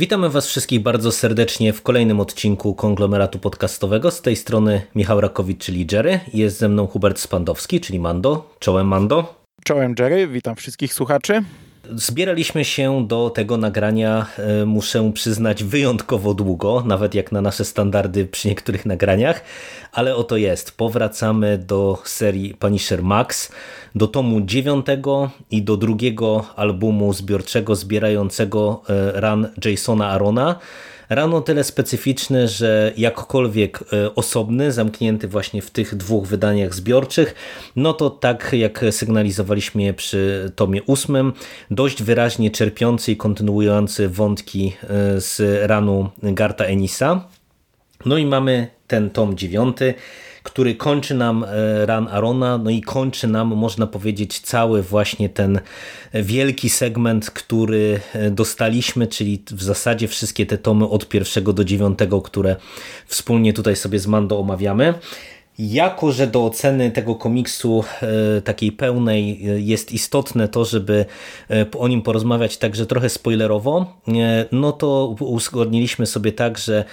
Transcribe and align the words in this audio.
Witamy 0.00 0.30
Was 0.30 0.46
wszystkich 0.46 0.80
bardzo 0.82 1.12
serdecznie 1.12 1.72
w 1.72 1.82
kolejnym 1.82 2.20
odcinku 2.20 2.74
konglomeratu 2.74 3.38
podcastowego. 3.38 4.10
Z 4.10 4.22
tej 4.22 4.36
strony 4.36 4.82
Michał 4.94 5.20
Rakowicz, 5.20 5.64
czyli 5.64 5.86
Jerry. 5.92 6.20
Jest 6.34 6.58
ze 6.58 6.68
mną 6.68 6.86
Hubert 6.86 7.18
Spandowski, 7.18 7.80
czyli 7.80 8.00
Mando. 8.00 8.54
Czołem 8.58 8.86
Mando. 8.86 9.34
Czołem 9.64 9.94
Jerry, 9.98 10.28
witam 10.28 10.56
wszystkich 10.56 10.94
słuchaczy. 10.94 11.42
Zbieraliśmy 11.94 12.64
się 12.64 13.06
do 13.08 13.30
tego 13.30 13.56
nagrania, 13.56 14.26
e, 14.38 14.66
muszę 14.66 15.12
przyznać, 15.14 15.64
wyjątkowo 15.64 16.34
długo, 16.34 16.82
nawet 16.86 17.14
jak 17.14 17.32
na 17.32 17.40
nasze 17.40 17.64
standardy 17.64 18.26
przy 18.26 18.48
niektórych 18.48 18.86
nagraniach, 18.86 19.42
ale 19.92 20.16
oto 20.16 20.36
jest. 20.36 20.76
Powracamy 20.76 21.58
do 21.58 21.98
serii 22.04 22.54
Punisher 22.54 23.02
Max, 23.02 23.52
do 23.94 24.06
tomu 24.06 24.40
dziewiątego 24.40 25.30
i 25.50 25.62
do 25.62 25.76
drugiego 25.76 26.44
albumu 26.56 27.12
zbiorczego 27.12 27.76
zbierającego 27.76 28.82
e, 28.88 29.20
run 29.20 29.48
Jasona 29.64 30.08
Arona. 30.08 30.58
Rano 31.10 31.40
tyle 31.40 31.64
specyficzny, 31.64 32.48
że 32.48 32.92
jakkolwiek 32.96 33.84
e, 33.92 34.14
osobny, 34.14 34.72
zamknięty 34.72 35.28
właśnie 35.28 35.62
w 35.62 35.70
tych 35.70 35.94
dwóch 35.94 36.26
wydaniach 36.26 36.74
zbiorczych, 36.74 37.34
no 37.76 37.92
to 37.92 38.10
tak 38.10 38.52
jak 38.52 38.84
sygnalizowaliśmy 38.90 39.94
przy 39.94 40.52
tomie 40.56 40.82
ósmym, 40.82 41.32
dość 41.70 42.02
wyraźnie 42.02 42.50
czerpiący 42.50 43.12
i 43.12 43.16
kontynuujący 43.16 44.08
wątki 44.08 44.72
e, 44.82 45.20
z 45.20 45.40
ranu 45.68 46.08
Garta 46.22 46.64
Enisa. 46.64 47.24
No 48.06 48.18
i 48.18 48.26
mamy 48.26 48.68
ten 48.86 49.10
tom 49.10 49.36
dziewiąty, 49.36 49.94
który 50.42 50.74
kończy 50.74 51.14
nam 51.14 51.44
e, 51.44 51.86
Run 51.86 52.08
Arona, 52.08 52.58
no 52.58 52.70
i 52.70 52.80
kończy 52.80 53.26
nam, 53.28 53.48
można 53.48 53.86
powiedzieć, 53.86 54.40
cały 54.40 54.82
właśnie 54.82 55.28
ten 55.28 55.60
wielki 56.14 56.70
segment, 56.70 57.30
który 57.30 58.00
e, 58.12 58.30
dostaliśmy, 58.30 59.06
czyli 59.06 59.42
w 59.50 59.62
zasadzie 59.62 60.08
wszystkie 60.08 60.46
te 60.46 60.58
tomy 60.58 60.88
od 60.88 61.08
pierwszego 61.08 61.52
do 61.52 61.64
dziewiątego, 61.64 62.22
które 62.22 62.56
wspólnie 63.06 63.52
tutaj 63.52 63.76
sobie 63.76 63.98
z 63.98 64.06
Mando 64.06 64.38
omawiamy. 64.38 64.94
Jako, 65.58 66.12
że 66.12 66.26
do 66.26 66.44
oceny 66.44 66.90
tego 66.90 67.14
komiksu 67.14 67.84
e, 68.02 68.42
takiej 68.42 68.72
pełnej 68.72 69.30
e, 69.30 69.60
jest 69.60 69.92
istotne 69.92 70.48
to, 70.48 70.64
żeby 70.64 71.04
e, 71.50 71.66
o 71.78 71.88
nim 71.88 72.02
porozmawiać 72.02 72.56
także 72.56 72.86
trochę 72.86 73.08
spoilerowo, 73.08 74.00
no 74.52 74.72
to 74.72 75.16
uzgodniliśmy 75.20 76.06
sobie 76.06 76.32
tak, 76.32 76.58
że 76.58 76.84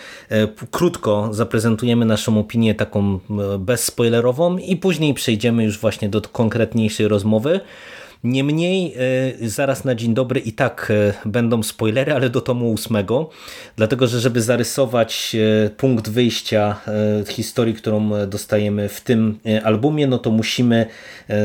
krótko 0.72 1.30
zaprezentujemy 1.32 2.06
naszą 2.06 2.40
opinię 2.40 2.76
taką 2.76 3.20
bezspoilerową 3.60 4.58
i 4.58 4.76
później 4.76 5.14
przejdziemy 5.14 5.64
już 5.64 5.80
właśnie 5.80 6.10
do 6.10 6.22
konkretniejszej 6.22 7.08
rozmowy. 7.08 7.60
Niemniej 8.24 8.94
e, 9.44 9.50
zaraz 9.50 9.86
na 9.86 9.96
dzień 9.96 10.14
dobry 10.14 10.40
i 10.40 10.54
tak 10.54 10.92
e, 10.92 11.14
będą 11.30 11.64
spoilery, 11.64 12.14
ale 12.14 12.30
do 12.30 12.42
tomu 12.42 12.72
ósmego, 12.72 13.30
dlatego 13.76 14.08
że 14.08 14.20
żeby 14.20 14.42
zarysować 14.42 15.36
e, 15.36 15.70
punkt 15.70 16.10
wyjścia 16.10 16.82
historii, 17.28 17.74
którą 17.74 18.28
dostajemy 18.28 18.90
w 18.90 19.02
tym 19.02 19.40
albumie, 19.64 20.08
no 20.08 20.18
to 20.18 20.32
musimy 20.32 20.86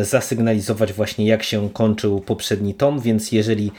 zasygnalizować 0.02 0.92
właśnie 0.92 1.26
jak 1.26 1.42
się 1.42 1.70
kończył 1.70 2.20
poprzedni 2.20 2.74
tom, 2.74 3.00
więc 3.00 3.32
jeżeli 3.32 3.72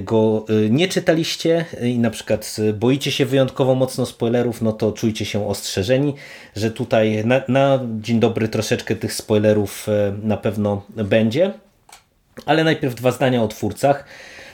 go 0.00 0.46
nie 0.70 0.88
czytaliście 0.88 1.64
i 1.82 1.98
na 1.98 2.10
przykład 2.10 2.56
boicie 2.74 3.10
się 3.10 3.26
wyjątkowo 3.26 3.74
mocno 3.74 4.06
spoilerów, 4.06 4.62
no 4.62 4.72
to 4.72 4.92
czujcie 4.92 5.24
się 5.24 5.48
ostrzeżeni, 5.48 6.14
że 6.56 6.70
tutaj 6.70 7.24
na, 7.24 7.42
na 7.48 7.80
dzień 8.00 8.20
dobry 8.20 8.48
troszeczkę 8.48 8.96
tych 8.96 9.12
spoilerów 9.12 9.86
na 10.22 10.36
pewno 10.36 10.82
będzie. 10.88 11.52
Ale 12.46 12.64
najpierw 12.64 12.94
dwa 12.94 13.10
zdania 13.10 13.42
o 13.42 13.48
twórcach. 13.48 14.04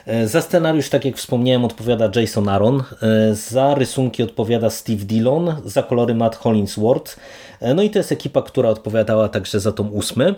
E, 0.06 0.28
za 0.28 0.42
scenariusz, 0.42 0.88
tak 0.88 1.04
jak 1.04 1.16
wspomniałem, 1.16 1.64
odpowiada 1.64 2.20
Jason 2.20 2.48
Aaron, 2.48 2.82
e, 3.02 3.34
za 3.34 3.74
rysunki 3.74 4.22
odpowiada 4.22 4.70
Steve 4.70 5.04
Dillon, 5.04 5.56
za 5.64 5.82
kolory 5.82 6.14
Matt 6.14 6.36
Hollingsworth. 6.36 7.16
E, 7.60 7.74
no 7.74 7.82
i 7.82 7.90
to 7.90 7.98
jest 7.98 8.12
ekipa, 8.12 8.42
która 8.42 8.68
odpowiadała 8.68 9.28
także 9.28 9.60
za 9.60 9.72
tom 9.72 9.92
ósmy. 9.92 10.34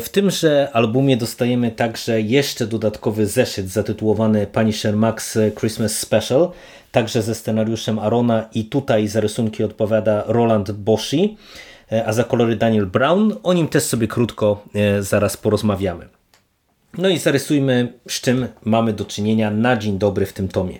W 0.00 0.08
tymże 0.08 0.68
albumie 0.72 1.16
dostajemy 1.16 1.70
także 1.70 2.20
jeszcze 2.20 2.66
dodatkowy 2.66 3.26
zeszyt 3.26 3.68
zatytułowany 3.68 4.46
Punisher 4.46 4.96
Max 4.96 5.38
Christmas 5.58 5.98
Special, 5.98 6.50
także 6.92 7.22
ze 7.22 7.34
scenariuszem 7.34 7.98
Arona 7.98 8.48
i 8.54 8.64
tutaj 8.64 9.08
za 9.08 9.20
rysunki 9.20 9.64
odpowiada 9.64 10.24
Roland 10.26 10.70
Boshi, 10.70 11.36
a 12.06 12.12
za 12.12 12.24
kolory 12.24 12.56
Daniel 12.56 12.86
Brown. 12.86 13.36
O 13.42 13.52
nim 13.52 13.68
też 13.68 13.82
sobie 13.82 14.08
krótko 14.08 14.62
zaraz 15.00 15.36
porozmawiamy. 15.36 16.19
No 16.98 17.08
i 17.08 17.18
zarysujmy, 17.18 17.92
z 18.08 18.20
czym 18.20 18.48
mamy 18.64 18.92
do 18.92 19.04
czynienia 19.04 19.50
na 19.50 19.76
dzień 19.76 19.98
dobry 19.98 20.26
w 20.26 20.32
tym 20.32 20.48
tomie. 20.48 20.78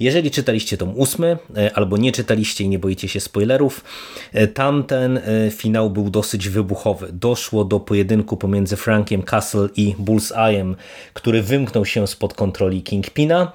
Jeżeli 0.00 0.30
czytaliście 0.30 0.76
tom 0.76 0.98
ósmy, 0.98 1.38
e, 1.56 1.70
albo 1.74 1.96
nie 1.96 2.12
czytaliście 2.12 2.64
i 2.64 2.68
nie 2.68 2.78
boicie 2.78 3.08
się 3.08 3.20
spoilerów, 3.20 3.84
e, 4.32 4.46
tamten 4.46 5.16
e, 5.16 5.22
finał 5.50 5.90
był 5.90 6.10
dosyć 6.10 6.48
wybuchowy. 6.48 7.08
Doszło 7.12 7.64
do 7.64 7.80
pojedynku 7.80 8.36
pomiędzy 8.36 8.76
Frankiem 8.76 9.22
Castle 9.22 9.68
i 9.76 9.94
Bullseye'em, 9.98 10.74
który 11.14 11.42
wymknął 11.42 11.84
się 11.84 12.06
spod 12.06 12.34
kontroli 12.34 12.82
Kingpina. 12.82 13.52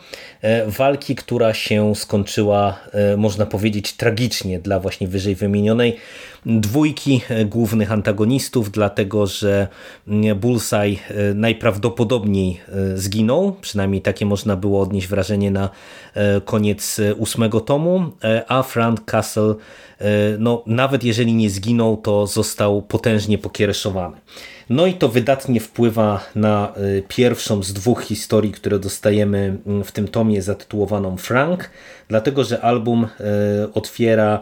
Walki, 0.67 1.15
która 1.15 1.53
się 1.53 1.95
skończyła, 1.95 2.79
można 3.17 3.45
powiedzieć, 3.45 3.93
tragicznie 3.93 4.59
dla 4.59 4.79
właśnie 4.79 5.07
wyżej 5.07 5.35
wymienionej 5.35 5.97
dwójki 6.45 7.21
głównych 7.45 7.91
antagonistów, 7.91 8.71
dlatego 8.71 9.27
że 9.27 9.67
Bullseye 10.35 10.95
najprawdopodobniej 11.35 11.90
zginął, 12.95 13.55
przynajmniej 13.61 14.01
takie 14.01 14.25
można 14.25 14.55
było 14.55 14.81
odnieść 14.81 15.07
wrażenie 15.07 15.51
na 15.51 15.69
koniec 16.45 17.01
ósmego 17.17 17.59
tomu, 17.61 18.11
a 18.47 18.63
Frank 18.63 19.05
Castle 19.05 19.55
no, 20.39 20.63
nawet 20.65 21.03
jeżeli 21.03 21.33
nie 21.33 21.49
zginął, 21.49 21.97
to 21.97 22.27
został 22.27 22.81
potężnie 22.81 23.37
pokiereszowany. 23.37 24.17
No 24.69 24.85
i 24.85 24.93
to 24.93 25.09
wydatnie 25.09 25.59
wpływa 25.59 26.25
na 26.35 26.73
pierwszą 27.07 27.63
z 27.63 27.73
dwóch 27.73 28.03
historii, 28.03 28.51
które 28.51 28.79
dostajemy 28.79 29.57
w 29.85 29.91
tym 29.91 30.07
tomie 30.07 30.41
zatytułowaną 30.41 31.17
Frank, 31.17 31.69
dlatego 32.07 32.43
że 32.43 32.61
album 32.61 33.07
otwiera 33.73 34.39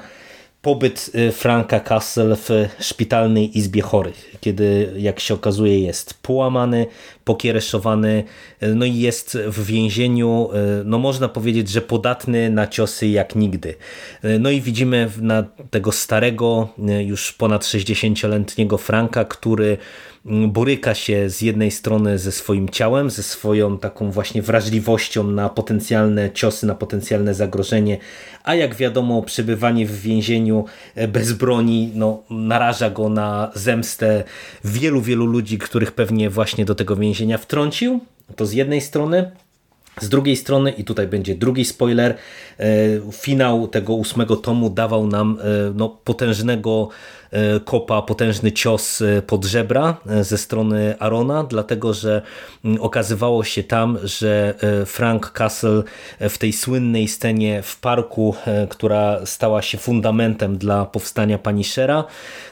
pobyt 0.62 1.12
Franka 1.32 1.80
Castle 1.80 2.36
w 2.36 2.50
szpitalnej 2.80 3.58
izbie 3.58 3.82
chorych, 3.82 4.36
kiedy 4.42 4.94
jak 4.98 5.20
się 5.20 5.34
okazuje 5.34 5.80
jest 5.80 6.14
połamany, 6.14 6.86
pokiereszowany, 7.30 8.24
y, 8.64 8.76
no 8.76 8.86
i 8.86 8.96
jest 8.96 9.38
w 9.48 9.66
więzieniu, 9.66 10.50
y, 10.82 10.84
no 10.86 11.00
można 11.00 11.30
powiedzieć, 11.30 11.70
że 11.70 11.82
podatny 11.82 12.50
na 12.50 12.68
ciosy 12.68 13.08
jak 13.08 13.36
nigdy. 13.36 13.76
No 14.40 14.50
i 14.50 14.62
widzimy 14.62 15.10
na 15.22 15.44
tego 15.70 15.92
starego, 15.92 16.70
już 17.06 17.34
ponad 17.34 17.64
60-letniego 17.64 18.78
Franka, 18.78 19.26
który 19.26 19.78
boryka 20.48 20.96
się 20.96 21.30
z 21.30 21.42
jednej 21.42 21.72
strony 21.72 22.18
ze 22.18 22.32
swoim 22.32 22.70
ciałem, 22.70 23.10
ze 23.10 23.24
swoją 23.24 23.78
taką 23.78 24.12
właśnie 24.12 24.42
wrażliwością 24.42 25.24
na 25.24 25.50
potencjalne 25.50 26.32
ciosy, 26.32 26.66
na 26.66 26.76
potencjalne 26.76 27.34
zagrożenie, 27.34 27.98
a 28.44 28.56
jak 28.56 28.76
wiadomo 28.76 29.22
przebywanie 29.22 29.86
w 29.86 30.02
więzieniu 30.02 30.66
e, 30.96 31.08
bez 31.08 31.34
broni 31.34 31.92
no, 31.96 32.24
naraża 32.30 32.90
go 32.90 33.10
na 33.10 33.52
zemstę 33.56 34.24
wielu, 34.64 35.02
wielu 35.02 35.26
ludzi, 35.26 35.58
których 35.58 35.92
pewnie 35.92 36.30
właśnie 36.30 36.66
do 36.66 36.76
tego 36.76 36.96
więzienia 36.96 37.19
wtrącił. 37.38 38.00
To 38.36 38.46
z 38.46 38.54
jednej 38.54 38.82
strony. 38.82 39.32
Z 40.02 40.10
drugiej 40.10 40.36
strony, 40.36 40.72
i 40.72 40.84
tutaj 40.84 41.08
będzie 41.08 41.36
drugi 41.36 41.66
spoiler, 41.66 42.16
e, 42.60 42.66
finał 43.12 43.68
tego 43.68 43.94
ósmego 43.94 44.36
tomu 44.36 44.70
dawał 44.70 45.08
nam 45.08 45.38
e, 45.42 45.74
no, 45.76 45.90
potężnego 45.90 46.90
kopa 47.66 48.02
potężny 48.02 48.52
cios 48.52 49.02
e, 49.02 49.22
pod 49.22 49.46
żebra 49.46 49.98
e, 50.10 50.24
ze 50.24 50.38
strony 50.38 50.96
Arona, 51.00 51.44
dlatego 51.44 51.94
że 51.94 52.22
okazywało 52.80 53.44
się 53.44 53.64
tam, 53.64 53.98
że 54.04 54.54
Frank 54.86 55.32
Castle 55.32 55.84
w 56.20 56.38
tej 56.38 56.54
słynnej 56.54 57.08
scenie 57.08 57.62
w 57.62 57.80
parku, 57.80 58.36
która 58.70 59.26
stała 59.26 59.62
się 59.62 59.78
fundamentem 59.78 60.58
dla 60.58 60.86
powstania 60.86 61.38
Punishera, 61.38 62.04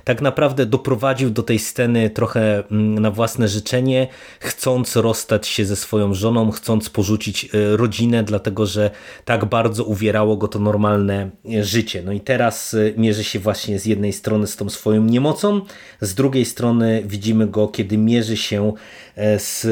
tak 0.03 0.21
naprawdę 0.21 0.65
doprowadził 0.65 1.29
do 1.29 1.43
tej 1.43 1.59
sceny 1.59 2.09
trochę 2.09 2.63
na 2.71 3.11
własne 3.11 3.47
życzenie, 3.47 4.07
chcąc 4.39 4.95
rozstać 4.95 5.47
się 5.47 5.65
ze 5.65 5.75
swoją 5.75 6.13
żoną, 6.13 6.51
chcąc 6.51 6.89
porzucić 6.89 7.49
rodzinę, 7.53 8.23
dlatego 8.23 8.65
że 8.65 8.91
tak 9.25 9.45
bardzo 9.45 9.83
uwierało 9.83 10.37
go 10.37 10.47
to 10.47 10.59
normalne 10.59 11.29
życie. 11.61 12.01
No 12.05 12.11
i 12.11 12.19
teraz 12.19 12.75
mierzy 12.97 13.23
się 13.23 13.39
właśnie 13.39 13.79
z 13.79 13.85
jednej 13.85 14.13
strony 14.13 14.47
z 14.47 14.55
tą 14.55 14.66
swoją 14.69 15.03
niemocą, 15.03 15.61
z 16.01 16.13
drugiej 16.13 16.45
strony 16.45 17.03
widzimy 17.05 17.47
go, 17.47 17.67
kiedy 17.67 17.97
mierzy 17.97 18.37
się 18.37 18.73
e, 19.15 19.39
z 19.39 19.67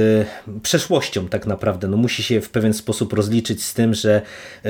przeszłością 0.62 1.28
tak 1.28 1.46
naprawdę. 1.48 1.88
No 1.88 1.98
musi 1.98 2.24
się 2.24 2.42
w 2.42 2.50
pewien 2.50 2.74
sposób 2.74 3.14
rozliczyć 3.14 3.64
z 3.64 3.74
tym, 3.74 3.94
że 3.94 4.22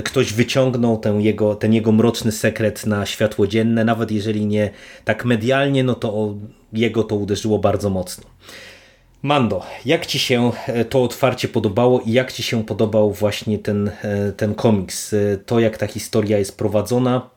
ktoś 0.03 0.33
wyciągnął 0.33 0.97
ten 0.97 1.21
jego, 1.21 1.55
ten 1.55 1.73
jego 1.73 1.91
mroczny 1.91 2.31
sekret 2.31 2.85
na 2.85 3.05
światło 3.05 3.47
dzienne, 3.47 3.85
nawet 3.85 4.11
jeżeli 4.11 4.45
nie 4.45 4.69
tak 5.05 5.25
medialnie, 5.25 5.83
no 5.83 5.95
to 5.95 6.35
jego 6.73 7.03
to 7.03 7.15
uderzyło 7.15 7.59
bardzo 7.59 7.89
mocno. 7.89 8.23
Mando, 9.25 9.63
jak 9.85 10.05
ci 10.05 10.19
się 10.19 10.51
e, 10.67 10.85
to 10.85 11.03
otwarcie 11.03 11.47
podobało 11.47 12.01
i 12.01 12.11
jak 12.11 12.31
ci 12.31 12.43
się 12.43 12.65
podobał 12.65 13.11
właśnie 13.11 13.59
ten, 13.59 13.91
e, 14.01 14.31
ten 14.31 14.55
komiks? 14.55 15.13
E, 15.13 15.37
to, 15.45 15.59
jak 15.59 15.77
ta 15.77 15.87
historia 15.87 16.37
jest 16.37 16.57
prowadzona. 16.57 17.29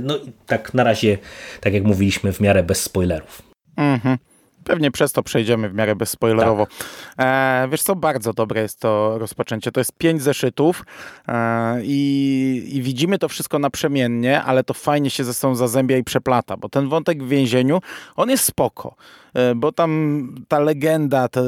No 0.00 0.16
i 0.16 0.32
tak 0.46 0.74
na 0.74 0.84
razie, 0.84 1.18
tak 1.60 1.74
jak 1.74 1.84
mówiliśmy, 1.84 2.32
w 2.32 2.40
miarę 2.40 2.62
bez 2.62 2.82
spoilerów. 2.82 3.42
Mhm. 3.76 4.18
Pewnie 4.64 4.90
przez 4.90 5.12
to 5.12 5.22
przejdziemy 5.22 5.68
w 5.68 5.74
miarę 5.74 5.96
bezspoilerowo. 5.96 6.66
Tak. 6.66 6.86
E, 7.18 7.68
wiesz 7.70 7.82
co, 7.82 7.96
bardzo 7.96 8.32
dobre 8.32 8.62
jest 8.62 8.80
to 8.80 9.18
rozpoczęcie. 9.18 9.72
To 9.72 9.80
jest 9.80 9.92
pięć 9.98 10.22
zeszytów 10.22 10.84
e, 11.28 11.80
i, 11.82 12.70
i, 12.72 12.82
widzimy 12.82 13.18
to 13.18 13.28
wszystko 13.28 13.58
naprzemiennie, 13.58 14.42
ale 14.42 14.64
to 14.64 14.74
fajnie 14.74 15.10
się 15.10 15.24
ze 15.24 15.34
sobą 15.34 15.54
zazębia 15.54 15.96
i 15.96 16.04
przeplata, 16.04 16.56
bo 16.56 16.68
ten 16.68 16.88
wątek 16.88 17.22
w 17.22 17.28
więzieniu, 17.28 17.80
on 18.16 18.30
jest 18.30 18.44
spoko. 18.44 18.96
E, 19.34 19.54
bo 19.54 19.72
tam 19.72 20.28
ta 20.48 20.58
legenda 20.58 21.28
ta, 21.28 21.40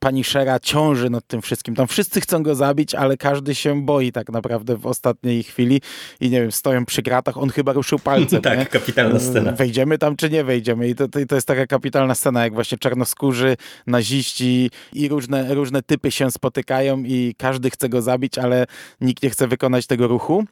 pani 0.00 0.24
Szera 0.24 0.60
ciąży 0.60 1.10
nad 1.10 1.26
tym 1.26 1.42
wszystkim. 1.42 1.74
Tam 1.74 1.86
wszyscy 1.86 2.20
chcą 2.20 2.42
go 2.42 2.54
zabić, 2.54 2.94
ale 2.94 3.16
każdy 3.16 3.54
się 3.54 3.82
boi 3.82 4.12
tak 4.12 4.32
naprawdę 4.32 4.76
w 4.76 4.86
ostatniej 4.86 5.42
chwili 5.42 5.80
i 6.20 6.30
nie 6.30 6.40
wiem, 6.40 6.52
stoją 6.52 6.84
przy 6.84 7.02
gratach, 7.02 7.38
on 7.38 7.50
chyba 7.50 7.72
ruszył 7.72 7.98
palcem. 7.98 8.42
tak, 8.48 8.58
nie? 8.58 8.66
kapitalna 8.66 9.20
scena. 9.20 9.52
Wejdziemy 9.52 9.98
tam 9.98 10.16
czy 10.16 10.30
nie 10.30 10.44
wejdziemy 10.44 10.88
i 10.88 10.94
to, 10.94 11.08
to, 11.08 11.18
to 11.28 11.34
jest 11.34 11.46
taka 11.46 11.66
kapitalna 11.66 12.14
scena, 12.14 12.44
jak 12.44 12.54
właśnie 12.54 12.78
czarnoskórzy, 12.78 13.56
naziści 13.86 14.70
i 14.92 15.08
różne, 15.08 15.54
różne 15.54 15.82
typy 15.82 16.10
się 16.10 16.30
spotykają 16.30 17.02
i 17.04 17.34
każdy 17.38 17.70
chce 17.70 17.88
go 17.88 18.02
zabić, 18.02 18.38
ale 18.38 18.66
nikt 19.00 19.22
nie 19.22 19.30
chce 19.30 19.48
wykonać 19.48 19.86
tego 19.86 20.08
ruchu. 20.08 20.44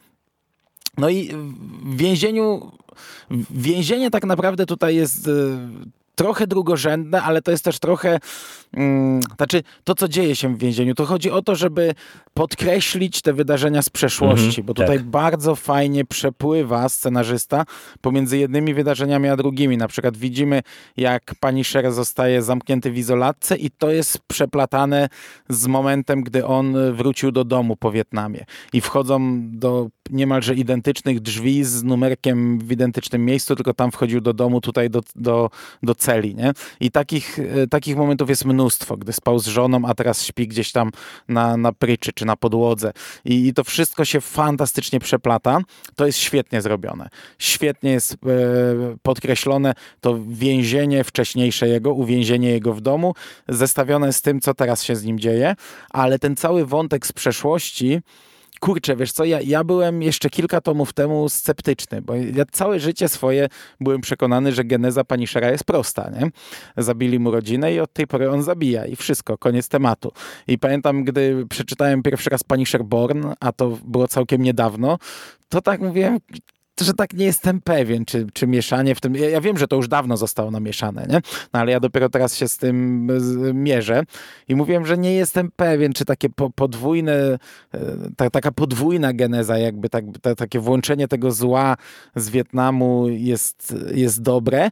No 0.99 1.09
i 1.09 1.29
w 1.85 1.97
więzieniu, 1.97 2.73
więzienie 3.51 4.11
tak 4.11 4.25
naprawdę 4.25 4.67
tutaj 4.67 4.97
jest 4.97 5.29
e, 5.29 5.31
trochę 6.17 6.47
drugorzędne, 6.47 7.23
ale 7.23 7.43
to 7.43 7.51
jest 7.51 7.65
też 7.65 7.79
trochę, 7.79 8.19
mm, 8.75 9.21
znaczy 9.37 9.63
to, 9.85 9.95
co 9.95 10.09
dzieje 10.09 10.37
się 10.37 10.55
w 10.55 10.59
więzieniu. 10.59 10.95
To 10.95 11.05
chodzi 11.05 11.31
o 11.31 11.43
to, 11.43 11.57
żeby 11.57 11.95
podkreślić 12.35 13.23
te 13.23 13.33
wydarzenia 13.33 13.83
z 13.83 13.91
przeszłości, 13.91 14.47
mhm, 14.47 14.67
bo 14.67 14.75
tutaj 14.75 14.97
tak. 14.97 15.07
bardzo 15.07 15.55
fajnie 15.55 16.05
przepływa 16.05 16.89
scenarzysta 16.89 17.65
pomiędzy 18.01 18.39
jednymi 18.39 18.75
wydarzeniami 18.75 19.29
a 19.29 19.37
drugimi. 19.37 19.77
Na 19.77 19.89
przykład 19.89 20.17
widzimy, 20.17 20.63
jak 20.97 21.35
pani 21.41 21.65
Sher 21.65 21.93
zostaje 21.93 22.43
zamknięty 22.43 22.91
w 22.91 22.99
izolatce 22.99 23.57
i 23.57 23.71
to 23.71 23.91
jest 23.91 24.19
przeplatane 24.27 25.09
z 25.49 25.67
momentem, 25.67 26.23
gdy 26.23 26.47
on 26.47 26.77
wrócił 26.93 27.33
do 27.33 27.45
domu 27.45 27.77
po 27.77 27.93
Wietnamie 27.93 28.45
i 28.73 28.81
wchodzą 28.81 29.41
do 29.51 29.89
niemalże 30.11 30.55
identycznych 30.55 31.21
drzwi 31.21 31.65
z 31.65 31.83
numerkiem 31.83 32.59
w 32.59 32.73
identycznym 32.73 33.25
miejscu, 33.25 33.57
tylko 33.57 33.75
tam 33.75 33.93
wchodził 33.93 34.21
do 34.21 34.33
domu, 34.33 34.61
tutaj 34.61 34.91
do, 34.91 35.01
do, 35.17 35.51
do 35.83 35.95
celi. 36.07 36.35
Nie? 36.35 36.53
I 36.81 36.91
takich, 36.91 37.39
e, 37.39 37.67
takich 37.67 37.97
momentów 37.97 38.29
jest 38.29 38.45
mnóstwo, 38.45 38.97
gdy 38.97 39.13
spał 39.13 39.39
z 39.39 39.47
żoną, 39.47 39.83
a 39.87 39.95
teraz 39.95 40.25
śpi 40.25 40.49
gdzieś 40.49 40.73
tam 40.73 40.91
na, 41.29 41.57
na 41.57 41.73
pryczy 41.73 42.13
czy 42.13 42.25
na 42.25 42.37
podłodze. 42.37 42.93
I, 43.25 43.47
I 43.47 43.55
to 43.55 43.65
wszystko 43.65 44.05
się 44.05 44.21
fantastycznie 44.21 45.01
przeplata. 45.01 45.61
To 45.97 46.07
jest 46.07 46.19
świetnie 46.19 46.63
zrobione. 46.63 47.09
Świetnie 47.39 47.91
jest 47.91 48.13
e, 48.13 48.17
podkreślone 49.03 49.75
to 50.01 50.19
więzienie 50.29 51.05
wcześniejsze 51.05 51.69
jego, 51.69 51.93
uwięzienie 51.93 52.51
jego 52.51 52.73
w 52.75 52.81
domu, 52.81 53.15
zestawione 53.49 54.13
z 54.13 54.23
tym, 54.23 54.41
co 54.41 54.55
teraz 54.55 54.83
się 54.83 54.97
z 54.97 55.05
nim 55.05 55.19
dzieje, 55.19 55.55
ale 55.91 56.19
ten 56.19 56.37
cały 56.37 56.67
wątek 56.67 57.07
z 57.07 57.13
przeszłości 57.13 58.01
kurczę, 58.61 58.97
wiesz 58.97 59.13
co, 59.13 59.25
ja, 59.25 59.41
ja 59.41 59.65
byłem 59.65 60.03
jeszcze 60.03 60.31
kilka 60.31 60.61
tomów 60.61 60.93
temu 60.93 61.29
sceptyczny, 61.29 62.03
bo 62.03 62.15
ja 62.15 62.45
całe 62.53 62.81
życie 62.81 63.09
swoje 63.09 63.49
byłem 63.81 64.01
przekonany, 64.01 64.53
że 64.53 64.65
geneza 64.65 65.05
pani 65.05 65.27
Szera 65.27 65.51
jest 65.51 65.65
prosta, 65.65 66.11
nie? 66.11 66.31
Zabili 66.77 67.19
mu 67.19 67.31
rodzinę 67.31 67.75
i 67.75 67.81
od 67.81 67.93
tej 67.93 68.07
pory 68.07 68.31
on 68.31 68.43
zabija 68.43 68.87
i 68.87 68.97
wszystko, 68.97 69.39
koniec 69.39 69.69
tematu. 69.69 70.13
I 70.49 70.59
pamiętam, 70.59 71.05
gdy 71.05 71.47
przeczytałem 71.51 72.03
pierwszy 72.03 72.31
raz 72.31 72.45
pani 72.45 72.67
Sherborn, 72.67 73.27
a 73.41 73.53
to 73.53 73.79
było 73.85 74.09
całkiem 74.09 74.43
niedawno, 74.43 74.99
to 75.49 75.63
tak 75.63 75.81
mówiłem, 75.81 76.19
że 76.81 76.95
tak 76.95 77.13
nie 77.13 77.25
jestem 77.25 77.61
pewien, 77.61 78.05
czy, 78.05 78.27
czy 78.33 78.47
mieszanie 78.47 78.95
w 78.95 79.01
tym. 79.01 79.15
Ja, 79.15 79.31
ja, 79.31 79.41
wiem, 79.41 79.59
że 79.59 79.69
to 79.69 79.77
już 79.77 79.89
dawno 79.89 80.17
zostało 80.17 80.51
namieszane, 80.51 81.07
nie? 81.09 81.21
No 81.53 81.61
ale 81.61 81.73
ja 81.73 81.81
dopiero 81.81 82.09
teraz 82.09 82.37
się 82.37 82.49
z 82.49 82.57
tym 82.57 83.07
mierzę 83.55 84.03
i 84.49 84.57
mówiłem, 84.57 84.87
że 84.87 84.99
nie 84.99 85.15
jestem 85.15 85.51
pewien, 85.57 85.93
czy 85.93 86.05
takie 86.05 86.29
po, 86.29 86.51
podwójne, 86.51 87.39
e, 87.75 87.79
ta, 88.17 88.31
taka 88.31 88.53
podwójna 88.53 89.13
geneza, 89.13 89.59
jakby 89.59 89.89
tak, 89.89 90.05
ta, 90.23 90.35
takie 90.35 90.61
włączenie 90.61 91.09
tego 91.09 91.33
zła 91.33 91.77
z 92.17 92.31
Wietnamu 92.31 93.09
jest, 93.09 93.75
jest 93.95 94.23
dobre, 94.23 94.71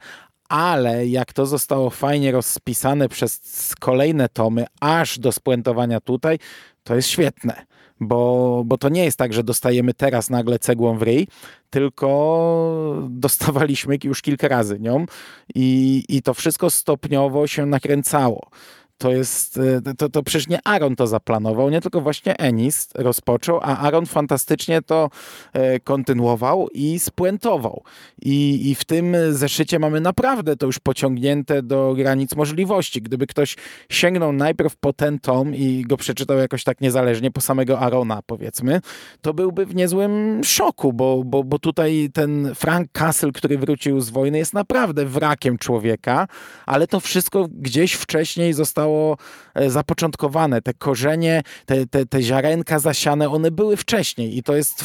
ale 0.48 1.06
jak 1.06 1.32
to 1.32 1.46
zostało 1.46 1.90
fajnie 1.90 2.32
rozpisane 2.32 3.08
przez 3.08 3.72
kolejne 3.80 4.28
tomy, 4.28 4.66
aż 4.80 5.18
do 5.18 5.32
spuentowania 5.32 6.00
tutaj, 6.00 6.38
to 6.82 6.94
jest 6.94 7.08
świetne 7.08 7.66
bo, 8.04 8.62
bo 8.66 8.78
to 8.78 8.88
nie 8.88 9.04
jest 9.04 9.18
tak, 9.18 9.32
że 9.32 9.44
dostajemy 9.44 9.94
teraz 9.94 10.30
nagle 10.30 10.58
cegłą 10.58 10.98
w 10.98 11.02
ryj, 11.02 11.28
tylko 11.70 13.06
dostawaliśmy 13.10 13.98
już 14.04 14.22
kilka 14.22 14.48
razy 14.48 14.80
nią 14.80 15.06
i, 15.54 16.04
i 16.08 16.22
to 16.22 16.34
wszystko 16.34 16.70
stopniowo 16.70 17.46
się 17.46 17.66
nakręcało 17.66 18.50
to 18.98 19.12
jest, 19.12 19.60
e, 19.86 19.94
to, 19.94 20.08
to 20.08 20.22
przecież 20.22 20.48
nie 20.48 20.58
Aaron 20.64 20.96
to 20.96 21.06
zaplanował, 21.06 21.70
nie 21.70 21.80
tylko 21.80 22.00
właśnie 22.00 22.36
Enis 22.38 22.88
rozpoczął, 22.94 23.58
a 23.62 23.78
Aaron 23.78 24.06
fantastycznie 24.06 24.82
to 24.82 25.10
e, 25.52 25.80
kontynuował 25.80 26.68
i 26.74 26.98
spuentował. 26.98 27.82
I, 28.22 28.70
I 28.70 28.74
w 28.74 28.84
tym 28.84 29.16
zeszycie 29.30 29.78
mamy 29.78 30.00
naprawdę 30.00 30.56
to 30.56 30.66
już 30.66 30.78
pociągnięte 30.78 31.62
do 31.62 31.94
granic 31.96 32.36
możliwości. 32.36 33.02
Gdyby 33.02 33.26
ktoś 33.26 33.56
sięgnął 33.88 34.32
najpierw 34.32 34.76
po 34.76 34.92
ten 34.92 35.18
tom 35.18 35.54
i 35.54 35.82
go 35.82 35.96
przeczytał 35.96 36.38
jakoś 36.38 36.64
tak 36.64 36.80
niezależnie, 36.80 37.30
po 37.30 37.40
samego 37.40 37.80
Arona 37.80 38.20
powiedzmy, 38.26 38.80
to 39.20 39.34
byłby 39.34 39.66
w 39.66 39.74
niezłym 39.74 40.40
szoku, 40.44 40.92
bo, 40.92 41.22
bo, 41.24 41.44
bo 41.44 41.58
tutaj 41.58 42.10
ten 42.12 42.54
Frank 42.54 42.88
Castle, 42.92 43.32
który 43.32 43.58
wrócił 43.58 44.00
z 44.00 44.10
wojny, 44.10 44.38
jest 44.38 44.54
naprawdę 44.54 45.06
wrakiem 45.06 45.58
człowieka, 45.58 46.28
ale 46.66 46.86
to 46.86 47.00
wszystko 47.00 47.48
gdzieś 47.52 47.92
wcześniej 47.92 48.52
zostało 48.52 48.83
zostało 48.84 49.16
e, 49.54 49.70
zapoczątkowane. 49.70 50.62
Te 50.62 50.74
korzenie, 50.74 51.42
te, 51.66 51.86
te, 51.86 52.06
te 52.06 52.22
ziarenka 52.22 52.78
zasiane, 52.78 53.30
one 53.30 53.50
były 53.50 53.76
wcześniej 53.76 54.38
i 54.38 54.42
to 54.42 54.56
jest 54.56 54.84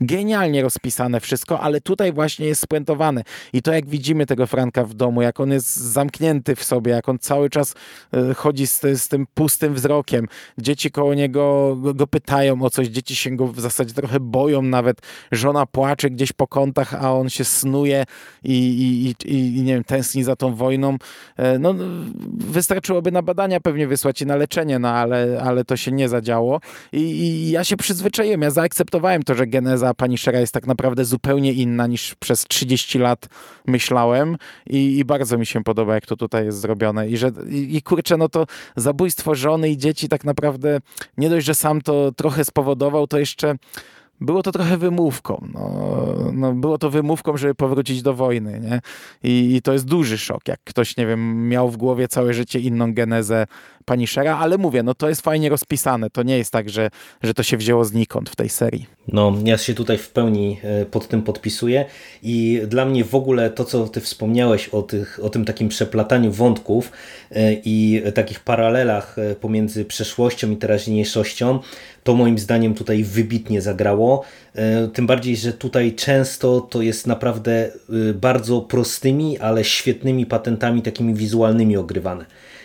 genialnie 0.00 0.62
rozpisane 0.62 1.20
wszystko, 1.20 1.60
ale 1.60 1.80
tutaj 1.80 2.12
właśnie 2.12 2.46
jest 2.46 2.62
spuentowane. 2.62 3.22
I 3.52 3.62
to 3.62 3.72
jak 3.72 3.88
widzimy 3.88 4.26
tego 4.26 4.46
Franka 4.46 4.84
w 4.84 4.94
domu, 4.94 5.22
jak 5.22 5.40
on 5.40 5.50
jest 5.50 5.76
zamknięty 5.76 6.56
w 6.56 6.64
sobie, 6.64 6.92
jak 6.92 7.08
on 7.08 7.18
cały 7.18 7.50
czas 7.50 7.74
e, 8.12 8.34
chodzi 8.34 8.66
z, 8.66 8.80
z 8.80 9.08
tym 9.08 9.26
pustym 9.34 9.74
wzrokiem. 9.74 10.26
Dzieci 10.58 10.90
koło 10.90 11.14
niego 11.14 11.76
go 11.94 12.06
pytają 12.06 12.62
o 12.62 12.70
coś, 12.70 12.88
dzieci 12.88 13.16
się 13.16 13.36
go 13.36 13.46
w 13.46 13.60
zasadzie 13.60 13.94
trochę 13.94 14.20
boją 14.20 14.62
nawet. 14.62 14.98
Żona 15.32 15.66
płacze 15.66 16.10
gdzieś 16.10 16.32
po 16.32 16.46
kątach, 16.46 16.94
a 16.94 17.12
on 17.12 17.30
się 17.30 17.44
snuje 17.44 18.04
i, 18.44 18.54
i, 18.54 19.28
i, 19.28 19.56
i 19.56 19.62
nie 19.62 19.74
wiem, 19.74 19.84
tęskni 19.84 20.24
za 20.24 20.36
tą 20.36 20.54
wojną. 20.54 20.96
E, 21.36 21.58
no, 21.58 21.74
wystarczyłoby 22.38 23.09
na 23.10 23.22
badania 23.22 23.60
pewnie 23.60 23.86
wysłać 23.86 24.22
i 24.22 24.26
na 24.26 24.36
leczenie, 24.36 24.78
no 24.78 24.88
ale, 24.88 25.42
ale 25.44 25.64
to 25.64 25.76
się 25.76 25.92
nie 25.92 26.08
zadziało. 26.08 26.60
I, 26.92 27.00
I, 27.00 27.50
ja 27.50 27.64
się 27.64 27.76
przyzwyczaiłem, 27.76 28.42
ja 28.42 28.50
zaakceptowałem 28.50 29.22
to, 29.22 29.34
że 29.34 29.46
geneza 29.46 29.94
pani 29.94 30.18
Szera 30.18 30.40
jest 30.40 30.54
tak 30.54 30.66
naprawdę 30.66 31.04
zupełnie 31.04 31.52
inna 31.52 31.86
niż 31.86 32.14
przez 32.14 32.44
30 32.44 32.98
lat 32.98 33.28
myślałem 33.66 34.36
i, 34.66 34.98
i 34.98 35.04
bardzo 35.04 35.38
mi 35.38 35.46
się 35.46 35.64
podoba, 35.64 35.94
jak 35.94 36.06
to 36.06 36.16
tutaj 36.16 36.44
jest 36.44 36.60
zrobione. 36.60 37.08
I, 37.08 37.16
że, 37.16 37.30
i, 37.48 37.76
i 37.76 37.82
kurczę, 37.82 38.16
no 38.16 38.28
to 38.28 38.46
zabójstwo 38.76 39.34
żony 39.34 39.70
i 39.70 39.76
dzieci 39.76 40.08
tak 40.08 40.24
naprawdę 40.24 40.80
nie 41.16 41.30
dość, 41.30 41.46
że 41.46 41.54
sam 41.54 41.80
to 41.80 42.12
trochę 42.12 42.44
spowodował, 42.44 43.06
to 43.06 43.18
jeszcze 43.18 43.54
było 44.20 44.42
to 44.42 44.52
trochę 44.52 44.76
wymówką. 44.76 45.48
No, 45.54 46.14
no, 46.32 46.52
było 46.52 46.78
to 46.78 46.90
wymówką, 46.90 47.36
żeby 47.36 47.54
powrócić 47.54 48.02
do 48.02 48.14
wojny. 48.14 48.60
Nie? 48.60 48.80
I, 49.22 49.54
I, 49.56 49.62
to 49.62 49.72
jest 49.72 49.84
duży 49.84 50.18
szok, 50.18 50.48
jak 50.48 50.60
ktoś, 50.64 50.96
nie 50.96 51.06
wiem, 51.06 51.48
miał 51.48 51.70
w 51.70 51.76
głowie 51.76 52.08
całe 52.08 52.34
życie 52.34 52.60
inną 52.60 52.94
genezę 52.94 53.46
Punishera, 53.84 54.38
ale 54.38 54.58
mówię, 54.58 54.82
no 54.82 54.94
to 54.94 55.08
jest 55.08 55.20
fajnie 55.20 55.48
rozpisane. 55.48 56.10
To 56.10 56.22
nie 56.22 56.38
jest 56.38 56.52
tak, 56.52 56.70
że, 56.70 56.90
że 57.22 57.34
to 57.34 57.42
się 57.42 57.56
wzięło 57.56 57.84
znikąd 57.84 58.30
w 58.30 58.36
tej 58.36 58.48
serii. 58.48 58.86
No, 59.08 59.34
ja 59.44 59.58
się 59.58 59.74
tutaj 59.74 59.98
w 59.98 60.10
pełni 60.10 60.58
e, 60.62 60.86
pod 60.86 61.08
tym 61.08 61.22
podpisuję 61.22 61.84
i 62.22 62.60
dla 62.66 62.84
mnie 62.84 63.04
w 63.04 63.14
ogóle 63.14 63.50
to, 63.50 63.64
co 63.64 63.88
ty 63.88 64.00
wspomniałeś 64.00 64.68
o, 64.68 64.82
tych, 64.82 65.20
o 65.22 65.30
tym 65.30 65.44
takim 65.44 65.68
przeplataniu 65.68 66.32
wątków 66.32 66.92
e, 67.30 67.52
i 67.52 68.02
takich 68.14 68.40
paralelach 68.40 69.18
e, 69.18 69.34
pomiędzy 69.34 69.84
przeszłością 69.84 70.50
i 70.50 70.56
teraźniejszością, 70.56 71.60
to 72.04 72.14
moim 72.14 72.38
zdaniem 72.38 72.74
tutaj 72.74 73.04
wybitnie 73.04 73.62
zagrało. 73.62 74.24
Tym 74.92 75.06
bardziej, 75.06 75.36
że 75.36 75.52
tutaj 75.52 75.94
często 75.94 76.60
to 76.60 76.82
jest 76.82 77.06
naprawdę 77.06 77.72
bardzo 78.14 78.60
prostymi, 78.60 79.38
ale 79.38 79.64
świetnymi 79.64 80.26
patentami 80.26 80.82
takimi 80.82 81.14
wizualnymi 81.14 81.76
ogrywane. 81.76 82.24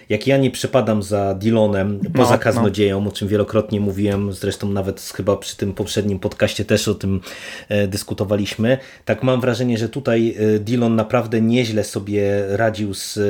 Jak 0.10 0.28
ja 0.28 0.38
nie 0.38 0.52
przepadam 0.52 1.04
za 1.04 1.34
Dylonem 1.34 2.00
poza 2.14 2.34
no, 2.34 2.40
kaznodzieją, 2.40 3.02
no. 3.02 3.10
o 3.10 3.12
czym 3.12 3.28
wielokrotnie 3.28 3.80
mówiłem, 3.80 4.34
zresztą 4.34 4.70
nawet 4.70 5.02
chyba 5.16 5.38
przy 5.38 5.58
tym 5.58 5.74
poprzednim 5.74 6.20
podcaście 6.20 6.66
też 6.66 6.88
o 6.88 6.96
tym 6.96 7.22
e, 7.70 7.88
dyskutowaliśmy, 7.88 8.78
tak 9.06 9.24
mam 9.24 9.42
wrażenie, 9.42 9.78
że 9.78 9.90
tutaj 9.90 10.36
e, 10.56 10.60
Dillon 10.60 10.96
naprawdę 10.96 11.42
nieźle 11.42 11.84
sobie 11.84 12.44
radził 12.50 12.94
z 12.94 13.18
e, 13.18 13.22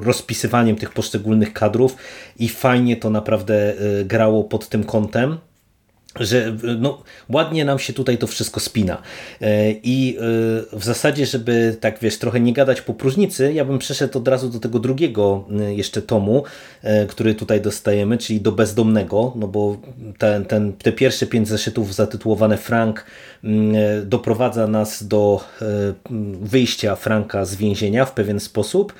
rozpisywaniem 0.00 0.76
tych 0.76 0.92
poszczególnych 0.92 1.52
kadrów 1.52 1.96
i 2.38 2.48
fajnie 2.48 2.96
to 2.96 3.10
naprawdę 3.10 3.74
grało 4.04 4.44
pod 4.44 4.68
tym 4.68 4.84
kątem 4.84 5.38
że 6.20 6.56
no, 6.78 7.02
ładnie 7.28 7.64
nam 7.64 7.78
się 7.78 7.92
tutaj 7.92 8.18
to 8.18 8.26
wszystko 8.26 8.60
spina. 8.60 9.02
E, 9.40 9.70
I 9.70 10.16
e, 10.16 10.20
w 10.78 10.84
zasadzie, 10.84 11.26
żeby 11.26 11.76
tak 11.80 11.98
wiesz, 11.98 12.18
trochę 12.18 12.40
nie 12.40 12.52
gadać 12.52 12.80
po 12.80 12.94
próżnicy, 12.94 13.52
ja 13.52 13.64
bym 13.64 13.78
przeszedł 13.78 14.18
od 14.18 14.28
razu 14.28 14.48
do 14.48 14.60
tego 14.60 14.78
drugiego 14.78 15.44
e, 15.60 15.74
jeszcze 15.74 16.02
tomu, 16.02 16.44
który 17.08 17.34
tutaj 17.34 17.60
dostajemy, 17.60 18.18
czyli 18.18 18.40
do 18.40 18.52
bezdomnego, 18.52 19.32
no 19.36 19.48
bo 19.48 19.76
ten, 20.18 20.44
ten, 20.44 20.72
te 20.72 20.92
pierwsze 20.92 21.26
pięć 21.26 21.48
zeszytów 21.48 21.94
zatytułowane 21.94 22.56
Frank 22.56 23.04
doprowadza 24.04 24.66
nas 24.66 25.06
do 25.06 25.44
wyjścia 26.40 26.96
Franka 26.96 27.44
z 27.44 27.54
więzienia 27.54 28.04
w 28.04 28.12
pewien 28.12 28.40
sposób. 28.40 28.92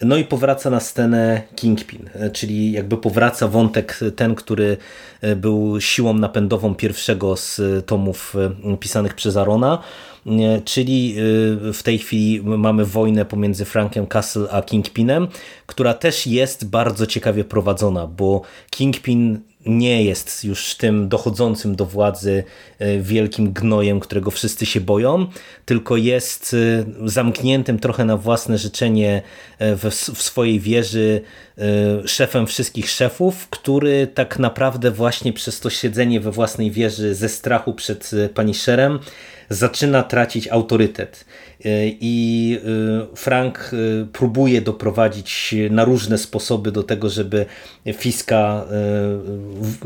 No 0.00 0.16
i 0.16 0.24
powraca 0.24 0.70
na 0.70 0.80
scenę 0.80 1.42
Kingpin, 1.54 2.10
czyli 2.32 2.72
jakby 2.72 2.96
powraca 2.96 3.48
wątek 3.48 4.00
ten, 4.16 4.34
który 4.34 4.76
e, 5.20 5.36
był 5.36 5.80
siłą 5.80 6.14
napędową 6.14 6.74
pierwszego 6.74 7.36
z 7.36 7.60
tomów 7.86 8.34
e, 8.64 8.76
pisanych 8.76 9.14
przez 9.14 9.36
Arona, 9.36 9.82
e, 10.26 10.60
czyli 10.64 11.14
w 11.72 11.80
tej 11.82 11.98
chwili 11.98 12.42
mamy 12.42 12.84
wojnę 12.84 13.24
pomiędzy 13.24 13.64
Frankiem 13.64 14.06
Castle 14.06 14.48
a 14.50 14.62
Kingpinem, 14.62 15.28
która 15.66 15.94
też 15.94 16.26
jest 16.26 16.68
bardzo 16.68 17.06
ciekawie 17.06 17.44
prowadzona, 17.44 18.06
bo 18.06 18.42
Kingpin 18.70 19.40
nie 19.66 20.04
jest 20.04 20.44
już 20.44 20.74
tym 20.74 21.08
dochodzącym 21.08 21.76
do 21.76 21.86
władzy 21.86 22.44
e, 22.78 22.98
wielkim 22.98 23.52
gnojem, 23.52 24.00
którego 24.00 24.30
wszyscy 24.30 24.66
się 24.66 24.80
boją, 24.80 25.26
tylko 25.64 25.96
jest 25.96 26.56
e, 27.04 27.08
zamkniętym 27.08 27.78
trochę 27.78 28.04
na 28.04 28.16
własne 28.16 28.58
życzenie 28.58 29.22
e, 29.58 29.76
w, 29.76 29.84
w 30.14 30.22
swojej 30.22 30.60
wieży 30.60 31.20
szefem 32.06 32.46
wszystkich 32.46 32.90
szefów, 32.90 33.48
który 33.50 34.06
tak 34.06 34.38
naprawdę 34.38 34.90
właśnie 34.90 35.32
przez 35.32 35.60
to 35.60 35.70
siedzenie 35.70 36.20
we 36.20 36.32
własnej 36.32 36.70
wieży 36.70 37.14
ze 37.14 37.28
strachu 37.28 37.74
przed 37.74 38.10
Punisherem 38.34 38.98
zaczyna 39.48 40.02
tracić 40.02 40.48
autorytet. 40.48 41.24
E, 41.64 41.68
I 42.00 42.58
e, 43.12 43.16
Frank 43.16 43.70
e, 43.72 44.06
próbuje 44.06 44.60
doprowadzić 44.60 45.54
na 45.70 45.84
różne 45.84 46.18
sposoby 46.18 46.72
do 46.72 46.82
tego, 46.82 47.10
żeby 47.10 47.46
Fiska 47.94 48.64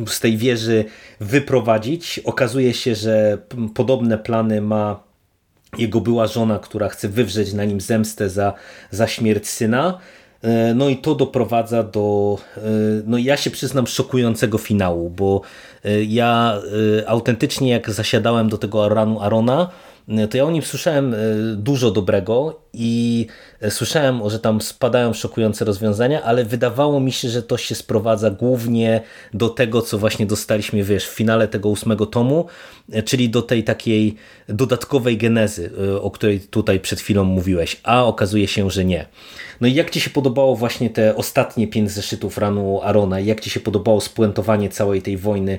z 0.07 0.21
tej 0.21 0.37
wieży 0.37 0.85
wyprowadzić. 1.21 2.19
Okazuje 2.19 2.75
się, 2.75 2.95
że 2.95 3.38
podobne 3.75 4.19
plany 4.19 4.61
ma 4.61 5.02
jego 5.79 6.00
była 6.00 6.26
żona, 6.26 6.59
która 6.59 6.88
chce 6.88 7.09
wywrzeć 7.09 7.52
na 7.52 7.64
nim 7.64 7.81
zemstę 7.81 8.31
za, 8.31 8.52
za 8.90 9.07
śmierć 9.07 9.49
syna. 9.49 9.99
No 10.75 10.88
i 10.88 10.97
to 10.97 11.14
doprowadza 11.14 11.83
do, 11.83 12.38
no 13.07 13.19
ja 13.19 13.37
się 13.37 13.50
przyznam, 13.50 13.87
szokującego 13.87 14.59
finału, 14.59 15.11
bo 15.11 15.43
ja 16.09 16.59
autentycznie 17.07 17.71
jak 17.71 17.91
zasiadałem 17.91 18.49
do 18.49 18.59
tego 18.59 18.85
Aranu 18.85 19.21
Arona, 19.21 19.69
to 20.31 20.37
ja 20.37 20.45
o 20.45 20.50
nim 20.50 20.62
słyszałem 20.62 21.14
e, 21.14 21.17
dużo 21.57 21.90
dobrego 21.90 22.61
i 22.73 23.26
e, 23.61 23.71
słyszałem, 23.71 24.31
że 24.31 24.38
tam 24.38 24.61
spadają 24.61 25.12
szokujące 25.12 25.64
rozwiązania, 25.64 26.23
ale 26.23 26.45
wydawało 26.45 27.00
mi 27.00 27.12
się, 27.12 27.29
że 27.29 27.43
to 27.43 27.57
się 27.57 27.75
sprowadza 27.75 28.31
głównie 28.31 29.00
do 29.35 29.49
tego, 29.49 29.83
co 29.83 29.99
właśnie 29.99 30.26
dostaliśmy 30.26 30.85
wiesz, 30.85 31.07
w 31.07 31.14
finale 31.14 31.49
tego 31.49 31.69
ósmego 31.69 32.07
tomu, 32.07 32.47
czyli 33.05 33.31
do 33.31 33.43
tej 33.43 33.64
takiej 33.64 34.14
dodatkowej 34.49 35.17
genezy, 35.17 35.71
o 36.00 36.11
której 36.11 36.40
tutaj 36.40 36.81
przed 36.81 37.00
chwilą 37.00 37.25
mówiłeś, 37.25 37.81
a 37.83 38.05
okazuje 38.05 38.49
się, 38.49 38.71
że 38.71 38.85
nie. 38.85 39.07
No 39.61 39.69
i 39.69 39.75
jak 39.75 39.90
Ci 39.90 40.00
się 40.00 40.11
podobało 40.11 40.57
właśnie 40.57 40.90
te 40.90 41.17
ostatnie 41.17 41.69
pięć 41.69 41.90
zeszytów 41.90 42.38
ranu 42.38 42.81
Arona 42.83 43.21
jak 43.21 43.40
Ci 43.40 43.50
się 43.50 43.61
podobało 43.61 44.00
spuentowanie 44.00 44.69
całej 44.69 45.02
tej 45.02 45.17
wojny 45.17 45.59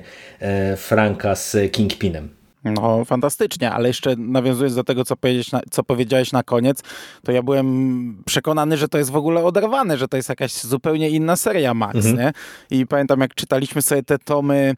Franka 0.76 1.34
z 1.34 1.56
Kingpinem? 1.72 2.41
No, 2.64 3.04
fantastycznie, 3.04 3.72
ale 3.72 3.88
jeszcze 3.88 4.16
nawiązując 4.16 4.74
do 4.74 4.84
tego, 4.84 5.04
co 5.04 5.16
powiedziałeś, 5.16 5.52
na, 5.52 5.60
co 5.70 5.82
powiedziałeś 5.82 6.32
na 6.32 6.42
koniec, 6.42 6.82
to 7.24 7.32
ja 7.32 7.42
byłem 7.42 8.22
przekonany, 8.26 8.76
że 8.76 8.88
to 8.88 8.98
jest 8.98 9.10
w 9.10 9.16
ogóle 9.16 9.44
oderwane, 9.44 9.98
że 9.98 10.08
to 10.08 10.16
jest 10.16 10.28
jakaś 10.28 10.52
zupełnie 10.52 11.10
inna 11.10 11.36
seria 11.36 11.74
Max, 11.74 11.96
mhm. 11.96 12.16
nie? 12.16 12.32
I 12.78 12.86
pamiętam, 12.86 13.20
jak 13.20 13.34
czytaliśmy 13.34 13.82
sobie 13.82 14.02
te 14.02 14.18
tomy 14.18 14.74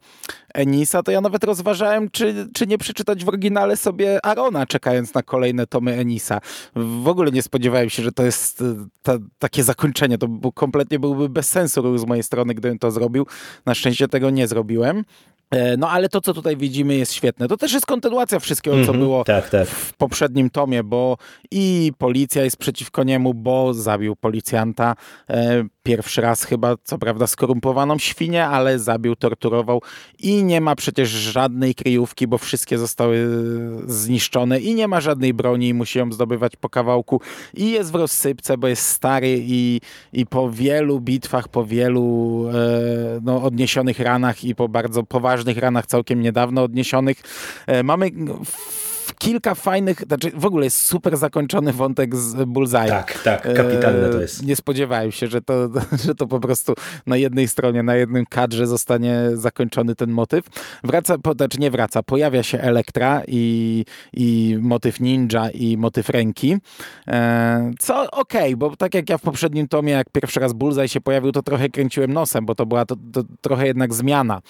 Enisa, 0.55 1.03
to 1.03 1.12
ja 1.12 1.21
nawet 1.21 1.45
rozważałem, 1.45 2.11
czy, 2.11 2.49
czy 2.55 2.67
nie 2.67 2.79
przeczytać 2.79 3.25
w 3.25 3.29
oryginale 3.29 3.76
sobie 3.76 4.26
Arona, 4.26 4.67
czekając 4.67 5.14
na 5.14 5.23
kolejne 5.23 5.67
tomy 5.67 5.95
Enisa. 5.95 6.41
W 6.76 7.09
ogóle 7.09 7.31
nie 7.31 7.43
spodziewałem 7.43 7.91
się, 7.91 8.03
że 8.03 8.12
to 8.12 8.25
jest 8.25 8.61
e, 8.61 8.64
ta, 9.03 9.19
takie 9.38 9.64
zakończenie. 9.64 10.19
To 10.19 10.29
był, 10.29 10.53
kompletnie 10.53 10.99
byłby 10.99 11.29
bez 11.29 11.49
sensu 11.49 11.99
z 11.99 12.07
mojej 12.07 12.23
strony, 12.23 12.55
gdybym 12.55 12.79
to 12.79 12.91
zrobił. 12.91 13.26
Na 13.67 13.75
szczęście 13.75 14.09
tego 14.09 14.31
nie 14.31 14.49
zrobiłem. 14.49 15.05
E, 15.55 15.77
no 15.77 15.91
ale 15.91 16.09
to, 16.09 16.21
co 16.21 16.35
tutaj 16.35 16.57
widzimy 16.57 16.95
jest 16.95 17.13
świetne. 17.13 17.49
To 17.49 17.57
też 17.57 17.73
jest 17.73 17.87
kontynuacja 17.87 18.39
wszystkiego, 18.39 18.77
mm 18.77 18.85
-hmm, 18.85 18.87
co 18.87 18.93
mhm. 18.93 19.07
było 19.07 19.25
tak, 19.25 19.51
tak. 19.51 19.69
w 19.69 19.95
poprzednim 19.95 20.51
tomie, 20.51 20.83
bo 20.83 21.17
i 21.51 21.93
policja 21.99 22.45
jest 22.45 22.57
przeciwko 22.57 23.05
niemu, 23.05 23.35
bo 23.35 23.75
zabił 23.75 24.17
policjanta. 24.17 24.97
E, 25.31 25.65
pierwszy 25.85 26.21
raz 26.21 26.45
chyba, 26.45 26.75
co 26.85 26.99
prawda, 26.99 27.26
skorumpowaną 27.26 27.99
świnię, 27.99 28.47
ale 28.47 28.79
zabił, 28.79 29.17
torturował 29.17 29.83
i 30.19 30.45
nie 30.45 30.61
ma 30.61 30.76
przecież 30.76 31.09
żadnej 31.09 31.75
kryjówki, 31.75 32.26
bo 32.26 32.38
wszystkie 32.38 32.79
zostały 32.79 33.29
zniszczone 33.87 34.61
i 34.61 34.75
nie 34.75 34.88
ma 34.88 35.00
żadnej 35.00 35.35
broni 35.35 35.69
i 35.69 35.75
musi 35.75 35.99
ją 35.99 36.12
zdobywać 36.12 36.57
po 36.57 36.69
kawałku 36.69 37.21
i 37.55 37.71
jest 37.71 37.93
w 37.93 37.95
rozsypce, 37.95 38.59
bo 38.59 38.69
jest 38.69 38.88
stary 38.88 39.37
i, 39.41 39.81
i 40.12 40.26
po 40.26 40.50
wielu 40.50 41.00
bitwach, 41.00 41.49
po 41.49 41.64
wielu 41.64 42.47
e, 42.49 43.21
no, 43.23 43.43
odniesionych 43.43 43.99
ranach 43.99 44.45
i 44.45 44.55
po 44.55 44.69
bardzo 44.69 45.03
poważnych 45.03 45.59
ranach 45.59 45.87
całkiem 45.87 46.21
niedawno 46.21 46.62
odniesionych, 46.62 47.23
e, 47.67 47.83
mamy 47.83 48.11
kilka 49.25 49.54
fajnych, 49.54 50.00
znaczy 50.07 50.31
w 50.35 50.47
ogóle 50.47 50.64
jest 50.64 50.81
super 50.81 51.16
zakończony 51.16 51.73
wątek 51.73 52.16
z 52.16 52.45
Bullseye. 52.45 52.88
Tak, 52.88 53.23
tak, 53.23 53.43
kapitalne 53.43 54.09
to 54.11 54.21
jest. 54.21 54.43
E, 54.43 54.47
nie 54.47 54.57
spodziewałem 54.57 55.12
się, 55.12 55.26
że 55.26 55.40
to, 55.40 55.69
że 56.07 56.14
to 56.14 56.26
po 56.26 56.40
prostu 56.40 56.75
na 57.07 57.16
jednej 57.16 57.49
stronie, 57.49 57.83
na 57.83 57.97
jednym 57.97 58.26
kadrze 58.26 58.66
zostanie 58.66 59.21
zakończony 59.35 59.95
ten 59.95 60.11
motyw. 60.11 60.45
Wraca, 60.85 61.16
znaczy 61.37 61.61
nie 61.61 61.71
wraca, 61.71 62.02
pojawia 62.02 62.43
się 62.43 62.61
Elektra 62.61 63.23
i, 63.28 63.85
i 64.12 64.59
motyw 64.61 65.00
ninja 65.00 65.50
i 65.50 65.76
motyw 65.76 66.09
ręki, 66.09 66.57
e, 67.09 67.71
co 67.78 68.11
okej, 68.11 68.43
okay, 68.43 68.57
bo 68.57 68.76
tak 68.76 68.95
jak 68.95 69.11
ja 69.11 69.19
w 69.19 69.23
poprzednim 69.23 69.69
tomie, 69.69 69.93
jak 69.93 70.11
pierwszy 70.11 70.40
raz 70.40 70.52
Bullseye 70.52 70.88
się 70.88 71.00
pojawił, 71.00 71.33
to 71.33 71.43
trochę 71.43 71.69
kręciłem 71.69 72.12
nosem, 72.12 72.47
bo 72.47 72.54
to 72.54 72.66
była 72.66 72.85
to, 72.85 72.97
to 73.12 73.23
trochę 73.40 73.66
jednak 73.66 73.95
zmiana 73.95 74.40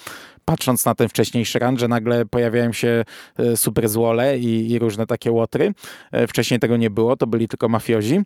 patrząc 0.45 0.85
na 0.85 0.95
ten 0.95 1.09
wcześniejszy 1.09 1.59
run, 1.59 1.77
że 1.77 1.87
nagle 1.87 2.25
pojawiają 2.25 2.73
się 2.73 3.05
e, 3.37 3.57
super 3.57 3.89
złole 3.89 4.37
i, 4.37 4.64
i 4.71 4.79
różne 4.79 5.07
takie 5.07 5.31
łotry. 5.31 5.73
E, 6.11 6.27
wcześniej 6.27 6.59
tego 6.59 6.77
nie 6.77 6.89
było, 6.89 7.15
to 7.15 7.27
byli 7.27 7.47
tylko 7.47 7.69
mafiozi 7.69 8.21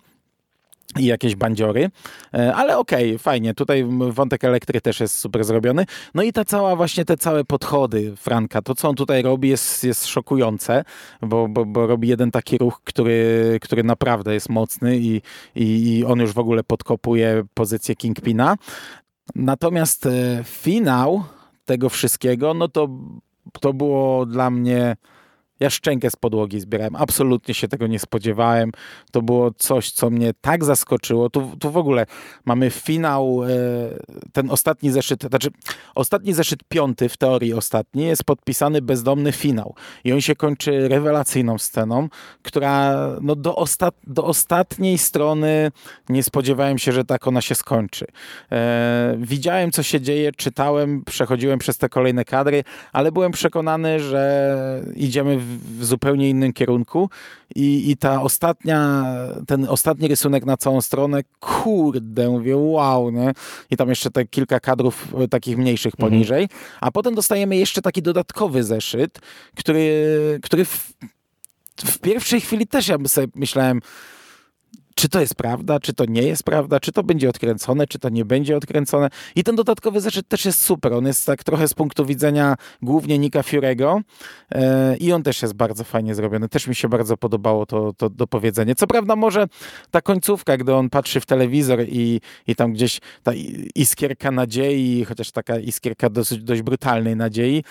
i 0.98 1.05
jakieś 1.05 1.36
bandziory, 1.36 1.89
e, 2.34 2.55
ale 2.55 2.77
okej, 2.77 3.10
okay, 3.10 3.19
fajnie, 3.19 3.53
tutaj 3.53 3.86
wątek 4.10 4.43
elektry 4.43 4.81
też 4.81 5.00
jest 5.00 5.17
super 5.17 5.43
zrobiony, 5.43 5.86
no 6.13 6.24
i 6.24 6.34
ta 6.34 6.46
cała 6.46 6.75
właśnie 6.75 7.05
te 7.05 7.17
całe 7.17 7.43
podchody 7.43 8.15
Franka, 8.15 8.62
to 8.62 8.75
co 8.75 8.89
on 8.89 8.96
tutaj 8.96 9.22
robi 9.22 9.50
jest, 9.50 9.84
jest 9.84 10.05
szokujące, 10.05 10.84
bo, 11.22 11.48
bo, 11.48 11.65
bo 11.65 11.88
robi 11.88 12.08
jeden 12.08 12.31
taki 12.31 12.58
ruch, 12.58 12.81
który, 12.84 13.58
który 13.62 13.84
naprawdę 13.84 14.34
jest 14.34 14.50
mocny 14.50 14.98
i, 14.98 15.22
i, 15.55 15.98
i 15.98 16.05
on 16.05 16.19
już 16.19 16.34
w 16.34 16.39
ogóle 16.39 16.63
podkopuje 16.63 17.43
pozycję 17.53 17.96
Kingpina, 17.96 18.55
natomiast 19.36 20.08
finał 20.43 21.24
tego 21.65 21.89
wszystkiego, 21.89 22.53
no 22.53 22.67
to 22.67 22.89
to 23.62 23.74
było 23.74 24.25
dla 24.25 24.50
mnie 24.50 24.96
ja 25.60 25.70
szczękę 25.70 26.10
z 26.10 26.16
podłogi 26.16 26.60
zbierałem. 26.60 26.96
Absolutnie 26.96 27.54
się 27.54 27.68
tego 27.68 27.88
nie 27.88 28.00
spodziewałem. 28.00 28.72
To 29.12 29.22
było 29.22 29.51
coś, 29.51 29.92
co 29.92 30.10
mnie 30.10 30.34
tak 30.42 30.63
zaskoczyło. 30.63 31.30
Tu, 31.30 31.51
tu 31.60 31.72
w 31.72 31.78
ogóle 31.78 32.06
mamy 32.46 32.70
finał, 32.70 33.44
e, 33.44 33.48
ten 34.34 34.51
ostatni 34.51 34.92
zeszyt, 34.92 35.24
znaczy 35.24 35.50
ostatni 35.96 36.34
zeszyt 36.34 36.63
piąty, 36.70 37.10
w 37.10 37.18
teorii 37.18 37.54
ostatni, 37.54 38.04
jest 38.04 38.24
podpisany 38.24 38.82
bezdomny 38.82 39.32
finał. 39.32 39.75
I 40.04 40.13
on 40.13 40.22
się 40.22 40.36
kończy 40.36 40.88
rewelacyjną 40.88 41.58
sceną, 41.58 42.10
która 42.44 42.96
no, 43.22 43.36
do, 43.36 43.56
ostat, 43.56 43.96
do 44.08 44.24
ostatniej 44.24 44.98
strony 44.98 45.72
nie 46.10 46.24
spodziewałem 46.24 46.78
się, 46.78 46.92
że 46.92 47.06
tak 47.06 47.28
ona 47.28 47.42
się 47.42 47.56
skończy. 47.56 48.06
E, 48.51 49.18
widziałem, 49.20 49.72
co 49.72 49.84
się 49.84 50.01
dzieje, 50.01 50.32
czytałem, 50.32 51.04
przechodziłem 51.06 51.60
przez 51.60 51.78
te 51.78 51.89
kolejne 51.89 52.25
kadry, 52.25 52.63
ale 52.94 53.12
byłem 53.12 53.32
przekonany, 53.32 54.00
że 54.00 54.50
idziemy 54.96 55.38
w 55.38 55.49
w 55.79 55.86
zupełnie 55.86 56.29
innym 56.29 56.53
kierunku 56.53 57.10
i, 57.56 57.91
i 57.91 57.98
ta 57.98 58.22
ostatnia, 58.22 59.06
ten 59.48 59.65
ostatni 59.65 60.08
rysunek 60.08 60.46
na 60.46 60.58
całą 60.58 60.82
stronę, 60.82 61.22
kurde, 61.39 62.29
mówię, 62.29 62.58
wow, 62.58 63.12
nie? 63.12 63.32
I 63.70 63.77
tam 63.77 63.89
jeszcze 63.89 64.12
te 64.12 64.25
kilka 64.25 64.60
kadrów 64.60 65.13
e, 65.18 65.27
takich 65.27 65.58
mniejszych 65.58 65.94
mhm. 65.94 66.12
poniżej, 66.12 66.44
mhm. 66.44 66.60
a 66.82 66.91
potem 66.91 67.15
dostajemy 67.15 67.56
jeszcze 67.56 67.82
taki 67.82 68.01
dodatkowy 68.01 68.63
zeszyt, 68.63 69.20
który, 69.56 70.39
który 70.44 70.65
w, 70.65 70.94
w 71.86 72.00
pierwszej 72.00 72.41
chwili 72.41 72.68
też 72.68 72.88
ja 72.88 72.98
sobie 73.08 73.27
myślałem, 73.36 73.82
czy 75.00 75.10
to 75.10 75.20
jest 75.20 75.36
prawda, 75.36 75.79
czy 75.79 75.94
to 75.94 76.06
nie 76.06 76.24
jest 76.24 76.44
prawda, 76.44 76.79
czy 76.79 76.91
to 76.91 77.03
będzie 77.03 77.29
odkręcone, 77.29 77.88
czy 77.88 78.00
to 78.00 78.10
nie 78.10 78.25
będzie 78.25 78.58
odkręcone. 78.58 79.10
I 79.36 79.44
ten 79.44 79.56
dodatkowy 79.56 80.01
zeszyt 80.01 80.27
też 80.27 80.46
jest 80.46 80.62
super. 80.62 80.94
On 80.94 81.06
jest 81.06 81.25
tak 81.25 81.44
trochę 81.44 81.68
z 81.68 81.74
punktu 81.74 82.06
widzenia 82.06 82.56
głównie 82.82 83.20
Nika 83.20 83.44
Furego 83.44 84.01
e, 84.51 84.98
i 84.98 85.13
on 85.13 85.24
też 85.24 85.41
jest 85.41 85.53
bardzo 85.53 85.84
fajnie 85.84 86.15
zrobiony. 86.15 86.50
Też 86.50 86.68
mi 86.68 86.75
się 86.75 86.89
bardzo 86.89 87.18
podobało 87.18 87.65
to, 87.65 87.94
to 87.94 88.10
dopowiedzenie. 88.10 88.75
Co 88.75 88.88
prawda 88.88 89.15
może 89.15 89.48
ta 89.91 90.01
końcówka, 90.01 90.58
gdy 90.58 90.74
on 90.74 90.89
patrzy 90.89 91.20
w 91.20 91.25
telewizor 91.25 91.79
i, 91.88 92.22
i 92.48 92.56
tam 92.56 92.74
gdzieś 92.74 93.00
ta 93.24 93.32
iskierka 93.75 94.32
nadziei, 94.32 95.06
chociaż 95.06 95.32
taka 95.32 95.60
iskierka 95.60 96.10
dosyć, 96.10 96.44
dość 96.44 96.62
brutalnej 96.62 97.15
nadziei, 97.15 97.63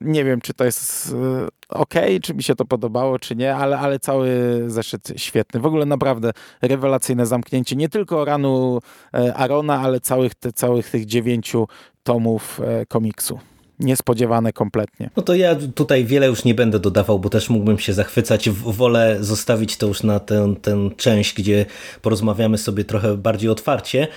nie 0.00 0.24
wiem, 0.24 0.40
czy 0.40 0.54
to 0.54 0.64
jest 0.64 1.12
e, 1.12 1.48
ok, 1.70 1.94
czy 2.22 2.34
mi 2.34 2.42
się 2.42 2.54
to 2.54 2.64
podobało, 2.64 3.18
czy 3.18 3.36
nie, 3.36 3.54
ale, 3.56 3.78
ale 3.78 3.98
cały 3.98 4.30
zeszyt 4.66 5.12
świetny. 5.16 5.60
W 5.60 5.66
ogóle 5.66 5.86
naprawdę 5.86 6.30
rewelacyjne 6.62 7.26
zamknięcie 7.26 7.76
nie 7.76 7.88
tylko 7.88 8.24
ranu 8.24 8.80
e, 9.14 9.34
Arona, 9.34 9.80
ale 9.80 10.00
całych, 10.00 10.34
te, 10.34 10.52
całych 10.52 10.90
tych 10.90 11.06
dziewięciu 11.06 11.68
tomów 12.02 12.60
e, 12.60 12.86
komiksu 12.86 13.38
niespodziewane 13.80 14.52
kompletnie. 14.52 15.10
No 15.16 15.22
to 15.22 15.34
ja 15.34 15.56
tutaj 15.74 16.04
wiele 16.04 16.26
już 16.26 16.44
nie 16.44 16.54
będę 16.54 16.78
dodawał, 16.80 17.18
bo 17.18 17.28
też 17.28 17.50
mógłbym 17.50 17.78
się 17.78 17.92
zachwycać. 17.92 18.50
Wolę 18.50 19.16
zostawić 19.20 19.76
to 19.76 19.86
już 19.86 20.02
na 20.02 20.20
tę, 20.20 20.54
tę 20.62 20.90
część, 20.96 21.34
gdzie 21.34 21.66
porozmawiamy 22.02 22.58
sobie 22.58 22.84
trochę 22.84 23.16
bardziej 23.16 23.50
otwarcie. 23.50 24.08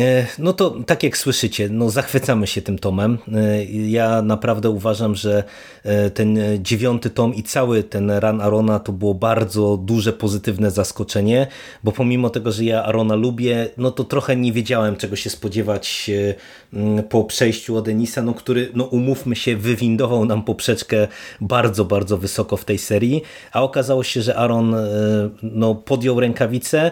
E, 0.00 0.26
no 0.38 0.52
to 0.52 0.70
tak 0.86 1.02
jak 1.02 1.16
słyszycie, 1.16 1.68
no 1.68 1.90
zachwycamy 1.90 2.46
się 2.46 2.62
tym 2.62 2.78
tomem. 2.78 3.18
E, 3.34 3.64
ja 3.64 4.22
naprawdę 4.22 4.70
uważam, 4.70 5.14
że 5.14 5.44
e, 5.84 6.10
ten 6.10 6.38
dziewiąty 6.58 7.10
tom 7.10 7.34
i 7.34 7.42
cały 7.42 7.82
ten 7.82 8.10
run 8.10 8.40
Arona 8.40 8.78
to 8.78 8.92
było 8.92 9.14
bardzo 9.14 9.76
duże 9.76 10.12
pozytywne 10.12 10.70
zaskoczenie, 10.70 11.46
bo 11.84 11.92
pomimo 11.92 12.30
tego, 12.30 12.52
że 12.52 12.64
ja 12.64 12.84
Arona 12.84 13.14
lubię, 13.14 13.68
no 13.76 13.90
to 13.90 14.04
trochę 14.04 14.36
nie 14.36 14.52
wiedziałem 14.52 14.96
czego 14.96 15.16
się 15.16 15.30
spodziewać 15.30 16.10
po 17.08 17.24
przejściu 17.24 17.76
od 17.76 17.88
Enisa, 17.88 18.22
no 18.22 18.34
który, 18.34 18.70
no 18.74 18.84
umówmy 18.84 19.36
się, 19.36 19.56
wywindował 19.56 20.24
nam 20.24 20.42
poprzeczkę 20.42 21.08
bardzo, 21.40 21.84
bardzo 21.84 22.18
wysoko 22.18 22.56
w 22.56 22.64
tej 22.64 22.78
serii, 22.78 23.22
a 23.52 23.62
okazało 23.62 24.04
się, 24.04 24.22
że 24.22 24.36
Aaron 24.36 24.74
no, 25.42 25.74
podjął 25.74 26.20
rękawice, 26.20 26.90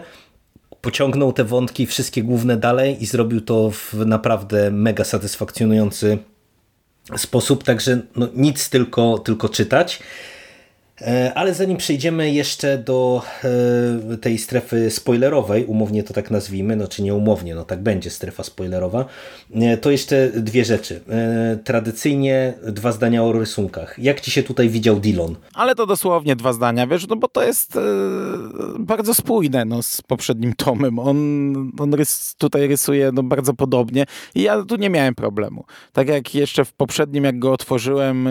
pociągnął 0.81 1.33
te 1.33 1.45
wątki 1.45 1.87
wszystkie 1.87 2.23
główne 2.23 2.57
dalej 2.57 3.03
i 3.03 3.07
zrobił 3.07 3.41
to 3.41 3.71
w 3.71 3.95
naprawdę 4.07 4.71
mega 4.71 5.05
satysfakcjonujący 5.05 6.19
sposób, 7.17 7.65
także 7.65 8.01
no, 8.17 8.29
nic 8.35 8.71
tylko, 8.71 9.19
tylko 9.19 9.49
czytać. 9.49 10.01
E, 11.03 11.33
ale 11.35 11.55
zanim 11.55 11.77
przejdziemy 11.77 12.31
jeszcze 12.31 12.79
do 12.79 13.23
e, 14.13 14.17
tej 14.17 14.39
strefy 14.39 14.91
spoilerowej, 14.91 15.65
umownie 15.65 16.03
to 16.03 16.15
tak 16.15 16.31
nazwijmy, 16.31 16.77
no 16.77 16.89
czy 16.89 17.03
nie 17.03 17.15
umownie, 17.15 17.55
no 17.55 17.65
tak 17.65 17.83
będzie 17.83 18.11
strefa 18.11 18.43
spoilerowa, 18.43 19.05
e, 19.55 19.77
to 19.77 19.91
jeszcze 19.91 20.31
dwie 20.35 20.65
rzeczy. 20.65 21.01
Tradycyjnie 21.65 22.55
dwa 22.67 22.93
zdania 22.93 23.25
o 23.25 23.33
rysunkach. 23.33 23.99
Jak 23.99 24.21
ci 24.21 24.31
się 24.31 24.43
tutaj 24.43 24.69
widział 24.69 25.01
Dillon? 25.01 25.37
Ale 25.55 25.75
to 25.75 25.87
dosłownie 25.87 26.37
dwa 26.37 26.53
zdania, 26.53 26.87
wiesz, 26.87 27.09
no 27.09 27.17
bo 27.17 27.29
to 27.29 27.43
jest 27.43 27.79
bardzo 28.79 29.15
spójne 29.15 29.65
no, 29.65 29.83
z 29.83 30.03
poprzednim 30.03 30.53
tomem. 30.55 30.99
On, 30.99 31.17
on 31.79 31.95
rys, 31.95 32.35
tutaj 32.39 32.69
rysuje 32.69 33.11
no, 33.13 33.23
bardzo 33.23 33.55
podobnie 33.55 34.05
i 34.35 34.43
ja 34.43 34.63
tu 34.63 34.77
nie 34.77 34.91
miałem 34.91 35.15
problemu. 35.15 35.65
Tak 35.93 36.09
jak 36.09 36.35
jeszcze 36.35 36.65
w 36.65 36.73
poprzednim, 36.73 37.25
jak 37.25 37.39
go 37.39 37.53
otworzyłem 37.53 38.29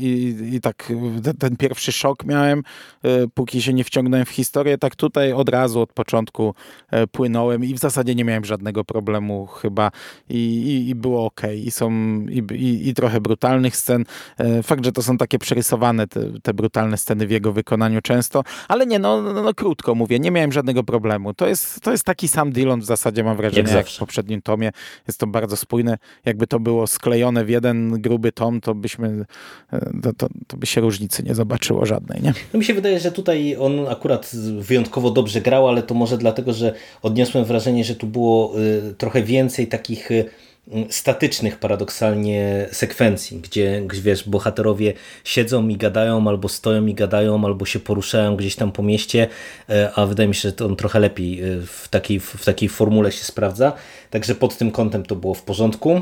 i, 0.00 0.36
i 0.52 0.60
tak 0.60 0.92
ten, 1.22 1.36
ten 1.36 1.56
pierwszy 1.56 1.92
szok 1.92 2.05
szok 2.06 2.24
miałem, 2.24 2.62
e, 3.02 3.08
póki 3.34 3.62
się 3.62 3.72
nie 3.72 3.84
wciągnąłem 3.84 4.26
w 4.26 4.30
historię, 4.30 4.78
tak 4.78 4.96
tutaj 4.96 5.32
od 5.32 5.48
razu, 5.48 5.80
od 5.80 5.92
początku 5.92 6.54
e, 6.90 7.06
płynąłem 7.06 7.64
i 7.64 7.74
w 7.74 7.78
zasadzie 7.78 8.14
nie 8.14 8.24
miałem 8.24 8.44
żadnego 8.44 8.84
problemu 8.84 9.46
chyba 9.46 9.90
i, 10.28 10.36
i, 10.36 10.88
i 10.88 10.94
było 10.94 11.26
ok. 11.26 11.40
I 11.64 11.70
są 11.70 11.90
i, 12.30 12.88
i, 12.88 12.94
trochę 12.94 13.20
brutalnych 13.20 13.76
scen. 13.76 14.04
E, 14.38 14.62
fakt, 14.62 14.84
że 14.84 14.92
to 14.92 15.02
są 15.02 15.18
takie 15.18 15.38
przerysowane 15.38 16.06
te, 16.06 16.20
te 16.42 16.54
brutalne 16.54 16.96
sceny 16.96 17.26
w 17.26 17.30
jego 17.30 17.52
wykonaniu 17.52 18.00
często, 18.00 18.42
ale 18.68 18.86
nie, 18.86 18.98
no, 18.98 19.22
no, 19.22 19.42
no, 19.42 19.54
krótko 19.54 19.94
mówię, 19.94 20.18
nie 20.18 20.30
miałem 20.30 20.52
żadnego 20.52 20.84
problemu. 20.84 21.34
To 21.34 21.46
jest, 21.46 21.80
to 21.80 21.92
jest 21.92 22.04
taki 22.04 22.28
sam 22.28 22.52
Dillon 22.52 22.80
w 22.80 22.84
zasadzie 22.84 23.24
mam 23.24 23.36
wrażenie, 23.36 23.68
jak, 23.68 23.76
jak 23.76 23.88
w 23.88 23.98
poprzednim 23.98 24.42
tomie. 24.42 24.70
Jest 25.08 25.20
to 25.20 25.26
bardzo 25.26 25.56
spójne. 25.56 25.98
Jakby 26.24 26.46
to 26.46 26.60
było 26.60 26.86
sklejone 26.86 27.44
w 27.44 27.48
jeden 27.48 28.00
gruby 28.02 28.32
tom, 28.32 28.60
to 28.60 28.74
byśmy, 28.74 29.24
to, 30.02 30.12
to, 30.12 30.28
to 30.46 30.56
by 30.56 30.66
się 30.66 30.80
różnicy 30.80 31.22
nie 31.22 31.34
zobaczyło 31.34 31.86
żadnej, 31.86 31.95
nie? 32.22 32.32
No 32.52 32.58
mi 32.58 32.64
się 32.64 32.74
wydaje, 32.74 33.00
że 33.00 33.12
tutaj 33.12 33.56
on 33.56 33.88
akurat 33.88 34.30
wyjątkowo 34.58 35.10
dobrze 35.10 35.40
grał, 35.40 35.68
ale 35.68 35.82
to 35.82 35.94
może 35.94 36.18
dlatego, 36.18 36.52
że 36.52 36.74
odniosłem 37.02 37.44
wrażenie, 37.44 37.84
że 37.84 37.94
tu 37.94 38.06
było 38.06 38.60
y, 38.60 38.94
trochę 38.94 39.22
więcej 39.22 39.66
takich 39.66 40.10
y, 40.10 40.24
statycznych 40.90 41.58
paradoksalnie 41.58 42.68
sekwencji, 42.72 43.40
gdzie 43.40 43.82
wiesz, 44.02 44.28
bohaterowie 44.28 44.92
siedzą 45.24 45.68
i 45.68 45.76
gadają, 45.76 46.28
albo 46.28 46.48
stoją 46.48 46.86
i 46.86 46.94
gadają, 46.94 47.44
albo 47.44 47.66
się 47.66 47.80
poruszają 47.80 48.36
gdzieś 48.36 48.56
tam 48.56 48.72
po 48.72 48.82
mieście, 48.82 49.28
y, 49.70 49.94
a 49.94 50.06
wydaje 50.06 50.28
mi 50.28 50.34
się, 50.34 50.48
że 50.48 50.52
to 50.52 50.66
on 50.66 50.76
trochę 50.76 51.00
lepiej 51.00 51.40
w 51.66 51.88
takiej, 51.88 52.20
w 52.20 52.44
takiej 52.44 52.68
formule 52.68 53.12
się 53.12 53.24
sprawdza. 53.24 53.72
Także 54.10 54.34
pod 54.34 54.56
tym 54.56 54.70
kątem 54.70 55.02
to 55.02 55.16
było 55.16 55.34
w 55.34 55.42
porządku. 55.42 56.00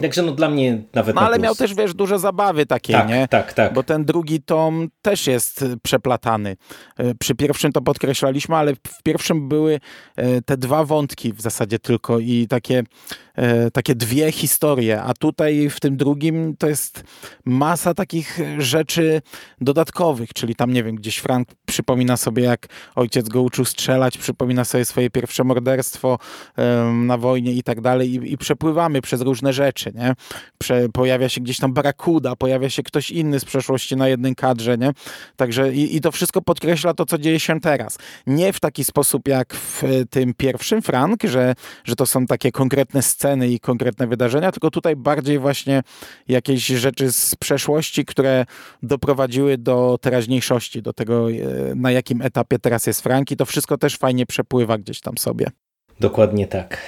Także 0.00 0.22
no 0.22 0.32
dla 0.32 0.48
mnie 0.48 0.82
nawet. 0.94 1.16
No 1.16 1.22
ale 1.22 1.38
miał 1.38 1.54
też, 1.54 1.74
wiesz, 1.74 1.94
duże 1.94 2.18
zabawy 2.18 2.66
takie, 2.66 2.92
tak, 2.92 3.08
nie? 3.08 3.28
Tak, 3.28 3.52
tak. 3.52 3.72
Bo 3.72 3.82
ten 3.82 4.04
drugi 4.04 4.42
tom 4.42 4.88
też 5.02 5.26
jest 5.26 5.62
e, 5.62 5.76
przeplatany. 5.82 6.56
E, 6.96 7.14
przy 7.14 7.34
pierwszym 7.34 7.72
to 7.72 7.80
podkreślaliśmy, 7.80 8.56
ale 8.56 8.74
w 8.74 9.02
pierwszym 9.02 9.48
były 9.48 9.80
e, 10.16 10.42
te 10.42 10.56
dwa 10.56 10.84
wątki 10.84 11.32
w 11.32 11.40
zasadzie 11.40 11.78
tylko 11.78 12.18
i 12.18 12.46
takie 12.48 12.82
takie 13.72 13.94
dwie 13.94 14.32
historie, 14.32 15.02
a 15.02 15.14
tutaj 15.14 15.70
w 15.70 15.80
tym 15.80 15.96
drugim 15.96 16.56
to 16.56 16.68
jest 16.68 17.04
masa 17.44 17.94
takich 17.94 18.38
rzeczy 18.58 19.22
dodatkowych, 19.60 20.32
czyli 20.32 20.54
tam, 20.54 20.72
nie 20.72 20.84
wiem, 20.84 20.96
gdzieś 20.96 21.16
Frank 21.16 21.48
przypomina 21.66 22.16
sobie, 22.16 22.42
jak 22.42 22.66
ojciec 22.94 23.28
go 23.28 23.42
uczył 23.42 23.64
strzelać, 23.64 24.18
przypomina 24.18 24.64
sobie 24.64 24.84
swoje 24.84 25.10
pierwsze 25.10 25.44
morderstwo 25.44 26.18
na 26.92 27.18
wojnie 27.18 27.52
i 27.52 27.62
tak 27.62 27.80
dalej 27.80 28.14
i, 28.14 28.32
i 28.32 28.38
przepływamy 28.38 29.02
przez 29.02 29.20
różne 29.20 29.52
rzeczy, 29.52 29.89
nie? 29.94 30.12
Prze, 30.58 30.88
pojawia 30.88 31.28
się 31.28 31.40
gdzieś 31.40 31.58
tam 31.58 31.72
Barakuda, 31.72 32.36
pojawia 32.36 32.70
się 32.70 32.82
ktoś 32.82 33.10
inny 33.10 33.40
z 33.40 33.44
przeszłości 33.44 33.96
na 33.96 34.08
jednym 34.08 34.34
kadrze, 34.34 34.78
nie? 34.78 34.90
Także 35.36 35.72
i, 35.72 35.96
i 35.96 36.00
to 36.00 36.12
wszystko 36.12 36.42
podkreśla 36.42 36.94
to, 36.94 37.06
co 37.06 37.18
dzieje 37.18 37.40
się 37.40 37.60
teraz. 37.60 37.98
Nie 38.26 38.52
w 38.52 38.60
taki 38.60 38.84
sposób 38.84 39.28
jak 39.28 39.54
w 39.54 39.82
tym 40.10 40.34
pierwszym 40.34 40.82
Frank, 40.82 41.22
że, 41.22 41.54
że 41.84 41.96
to 41.96 42.06
są 42.06 42.26
takie 42.26 42.52
konkretne 42.52 43.02
sceny, 43.02 43.30
sceny 43.30 43.48
i 43.48 43.60
konkretne 43.60 44.06
wydarzenia, 44.06 44.52
tylko 44.52 44.70
tutaj 44.70 44.96
bardziej 44.96 45.38
właśnie 45.38 45.82
jakieś 46.28 46.66
rzeczy 46.66 47.12
z 47.12 47.34
przeszłości, 47.34 48.04
które 48.04 48.46
doprowadziły 48.82 49.58
do 49.58 49.98
teraźniejszości, 50.00 50.82
do 50.82 50.92
tego, 50.92 51.30
e, 51.30 51.34
na 51.74 51.90
jakim 51.90 52.22
etapie 52.22 52.58
teraz 52.58 52.86
jest 52.86 53.00
Frank 53.00 53.30
i 53.30 53.36
to 53.36 53.46
wszystko 53.46 53.78
też 53.78 53.96
fajnie 53.96 54.26
przepływa 54.26 54.78
gdzieś 54.78 55.00
tam 55.00 55.18
sobie. 55.18 55.46
Dokładnie 56.00 56.46
tak. 56.46 56.78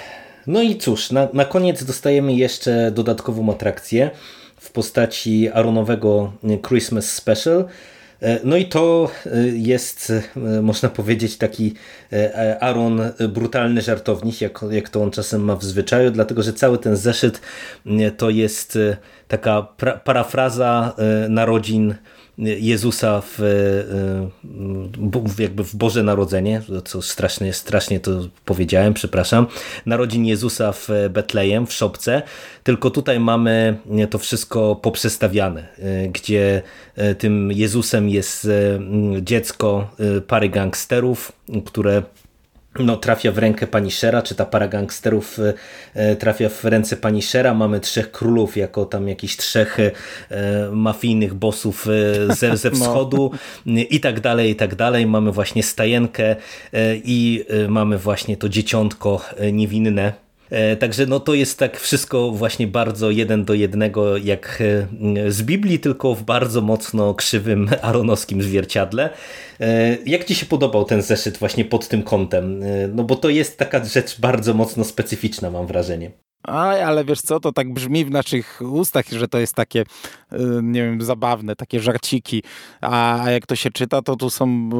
No 0.46 0.62
i 0.62 0.76
cóż, 0.76 1.10
na, 1.10 1.28
na 1.32 1.44
koniec 1.44 1.84
dostajemy 1.84 2.34
jeszcze 2.34 2.90
dodatkową 2.90 3.52
atrakcję 3.52 4.10
w 4.56 4.72
postaci 4.72 5.48
Aronowego 5.48 6.32
Christmas 6.62 7.10
Special, 7.10 7.68
E, 8.22 8.40
no 8.44 8.56
i 8.56 8.64
to 8.66 9.10
e, 9.26 9.46
jest, 9.48 10.12
e, 10.36 10.62
można 10.62 10.88
powiedzieć, 10.88 11.36
taki 11.36 11.74
Aaron 12.60 13.00
brutalny 13.28 13.82
żartownik, 13.82 14.40
jak, 14.40 14.60
jak 14.70 14.88
to 14.88 15.02
on 15.02 15.10
czasem 15.10 15.44
ma 15.44 15.56
w 15.56 15.64
zwyczaju, 15.64 16.10
dlatego 16.10 16.42
że 16.42 16.52
cały 16.52 16.78
ten 16.78 16.96
zeszyt 16.96 17.40
to 18.16 18.30
jest 18.30 18.78
taka 19.28 19.62
pra 19.62 19.92
parafraza 19.92 20.96
narodzin 21.28 21.94
Jezusa 22.38 23.20
w, 23.20 23.40
e, 25.38 25.42
jakby 25.42 25.64
w 25.64 25.76
Boże 25.76 26.02
Narodzenie, 26.02 26.62
co 26.84 27.02
strasznie, 27.02 27.52
strasznie 27.52 28.00
to 28.00 28.28
powiedziałem, 28.44 28.94
przepraszam, 28.94 29.46
narodzin 29.86 30.26
Jezusa 30.26 30.72
w 30.72 30.88
Betlejem, 31.10 31.66
w 31.66 31.72
Szopce, 31.72 32.22
tylko 32.62 32.90
tutaj 32.90 33.20
mamy 33.20 33.78
to 34.10 34.18
wszystko 34.18 34.76
poprzestawiane, 34.76 35.66
e, 35.78 36.08
gdzie 36.08 36.62
e, 36.96 37.14
tym 37.14 37.52
Jezusem 37.52 38.08
jest 38.08 38.48
dziecko 39.22 39.90
pary 40.26 40.48
gangsterów, 40.48 41.32
które 41.64 42.02
no, 42.78 42.96
trafia 42.96 43.32
w 43.32 43.38
rękę 43.38 43.66
pani 43.66 43.90
Shera, 43.90 44.22
czy 44.22 44.34
ta 44.34 44.46
para 44.46 44.68
gangsterów 44.68 45.38
trafia 46.18 46.48
w 46.48 46.64
ręce 46.64 46.96
pani 46.96 47.22
Shera. 47.22 47.54
Mamy 47.54 47.80
trzech 47.80 48.10
królów 48.10 48.56
jako 48.56 48.84
tam 48.84 49.08
jakichś 49.08 49.36
trzech 49.36 49.78
mafijnych 50.72 51.34
bossów 51.34 51.86
ze, 52.28 52.56
ze 52.56 52.70
wschodu 52.80 53.30
no. 53.66 53.80
i 53.90 54.00
tak 54.00 54.20
dalej, 54.20 54.50
i 54.50 54.56
tak 54.56 54.74
dalej. 54.74 55.06
Mamy 55.06 55.32
właśnie 55.32 55.62
stajenkę 55.62 56.36
i 57.04 57.44
mamy 57.68 57.98
właśnie 57.98 58.36
to 58.36 58.48
dzieciątko 58.48 59.20
niewinne, 59.52 60.12
E, 60.12 60.31
także 60.78 61.06
no 61.06 61.20
to 61.20 61.34
jest 61.34 61.58
tak 61.58 61.80
wszystko 61.80 62.30
właśnie 62.30 62.66
bardzo 62.66 63.10
jeden 63.10 63.44
do 63.44 63.54
jednego 63.54 64.16
jak 64.16 64.58
e, 64.60 65.32
z 65.32 65.42
Biblii, 65.42 65.78
tylko 65.78 66.14
w 66.14 66.22
bardzo 66.22 66.60
mocno 66.60 67.14
krzywym 67.14 67.70
aronowskim 67.82 68.42
zwierciadle. 68.42 69.10
E, 69.60 69.96
jak 70.06 70.24
Ci 70.24 70.34
się 70.34 70.46
podobał 70.46 70.84
ten 70.84 71.02
zeszyt 71.02 71.38
właśnie 71.38 71.64
pod 71.64 71.88
tym 71.88 72.02
kątem? 72.02 72.64
No 72.94 73.04
bo 73.04 73.16
to 73.16 73.28
jest 73.28 73.58
taka 73.58 73.84
rzecz 73.84 74.20
bardzo 74.20 74.54
mocno 74.54 74.84
specyficzna 74.84 75.50
mam 75.50 75.66
wrażenie. 75.66 76.10
Aj, 76.42 76.82
ale 76.82 77.04
wiesz 77.04 77.20
co, 77.20 77.40
to 77.40 77.52
tak 77.52 77.72
brzmi 77.72 78.04
w 78.04 78.10
naszych 78.10 78.60
ustach, 78.70 79.08
że 79.08 79.28
to 79.28 79.38
jest 79.38 79.54
takie, 79.54 79.80
y, 79.80 80.38
nie 80.62 80.82
wiem, 80.82 81.02
zabawne, 81.02 81.56
takie 81.56 81.80
żarciki, 81.80 82.42
a, 82.80 83.24
jak 83.30 83.46
to 83.46 83.56
się 83.56 83.70
czyta, 83.70 84.02
to 84.02 84.16
tu 84.16 84.30
są, 84.30 84.70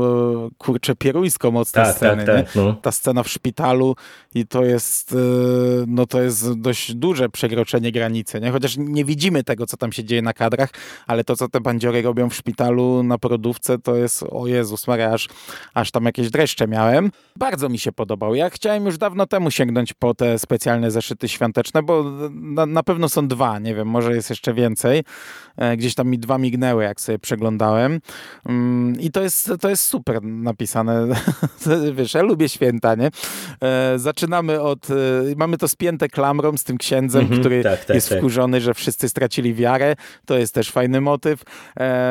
y, 0.49 0.55
kurcze, 0.59 0.97
pieruńsko 0.97 1.51
mocne 1.51 1.83
tak, 1.83 1.97
sceny. 1.97 2.25
Tak, 2.25 2.37
tak, 2.47 2.55
no. 2.55 2.73
Ta 2.73 2.93
scena 2.93 3.23
w 3.23 3.29
szpitalu 3.29 3.97
i 4.35 4.47
to 4.47 4.65
jest, 4.65 5.13
y, 5.13 5.17
no 5.87 6.07
to 6.07 6.23
jest 6.23 6.61
dość 6.61 6.95
duże 6.95 7.29
przekroczenie 7.29 7.93
granicy, 7.93 8.41
nie? 8.41 8.51
Chociaż 8.51 8.77
nie 8.79 9.05
widzimy 9.05 9.45
tego, 9.45 9.67
co 9.67 9.77
tam 9.77 9.93
się 9.93 10.05
dzieje 10.05 10.23
na 10.23 10.33
kadrach, 10.33 10.71
ale 11.07 11.25
to, 11.25 11.37
co 11.37 11.49
te 11.49 11.61
bandziory 11.61 12.03
robią 12.03 12.31
w 12.31 12.35
szpitalu 12.35 13.03
na 13.03 13.19
porodówce, 13.19 13.79
to 13.79 13.97
jest, 13.97 14.25
o 14.31 14.47
Jezus 14.47 14.87
Maria, 14.87 15.11
aż, 15.11 15.29
aż 15.75 15.91
tam 15.91 16.05
jakieś 16.05 16.31
dreszcze 16.31 16.69
miałem. 16.69 17.11
Bardzo 17.37 17.69
mi 17.69 17.79
się 17.79 17.93
podobał. 17.93 18.35
Ja 18.35 18.51
chciałem 18.51 18.87
już 18.87 18.99
dawno 18.99 19.27
temu 19.27 19.51
sięgnąć 19.51 19.93
po 19.93 20.15
te 20.15 20.39
specjalne 20.39 20.91
zeszyty 20.91 21.29
świąteczne, 21.29 21.52
świąteczne, 21.53 21.83
bo 21.83 22.05
na, 22.31 22.67
na, 22.67 22.83
pewno 22.83 23.09
są 23.09 23.29
dwa, 23.29 23.59
nie 23.59 23.75
wiem, 23.75 23.89
może 23.89 24.15
jest 24.15 24.31
jeszcze 24.31 24.55
więcej. 24.55 25.05
E, 25.57 25.77
gdzieś 25.77 25.95
tam 25.95 26.09
mi 26.09 26.19
dwa 26.19 26.39
mignęły, 26.39 26.85
jak 26.85 27.01
sobie 27.01 27.19
przeglądałem. 27.19 28.01
Mm, 28.47 29.01
I 29.01 29.11
to 29.11 29.23
jest, 29.23 29.53
to 29.61 29.69
jest 29.69 29.85
super 29.85 30.23
napisane. 30.23 31.07
Wiesz, 31.97 32.15
ja 32.15 32.23
lubię 32.23 32.49
święta, 32.49 32.95
nie? 32.95 33.11
E, 33.63 33.99
zaczynamy 33.99 34.61
od... 34.61 34.91
E, 34.91 34.95
mamy 35.37 35.59
to 35.59 35.69
spięte 35.69 36.09
klamrą 36.09 36.57
z 36.57 36.65
tym 36.65 36.79
księdzem, 36.79 37.23
mhm, 37.23 37.41
który 37.41 37.63
tak, 37.63 37.85
tak, 37.85 37.95
jest 37.95 38.09
tak. 38.09 38.19
wkurzony, 38.19 38.61
że 38.61 38.75
wszyscy 38.75 39.09
stracili 39.09 39.55
wiarę. 39.55 39.97
To 40.27 40.39
jest 40.39 40.55
też 40.55 40.71
fajny 40.71 41.01
motyw. 41.01 41.43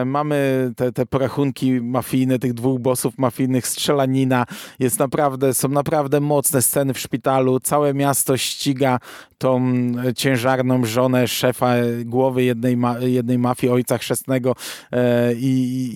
Mamy 0.06 0.72
te, 0.76 0.92
te 0.92 1.06
porachunki 1.06 1.82
mafijne, 1.82 2.40
tych 2.40 2.54
dwóch 2.54 2.80
bossów 2.80 3.18
mafijnych, 3.18 3.68
strzelanina. 3.68 4.46
Jest 4.80 5.00
naprawdę, 5.00 5.54
są 5.54 5.68
naprawdę 5.70 6.20
mocne 6.20 6.62
sceny 6.62 6.94
w 6.94 7.00
szpitalu. 7.00 7.60
Całe 7.60 7.94
miasto 7.94 8.38
ściga 8.38 9.00
tą 9.42 9.74
ciężarną 10.16 10.86
żonę 10.86 11.28
szefa 11.28 11.76
głowy 12.06 12.44
jednej, 12.44 12.78
ma 12.78 13.00
jednej 13.00 13.38
mafii, 13.38 13.74
ojca 13.74 13.98
chrzestnego 13.98 14.56
e, 14.92 15.34
i, 15.34 15.48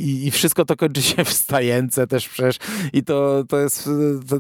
i, 0.02 0.28
i, 0.28 0.32
wszystko 0.32 0.66
to 0.66 0.76
kończy 0.76 1.02
się 1.02 1.24
w 1.24 1.34
stajence 1.34 2.08
też 2.08 2.30
przecież 2.30 2.56
i 2.94 3.04
to, 3.04 3.44
to 3.50 3.60
jest 3.60 3.90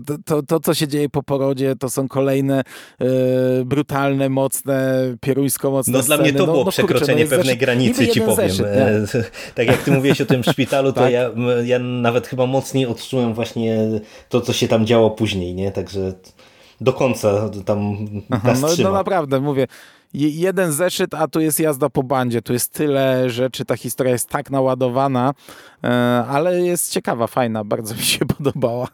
to, 0.07 0.17
to, 0.25 0.43
to, 0.43 0.59
co 0.59 0.73
się 0.73 0.87
dzieje 0.87 1.09
po 1.09 1.23
porodzie, 1.23 1.75
to 1.79 1.89
są 1.89 2.07
kolejne 2.07 2.63
e, 2.99 3.05
brutalne, 3.65 4.29
mocne, 4.29 5.01
pieruńsko 5.21 5.71
mocne 5.71 5.93
No 5.93 6.03
sceny. 6.03 6.15
dla 6.15 6.23
mnie 6.23 6.33
to 6.33 6.45
no, 6.45 6.53
było 6.53 6.63
no, 6.63 6.71
przekroczenie 6.71 7.23
kurczę, 7.23 7.23
no 7.23 7.29
pewnej 7.29 7.45
zeszyt, 7.45 7.59
granicy, 7.59 8.07
ci 8.07 8.21
powiem. 8.21 8.49
Zeszyt, 8.49 8.65
e, 8.65 9.23
tak 9.55 9.67
jak 9.67 9.83
ty 9.83 9.91
mówiłeś 9.91 10.21
o 10.21 10.25
tym 10.25 10.43
szpitalu, 10.43 10.93
to 10.93 10.99
tak. 10.99 11.11
ja, 11.11 11.29
ja 11.65 11.79
nawet 11.79 12.27
chyba 12.27 12.45
mocniej 12.45 12.85
odczułem 12.85 13.33
właśnie 13.33 13.77
to, 14.29 14.41
co 14.41 14.53
się 14.53 14.67
tam 14.67 14.85
działo 14.85 15.11
później, 15.11 15.53
nie? 15.53 15.71
Także 15.71 16.13
do 16.81 16.93
końca 16.93 17.49
tam 17.65 17.97
Aha, 18.29 18.53
no, 18.61 18.67
no 18.83 18.91
naprawdę, 18.91 19.39
mówię, 19.39 19.67
jeden 20.13 20.71
zeszyt, 20.71 21.13
a 21.13 21.27
tu 21.27 21.39
jest 21.39 21.59
jazda 21.59 21.89
po 21.89 22.03
bandzie, 22.03 22.41
tu 22.41 22.53
jest 22.53 22.73
tyle 22.73 23.29
rzeczy, 23.29 23.65
ta 23.65 23.77
historia 23.77 24.13
jest 24.13 24.29
tak 24.29 24.51
naładowana, 24.51 25.33
e, 25.83 25.87
ale 26.29 26.61
jest 26.61 26.91
ciekawa, 26.91 27.27
fajna, 27.27 27.63
bardzo 27.63 27.95
mi 27.95 28.01
się 28.01 28.25
podobała. 28.37 28.87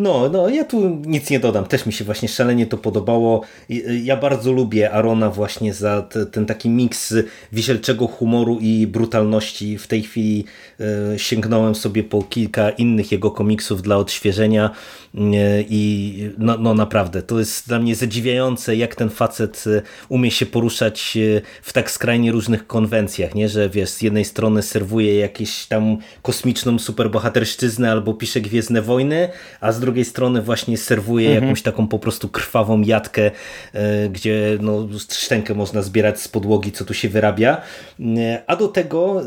No, 0.00 0.28
no, 0.28 0.48
ja 0.48 0.64
tu 0.64 1.00
nic 1.06 1.30
nie 1.30 1.40
dodam. 1.40 1.64
Też 1.64 1.86
mi 1.86 1.92
się 1.92 2.04
właśnie 2.04 2.28
szalenie 2.28 2.66
to 2.66 2.78
podobało. 2.78 3.42
Y, 3.70 4.00
ja 4.04 4.16
bardzo 4.16 4.52
lubię 4.52 4.90
Arona 4.90 5.30
właśnie 5.30 5.74
za 5.74 6.02
te, 6.02 6.26
ten 6.26 6.46
taki 6.46 6.70
miks 6.70 7.14
wisielczego 7.52 8.06
humoru 8.06 8.58
i 8.60 8.86
brutalności. 8.86 9.78
W 9.78 9.86
tej 9.86 10.02
chwili 10.02 10.44
y, 11.14 11.18
sięgnąłem 11.18 11.74
sobie 11.74 12.04
po 12.04 12.22
kilka 12.22 12.70
innych 12.70 13.12
jego 13.12 13.30
komiksów 13.30 13.82
dla 13.82 13.96
odświeżenia 13.96 14.70
y, 15.14 15.18
i 15.68 16.14
no, 16.38 16.58
no 16.58 16.74
naprawdę, 16.74 17.22
to 17.22 17.38
jest 17.38 17.68
dla 17.68 17.78
mnie 17.78 17.94
zadziwiające, 17.94 18.76
jak 18.76 18.94
ten 18.94 19.10
facet 19.10 19.64
umie 20.08 20.30
się 20.30 20.46
poruszać 20.46 21.18
w 21.62 21.72
tak 21.72 21.90
skrajnie 21.90 22.32
różnych 22.32 22.66
konwencjach, 22.66 23.34
nie? 23.34 23.48
Że 23.48 23.68
wiesz, 23.68 23.90
z 23.90 24.02
jednej 24.02 24.24
strony 24.24 24.62
serwuje 24.62 25.18
jakieś 25.18 25.66
tam 25.66 25.96
kosmiczną 26.22 26.78
superbohaterszczyznę 26.78 27.90
albo 27.90 28.14
pisze 28.14 28.40
Gwiezdne 28.40 28.82
Wojny, 28.82 29.28
a 29.60 29.72
z 29.72 29.80
drugiej 29.80 29.89
drugiej 29.90 30.04
strony 30.04 30.42
właśnie 30.42 30.76
serwuje 30.78 31.28
mhm. 31.28 31.44
jakąś 31.44 31.62
taką 31.62 31.88
po 31.88 31.98
prostu 31.98 32.28
krwawą 32.28 32.80
jatkę, 32.80 33.30
e, 33.72 34.08
gdzie 34.08 34.58
no, 34.60 34.88
szczękę 35.10 35.54
można 35.54 35.82
zbierać 35.82 36.20
z 36.20 36.28
podłogi, 36.28 36.72
co 36.72 36.84
tu 36.84 36.94
się 36.94 37.08
wyrabia. 37.08 37.60
E, 38.00 38.42
a 38.46 38.56
do 38.56 38.68
tego 38.68 39.22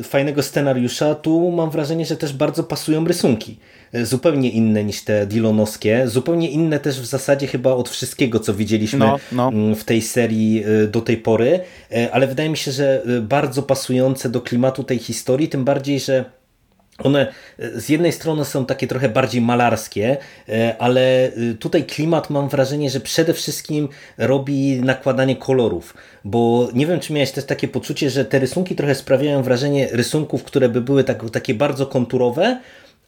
e, 0.00 0.02
fajnego 0.02 0.42
scenariusza 0.42 1.14
tu 1.14 1.50
mam 1.50 1.70
wrażenie, 1.70 2.06
że 2.06 2.16
też 2.16 2.32
bardzo 2.32 2.64
pasują 2.64 3.04
rysunki 3.04 3.58
zupełnie 4.02 4.50
inne 4.50 4.84
niż 4.84 5.04
te 5.04 5.26
Dillonowskie, 5.26 6.08
zupełnie 6.08 6.50
inne 6.50 6.80
też 6.80 7.00
w 7.00 7.04
zasadzie 7.04 7.46
chyba 7.46 7.72
od 7.72 7.88
wszystkiego, 7.88 8.40
co 8.40 8.54
widzieliśmy 8.54 8.98
no, 8.98 9.18
no. 9.32 9.48
Mm, 9.48 9.74
w 9.74 9.84
tej 9.84 10.02
serii 10.02 10.64
do 10.88 11.00
tej 11.00 11.16
pory, 11.16 11.60
ale 12.12 12.26
wydaje 12.26 12.48
mi 12.48 12.56
się, 12.56 12.72
że 12.72 13.02
bardzo 13.22 13.62
pasujące 13.62 14.28
do 14.28 14.40
klimatu 14.40 14.84
tej 14.84 14.98
historii, 14.98 15.48
tym 15.48 15.64
bardziej, 15.64 16.00
że 16.00 16.24
one 16.98 17.32
e, 17.58 17.80
z 17.80 17.88
jednej 17.88 18.12
strony 18.12 18.44
są 18.44 18.66
takie 18.66 18.86
trochę 18.86 19.08
bardziej 19.08 19.40
malarskie, 19.40 20.16
e, 20.48 20.76
ale 20.78 21.26
e, 21.26 21.32
tutaj 21.58 21.84
klimat 21.84 22.30
mam 22.30 22.48
wrażenie, 22.48 22.90
że 22.90 23.00
przede 23.00 23.34
wszystkim 23.34 23.88
robi 24.18 24.80
nakładanie 24.80 25.36
kolorów, 25.36 25.94
bo 26.24 26.68
nie 26.74 26.86
wiem, 26.86 27.00
czy 27.00 27.12
miałeś 27.12 27.30
też 27.30 27.44
takie 27.44 27.68
poczucie, 27.68 28.10
że 28.10 28.24
te 28.24 28.38
rysunki 28.38 28.76
trochę 28.76 28.94
sprawiają 28.94 29.42
wrażenie 29.42 29.88
rysunków, 29.92 30.44
które 30.44 30.68
by 30.68 30.80
były 30.80 31.04
tak, 31.04 31.30
takie 31.30 31.54
bardzo 31.54 31.86
konturowe, 31.86 32.60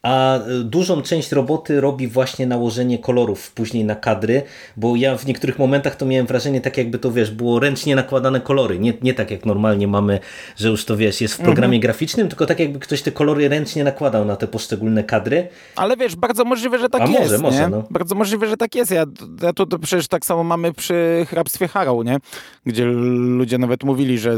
a 0.07 0.39
e, 0.39 0.41
dużą 0.65 1.03
część 1.03 1.33
roboty 1.33 1.81
robi 1.81 2.09
właśnie 2.09 2.47
nałożenie 2.47 2.99
kolorów 2.99 3.51
później 3.53 3.85
na 3.85 3.95
kadry, 3.95 4.43
bo 4.77 4.97
ja 4.97 5.19
w 5.19 5.27
niektórych 5.27 5.59
momentach 5.59 5.97
to 5.97 6.07
miałem 6.07 6.27
wrażenie 6.27 6.61
tak 6.61 6.77
jakby 6.77 6.99
to 6.99 7.13
wiesz, 7.13 7.31
było 7.31 7.61
ręcznie 7.61 7.97
nakładane 7.97 8.41
kolory, 8.41 8.79
nie, 8.79 8.93
nie 9.03 9.15
tak 9.15 9.31
jak 9.31 9.47
normalnie 9.47 9.89
mamy, 9.89 10.21
że 10.57 10.69
już 10.69 10.85
to 10.85 10.97
wiesz, 10.97 11.21
jest 11.21 11.35
w 11.35 11.39
programie 11.39 11.77
mhm. 11.77 11.81
graficznym, 11.81 12.29
tylko 12.29 12.47
tak 12.47 12.61
jakby 12.61 12.79
ktoś 12.79 13.03
te 13.03 13.13
kolory 13.13 13.49
ręcznie 13.49 13.85
nakładał 13.85 14.25
na 14.25 14.37
te 14.37 14.47
poszczególne 14.47 15.05
kadry. 15.05 15.49
Ale 15.77 15.97
wiesz, 15.97 16.17
bardzo 16.17 16.45
możliwe, 16.45 16.79
że 16.79 16.89
tak 16.89 17.03
a 17.03 17.07
jest. 17.07 17.23
Może, 17.23 17.39
może, 17.39 17.69
no. 17.69 17.85
Bardzo 17.91 18.15
możliwe, 18.15 18.49
że 18.49 18.57
tak 18.57 18.75
jest. 18.75 18.91
Ja, 18.91 19.05
ja 19.43 19.53
to, 19.53 19.67
to 19.67 19.79
przecież 19.79 20.09
tak 20.09 20.25
samo 20.25 20.45
mamy 20.45 20.73
przy 20.73 21.27
hrabstwie 21.29 21.69
Harrow, 21.69 22.05
nie? 22.05 22.19
Gdzie 22.67 22.85
ludzie 22.85 23.59
nawet 23.59 23.85
mówili, 23.85 24.19
że 24.19 24.37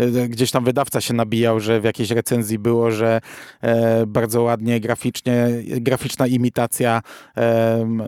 e, 0.00 0.04
e, 0.04 0.28
gdzieś 0.28 0.50
tam 0.50 0.64
wydawca 0.64 1.00
się 1.00 1.14
nabijał, 1.14 1.60
że 1.60 1.80
w 1.80 1.84
jakiejś 1.84 2.10
recenzji 2.10 2.58
było, 2.58 2.90
że 2.90 3.20
e, 3.62 4.06
bardzo 4.06 4.42
ładnie 4.42 4.80
graficznie, 4.88 5.48
graficzna 5.64 6.26
imitacja 6.26 7.02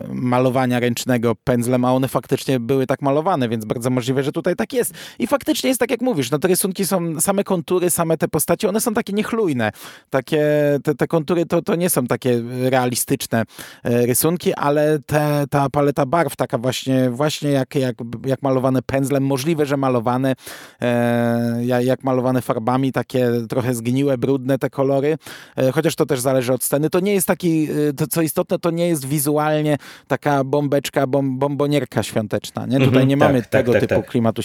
malowania 0.09 0.79
ręcznego 0.79 1.35
pędzlem, 1.43 1.85
a 1.85 1.93
one 1.93 2.07
faktycznie 2.07 2.59
były 2.59 2.87
tak 2.87 3.01
malowane, 3.01 3.49
więc 3.49 3.65
bardzo 3.65 3.89
możliwe, 3.89 4.23
że 4.23 4.31
tutaj 4.31 4.55
tak 4.55 4.73
jest. 4.73 4.93
I 5.19 5.27
faktycznie 5.27 5.67
jest 5.67 5.79
tak, 5.79 5.91
jak 5.91 6.01
mówisz, 6.01 6.31
no 6.31 6.39
te 6.39 6.47
rysunki 6.47 6.85
są, 6.85 7.21
same 7.21 7.43
kontury, 7.43 7.89
same 7.89 8.17
te 8.17 8.27
postacie, 8.27 8.69
one 8.69 8.81
są 8.81 8.93
takie 8.93 9.13
niechlujne. 9.13 9.71
Takie, 10.09 10.43
te, 10.83 10.95
te 10.95 11.07
kontury 11.07 11.45
to, 11.45 11.61
to 11.61 11.75
nie 11.75 11.89
są 11.89 12.07
takie 12.07 12.41
realistyczne 12.69 13.43
e, 13.83 14.05
rysunki, 14.05 14.53
ale 14.53 14.99
te, 15.05 15.45
ta 15.49 15.69
paleta 15.69 16.05
barw, 16.05 16.35
taka 16.35 16.57
właśnie, 16.57 17.09
właśnie 17.09 17.49
jak, 17.49 17.75
jak, 17.75 17.95
jak 18.25 18.41
malowane 18.41 18.81
pędzlem, 18.81 19.25
możliwe, 19.25 19.65
że 19.65 19.77
malowane, 19.77 20.35
e, 20.81 21.65
jak 21.83 22.03
malowane 22.03 22.41
farbami, 22.41 22.91
takie 22.91 23.31
trochę 23.49 23.75
zgniłe, 23.75 24.17
brudne 24.17 24.57
te 24.57 24.69
kolory, 24.69 25.17
e, 25.57 25.71
chociaż 25.71 25.95
to 25.95 26.05
też 26.05 26.19
zależy 26.19 26.53
od 26.53 26.63
sceny. 26.71 26.89
To 26.89 26.99
nie 26.99 27.13
jest 27.13 27.27
taki, 27.27 27.71
y, 27.71 27.93
to 27.93 28.07
co 28.07 28.21
istotne, 28.21 28.59
to 28.59 28.71
nie 28.71 28.87
jest 28.87 29.05
wizualnie 29.05 29.77
taka 30.07 30.43
bombeczka, 30.43 31.07
bom, 31.07 31.39
bombonierka 31.39 32.03
świąteczna. 32.03 32.65
Nie? 32.65 32.79
Tutaj 32.79 32.87
mhm, 32.87 33.07
nie 33.07 33.17
tak, 33.17 33.29
mamy 33.29 33.41
tak, 33.41 33.51
tego 33.51 33.71
tak, 33.71 33.81
typu 33.81 33.95
tak. 33.95 34.09
klimatu 34.09 34.41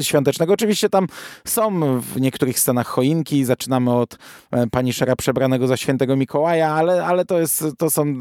świątecznego. 0.00 0.52
Oczywiście 0.52 0.88
tam 0.88 1.06
są 1.44 1.80
w 2.00 2.20
niektórych 2.20 2.58
scenach 2.58 2.86
choinki, 2.86 3.44
zaczynamy 3.44 3.92
od 3.92 4.18
e, 4.50 4.66
pani 4.66 4.92
Szera 4.92 5.16
przebranego 5.16 5.66
za 5.66 5.76
świętego 5.76 6.16
Mikołaja, 6.16 6.70
ale, 6.70 7.04
ale 7.06 7.24
to, 7.24 7.38
jest, 7.38 7.64
to, 7.78 7.90
są, 7.90 8.14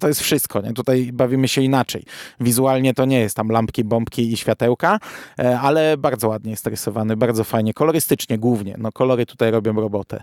to 0.00 0.08
jest 0.08 0.20
wszystko. 0.20 0.60
Nie? 0.60 0.72
Tutaj 0.72 1.10
bawimy 1.12 1.48
się 1.48 1.62
inaczej. 1.62 2.04
Wizualnie 2.40 2.94
to 2.94 3.04
nie 3.04 3.20
jest 3.20 3.36
tam 3.36 3.48
lampki, 3.48 3.84
bombki 3.84 4.32
i 4.32 4.36
światełka, 4.36 4.98
e, 5.38 5.60
ale 5.60 5.96
bardzo 5.96 6.28
ładnie 6.28 6.50
jest 6.50 6.66
rysowany, 6.66 7.16
bardzo 7.16 7.44
fajnie, 7.44 7.74
kolorystycznie 7.74 8.38
głównie. 8.38 8.74
No, 8.78 8.92
kolory 8.92 9.26
tutaj 9.26 9.50
robią 9.50 9.72
robotę. 9.72 10.22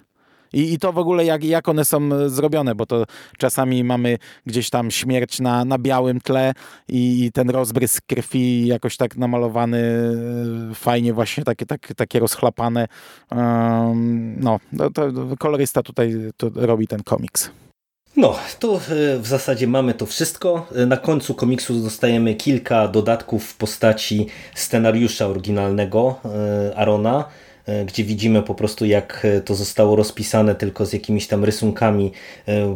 I, 0.55 0.73
i 0.73 0.79
to 0.79 0.93
w 0.93 0.97
ogóle 0.97 1.25
jak, 1.25 1.43
jak 1.43 1.69
one 1.69 1.85
są 1.85 2.29
zrobione, 2.29 2.75
bo 2.75 2.85
to 2.85 3.05
czasami 3.37 3.83
mamy 3.83 4.17
gdzieś 4.45 4.69
tam 4.69 4.91
śmierć 4.91 5.39
na, 5.39 5.65
na 5.65 5.77
białym 5.77 6.21
tle 6.21 6.53
i, 6.87 7.25
i 7.25 7.31
ten 7.31 7.49
rozbrysk 7.49 8.03
krwi 8.07 8.67
jakoś 8.67 8.97
tak 8.97 9.17
namalowany 9.17 9.77
e, 10.71 10.75
fajnie 10.75 11.13
właśnie 11.13 11.43
takie, 11.43 11.65
tak, 11.65 11.93
takie 11.97 12.19
rozchlapane. 12.19 12.87
Um, 13.31 14.39
no, 14.39 14.59
to, 14.77 14.89
to 14.89 15.11
kolorysta 15.39 15.83
tutaj 15.83 16.13
to 16.37 16.49
robi 16.55 16.87
ten 16.87 17.03
komiks. 17.03 17.51
No, 18.17 18.35
tu 18.59 18.75
e, 18.75 18.79
w 19.19 19.27
zasadzie 19.27 19.67
mamy 19.67 19.93
to 19.93 20.05
wszystko. 20.05 20.67
E, 20.75 20.85
na 20.85 20.97
końcu 20.97 21.33
komiksu 21.33 21.73
dostajemy 21.73 22.35
kilka 22.35 22.87
dodatków 22.87 23.45
w 23.45 23.57
postaci 23.57 24.27
scenariusza 24.55 25.27
oryginalnego 25.27 26.15
e, 26.25 26.75
Arona, 26.77 27.25
gdzie 27.85 28.03
widzimy 28.03 28.41
po 28.41 28.55
prostu 28.55 28.85
jak 28.85 29.27
to 29.45 29.55
zostało 29.55 29.95
rozpisane 29.95 30.55
tylko 30.55 30.85
z 30.85 30.93
jakimiś 30.93 31.27
tam 31.27 31.45
rysunkami 31.45 32.11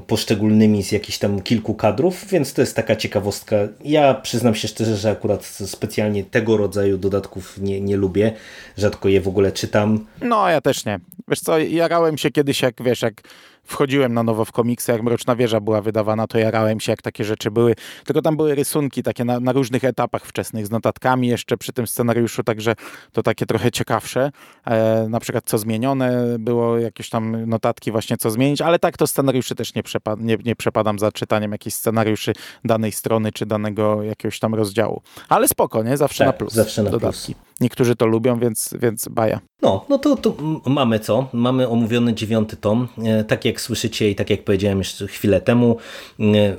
poszczególnymi 0.08 0.84
z 0.84 0.92
jakichś 0.92 1.18
tam 1.18 1.42
kilku 1.42 1.74
kadrów, 1.74 2.26
więc 2.30 2.54
to 2.54 2.62
jest 2.62 2.76
taka 2.76 2.96
ciekawostka. 2.96 3.56
Ja 3.84 4.14
przyznam 4.14 4.56
się 4.56 4.68
szczerze, 4.68 4.98
że 4.98 5.12
akurat 5.12 5.46
specjalnie 5.46 6.24
tego 6.24 6.58
rodzaju 6.58 6.98
dodatków 6.98 7.58
nie, 7.58 7.82
nie 7.82 7.98
lubię, 7.98 8.32
rzadko 8.78 9.10
je 9.10 9.22
w 9.22 9.28
ogóle 9.28 9.52
czytam. 9.52 10.06
No, 10.22 10.50
ja 10.50 10.62
też 10.62 10.86
nie. 10.86 11.00
Wiesz 11.28 11.40
co, 11.40 11.60
jarałem 11.60 12.18
się 12.18 12.32
kiedyś 12.32 12.62
jak, 12.62 12.84
wiesz, 12.84 13.02
jak 13.02 13.22
wchodziłem 13.70 14.14
na 14.14 14.24
nowo 14.24 14.46
w 14.46 14.52
komiksy, 14.52 14.92
jak 14.92 15.04
Mroczna 15.04 15.36
Wieża 15.36 15.60
była 15.60 15.82
wydawana, 15.82 16.28
to 16.28 16.38
jarałem 16.38 16.80
się, 16.80 16.92
jak 16.92 17.02
takie 17.02 17.24
rzeczy 17.24 17.52
były. 17.52 17.76
Tylko 18.06 18.22
tam 18.22 18.38
były 18.38 18.56
rysunki 18.56 19.04
takie 19.04 19.26
na, 19.26 19.40
na 19.40 19.52
różnych 19.52 19.84
etapach 19.84 20.26
wczesnych, 20.26 20.68
z 20.68 20.72
notatkami 20.72 21.28
jeszcze 21.28 21.58
przy 21.58 21.74
tym 21.74 21.88
scenariuszu, 21.88 22.44
także 22.44 22.76
to 23.12 23.24
takie 23.24 23.46
trochę 23.46 23.72
ciekawsze. 23.72 24.32
E, 24.66 25.06
na 25.10 25.20
przykład 25.20 25.44
co 25.46 25.58
zmienione, 25.58 26.36
było 26.40 26.78
jakieś 26.78 27.10
tam 27.10 27.46
notatki 27.46 27.92
właśnie 27.92 28.18
co 28.18 28.32
zmienić, 28.32 28.62
ale 28.62 28.80
tak 28.80 28.98
to 28.98 29.08
scenariuszy 29.08 29.56
też 29.56 29.76
nie, 29.76 29.84
przepad 29.84 30.20
nie, 30.20 30.38
nie 30.46 30.56
przepadam 30.56 31.00
za 31.00 31.12
czytaniem 31.12 31.52
jakichś 31.52 31.76
scenariuszy 31.76 32.34
danej 32.66 32.92
strony, 32.92 33.32
czy 33.32 33.46
danego 33.46 34.04
jakiegoś 34.04 34.40
tam 34.40 34.56
rozdziału. 34.56 35.02
Ale 35.30 35.48
spoko, 35.48 35.84
nie? 35.84 35.98
Zawsze 35.98 36.26
tak, 36.26 36.34
na 36.34 36.38
plus. 36.38 36.54
Zawsze 36.54 36.84
na 36.84 36.90
dodatki. 36.90 37.36
plus. 37.36 37.49
Niektórzy 37.62 37.96
to 37.96 38.06
lubią, 38.06 38.40
więc, 38.40 38.74
więc 38.80 39.08
baja. 39.08 39.40
No, 39.62 39.86
no 39.90 39.98
to, 39.98 40.16
to 40.16 40.36
mamy 40.66 41.00
co? 41.00 41.28
Mamy 41.34 41.68
omówiony 41.68 42.14
dziewiąty 42.14 42.58
tom. 42.58 42.88
E, 43.04 43.24
tak 43.24 43.46
jak 43.46 43.62
słyszycie 43.62 44.10
i 44.10 44.16
tak 44.16 44.30
jak 44.30 44.44
powiedziałem 44.44 44.78
jeszcze 44.78 45.08
chwilę 45.08 45.42
temu, 45.42 45.78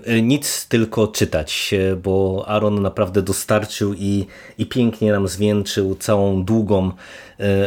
e, 0.04 0.22
nic 0.22 0.66
tylko 0.68 1.08
czytać, 1.08 1.74
e, 1.74 1.96
bo 1.96 2.44
Aaron 2.48 2.82
naprawdę 2.82 3.22
dostarczył 3.22 3.94
i, 3.94 4.26
i 4.58 4.66
pięknie 4.66 5.12
nam 5.12 5.28
zwieńczył 5.28 5.94
całą 5.94 6.44
długą 6.44 6.92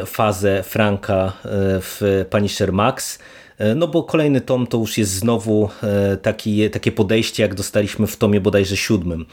fazę 0.06 0.64
Franka 0.64 1.34
w 1.82 2.26
Punisher 2.30 2.74
Max. 2.74 3.20
E, 3.58 3.76
no 3.76 3.88
bo 3.88 4.04
kolejny 4.04 4.42
tom 4.42 4.68
to 4.68 4.78
już 4.78 4.98
jest 4.98 5.12
znowu 5.12 5.70
e, 5.84 6.18
taki, 6.18 6.70
takie 6.70 6.92
podejście, 6.92 7.44
jak 7.44 7.56
dostaliśmy 7.56 8.08
w 8.08 8.18
tomie 8.18 8.42
bodajże 8.42 8.78
siódmym, 8.78 9.26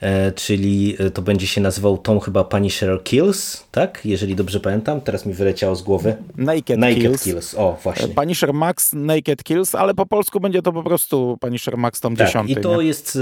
e, 0.00 0.32
czyli 0.32 0.96
to 1.14 1.22
będzie 1.22 1.46
się 1.46 1.60
nazywał 1.60 1.98
tom 1.98 2.20
chyba 2.20 2.44
Punisher 2.44 3.02
Kills, 3.02 3.64
tak? 3.70 4.00
Jeżeli 4.04 4.34
dobrze 4.34 4.60
pamiętam, 4.60 5.00
teraz 5.00 5.26
mi 5.26 5.34
wyleciało 5.34 5.76
z 5.76 5.82
głowy. 5.82 6.16
Naked, 6.36 6.78
Naked 6.78 7.02
Kills. 7.02 7.22
Kills. 7.22 7.54
O, 7.54 7.78
właśnie. 7.82 8.08
Punisher 8.08 8.54
Max 8.54 8.92
Naked 8.92 9.44
Kills, 9.44 9.74
ale 9.74 9.94
po 9.94 10.06
polsku 10.06 10.40
będzie 10.40 10.62
to 10.62 10.72
po 10.72 10.82
prostu 10.82 11.38
Punisher 11.40 11.76
Max 11.76 12.00
tom 12.00 12.16
tak, 12.16 12.26
10. 12.26 12.50
I 12.50 12.56
to 12.56 12.82
nie? 12.82 12.88
jest 12.88 13.18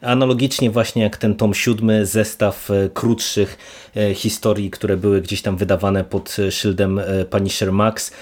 analogicznie 0.00 0.70
właśnie 0.70 1.02
jak 1.02 1.16
ten 1.16 1.34
tom 1.34 1.54
siódmy, 1.54 2.06
zestaw 2.06 2.68
krótszych 2.94 3.58
historii, 4.14 4.70
które 4.70 4.96
były 4.96 5.22
gdzieś 5.22 5.42
tam 5.42 5.56
wydawane 5.56 6.04
pod 6.04 6.36
szyldem 6.50 7.00
Punisher 7.30 7.72
Max, 7.72 8.12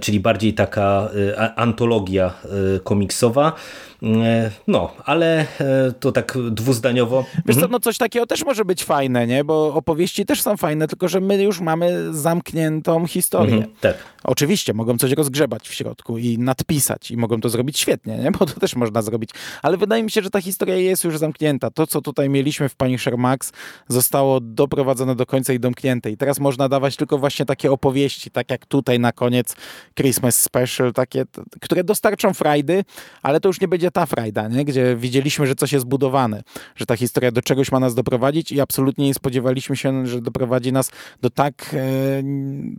czyli 0.00 0.20
bardziej 0.20 0.54
taka 0.54 1.10
antologia 1.56 2.34
y, 2.44 2.80
komiksowa. 2.84 3.54
E, 4.02 4.50
no, 4.66 4.90
ale 5.04 5.46
e, 5.60 5.92
to 6.00 6.12
tak 6.12 6.38
dwuzdaniowo. 6.50 7.24
Wiesz 7.34 7.56
co, 7.56 7.62
mhm. 7.62 7.72
no 7.72 7.80
coś 7.80 7.98
takiego 7.98 8.26
też 8.26 8.44
może 8.44 8.64
być 8.64 8.84
fajne, 8.84 9.26
nie? 9.26 9.44
Bo 9.44 9.74
opowieści 9.74 10.26
też 10.26 10.42
są 10.42 10.56
fajne, 10.56 10.88
tylko 10.88 11.08
że 11.08 11.20
my 11.20 11.42
już 11.42 11.60
mamy 11.60 12.14
zamkniętą 12.14 13.06
historię. 13.06 13.54
Mhm, 13.54 13.74
tak. 13.80 13.94
Oczywiście, 14.24 14.74
mogą 14.74 14.98
coś 14.98 15.12
rozgrzebać 15.12 15.68
w 15.68 15.74
środku 15.74 16.18
i 16.18 16.38
nadpisać 16.38 17.10
i 17.10 17.16
mogą 17.16 17.40
to 17.40 17.48
zrobić 17.48 17.78
świetnie, 17.78 18.18
nie? 18.18 18.30
Bo 18.38 18.46
to 18.46 18.60
też 18.60 18.76
można 18.76 19.02
zrobić. 19.02 19.30
Ale 19.62 19.76
wydaje 19.76 20.02
mi 20.02 20.10
się, 20.10 20.22
że 20.22 20.30
ta 20.30 20.40
historia 20.40 20.76
jest 20.76 21.04
już 21.04 21.18
zamknięta. 21.18 21.70
To, 21.70 21.86
co 21.86 22.00
tutaj 22.00 22.28
mieliśmy 22.28 22.68
w 22.68 22.74
Punisher 22.74 23.18
Max 23.18 23.52
zostało 23.88 24.40
doprowadzone 24.40 25.16
do 25.16 25.26
końca 25.26 25.52
i 25.52 25.60
domknięte. 25.60 26.10
I 26.10 26.16
teraz 26.16 26.40
można 26.40 26.68
dawać 26.68 26.96
tylko 26.96 27.18
właśnie 27.18 27.46
takie 27.46 27.72
opowieści, 27.72 28.30
tak 28.30 28.50
jak 28.50 28.66
tutaj 28.66 29.00
na 29.00 29.12
koniec 29.12 29.56
Christmas 29.94 30.40
Special, 30.40 30.92
takie, 30.92 31.24
które 31.60 31.84
dostarczą 31.84 32.34
frajdy, 32.34 32.84
ale 33.22 33.40
to 33.40 33.48
już 33.48 33.60
nie 33.60 33.68
będzie 33.68 33.91
ta 33.92 34.06
frajda, 34.06 34.48
nie? 34.48 34.64
gdzie 34.64 34.96
widzieliśmy, 34.96 35.46
że 35.46 35.54
coś 35.54 35.72
jest 35.72 35.86
budowane, 35.86 36.42
że 36.76 36.86
ta 36.86 36.96
historia 36.96 37.32
do 37.32 37.42
czegoś 37.42 37.72
ma 37.72 37.80
nas 37.80 37.94
doprowadzić 37.94 38.52
i 38.52 38.60
absolutnie 38.60 39.06
nie 39.06 39.14
spodziewaliśmy 39.14 39.76
się, 39.76 40.06
że 40.06 40.20
doprowadzi 40.20 40.72
nas 40.72 40.90
do 41.22 41.30
tak, 41.30 41.74
e, 41.74 42.22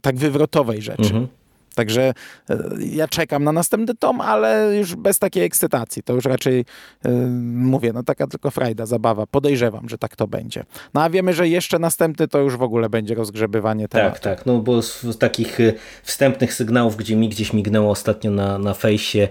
tak 0.02 0.18
wywrotowej 0.18 0.82
rzeczy. 0.82 1.04
Mhm. 1.04 1.28
Także 1.76 2.14
e, 2.50 2.58
ja 2.80 3.08
czekam 3.08 3.44
na 3.44 3.52
następny 3.52 3.96
tom, 3.96 4.22
ale 4.22 4.76
już 4.78 4.96
bez 4.96 5.20
takiej 5.20 5.44
ekscytacji. 5.44 6.04
To 6.04 6.14
już 6.14 6.26
raczej 6.26 6.66
yy, 7.06 7.12
mówię, 7.54 7.94
no 7.94 8.04
taka 8.04 8.28
tylko 8.28 8.52
frajda, 8.52 8.86
zabawa. 8.86 9.28
Podejrzewam, 9.28 9.90
że 9.90 9.98
tak 9.98 10.16
to 10.16 10.28
będzie. 10.28 10.64
No 10.94 11.04
a 11.04 11.10
wiemy, 11.10 11.34
że 11.34 11.48
jeszcze 11.48 11.80
następny 11.80 12.28
to 12.28 12.40
już 12.40 12.58
w 12.58 12.62
ogóle 12.62 12.90
będzie 12.90 13.16
rozgrzebywanie 13.16 13.88
tematu. 13.88 14.14
Tak, 14.14 14.24
tak. 14.24 14.46
No 14.46 14.60
bo 14.60 14.82
z 14.82 15.18
takich 15.18 15.60
e, 15.60 15.74
wstępnych 16.04 16.54
sygnałów, 16.54 16.96
gdzie 16.96 17.16
mi 17.16 17.30
gdzieś 17.30 17.54
mignęło 17.54 17.92
ostatnio 17.92 18.32
na, 18.32 18.58
na 18.60 18.74
fejsie, 18.74 19.28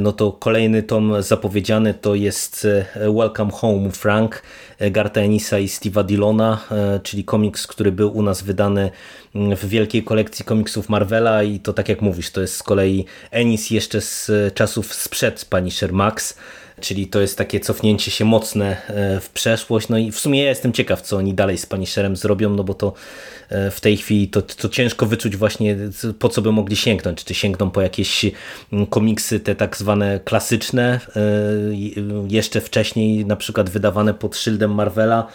no 0.00 0.12
to 0.12 0.32
kolejny 0.32 0.82
tom 0.82 1.22
zapowiedziany 1.22 1.94
to 1.94 2.14
jest 2.14 2.66
Welcome 2.94 3.52
Home 3.52 3.90
Frank 3.90 4.42
Garta 4.90 5.20
Enisa 5.20 5.58
i 5.58 5.66
Steve'a 5.66 6.04
Dillona, 6.04 6.60
czyli 7.02 7.24
komiks, 7.24 7.66
który 7.66 7.92
był 7.92 8.16
u 8.16 8.22
nas 8.22 8.42
wydany 8.42 8.90
w 9.34 9.68
wielkiej 9.68 10.02
kolekcji 10.04 10.44
komiksów 10.44 10.88
Marvela 10.88 11.42
i 11.42 11.60
to 11.60 11.72
tak 11.72 11.88
jak 11.88 12.02
mówisz, 12.02 12.30
to 12.30 12.40
jest 12.40 12.56
z 12.56 12.62
kolei 12.62 13.04
Ennis 13.30 13.70
jeszcze 13.70 14.00
z 14.00 14.30
czasów 14.54 14.94
sprzed 14.94 15.44
Punisher 15.44 15.92
Max, 15.92 16.36
czyli 16.80 17.06
to 17.06 17.20
jest 17.20 17.38
takie 17.38 17.60
cofnięcie 17.60 18.10
się 18.10 18.24
mocne 18.24 18.76
e, 18.88 19.20
w 19.20 19.30
przeszłość. 19.30 19.88
No 19.88 19.98
i 19.98 20.12
w 20.12 20.20
sumie 20.20 20.42
ja 20.42 20.48
jestem 20.48 20.72
ciekaw, 20.72 21.02
co 21.02 21.16
oni 21.16 21.34
dalej 21.34 21.58
z 21.58 21.66
Punisherem 21.66 22.16
zrobią, 22.16 22.50
no 22.50 22.64
bo 22.64 22.74
to 22.74 22.92
e, 23.48 23.70
w 23.70 23.80
tej 23.80 23.96
chwili 23.96 24.28
to, 24.28 24.42
to 24.42 24.68
ciężko 24.68 25.06
wyczuć 25.06 25.36
właśnie 25.36 25.76
po 26.18 26.28
co 26.28 26.42
by 26.42 26.52
mogli 26.52 26.76
sięgnąć. 26.76 27.24
Czy 27.24 27.34
sięgną 27.34 27.70
po 27.70 27.80
jakieś 27.80 28.26
mm, 28.72 28.86
komiksy 28.86 29.40
te 29.40 29.54
tak 29.54 29.76
zwane 29.76 30.20
klasyczne, 30.24 31.00
e, 31.16 31.20
jeszcze 32.28 32.60
wcześniej 32.60 33.26
na 33.26 33.36
przykład 33.36 33.70
wydawane 33.70 34.14
pod 34.14 34.36
szyldem 34.36 34.74
Marvela, 34.74 35.26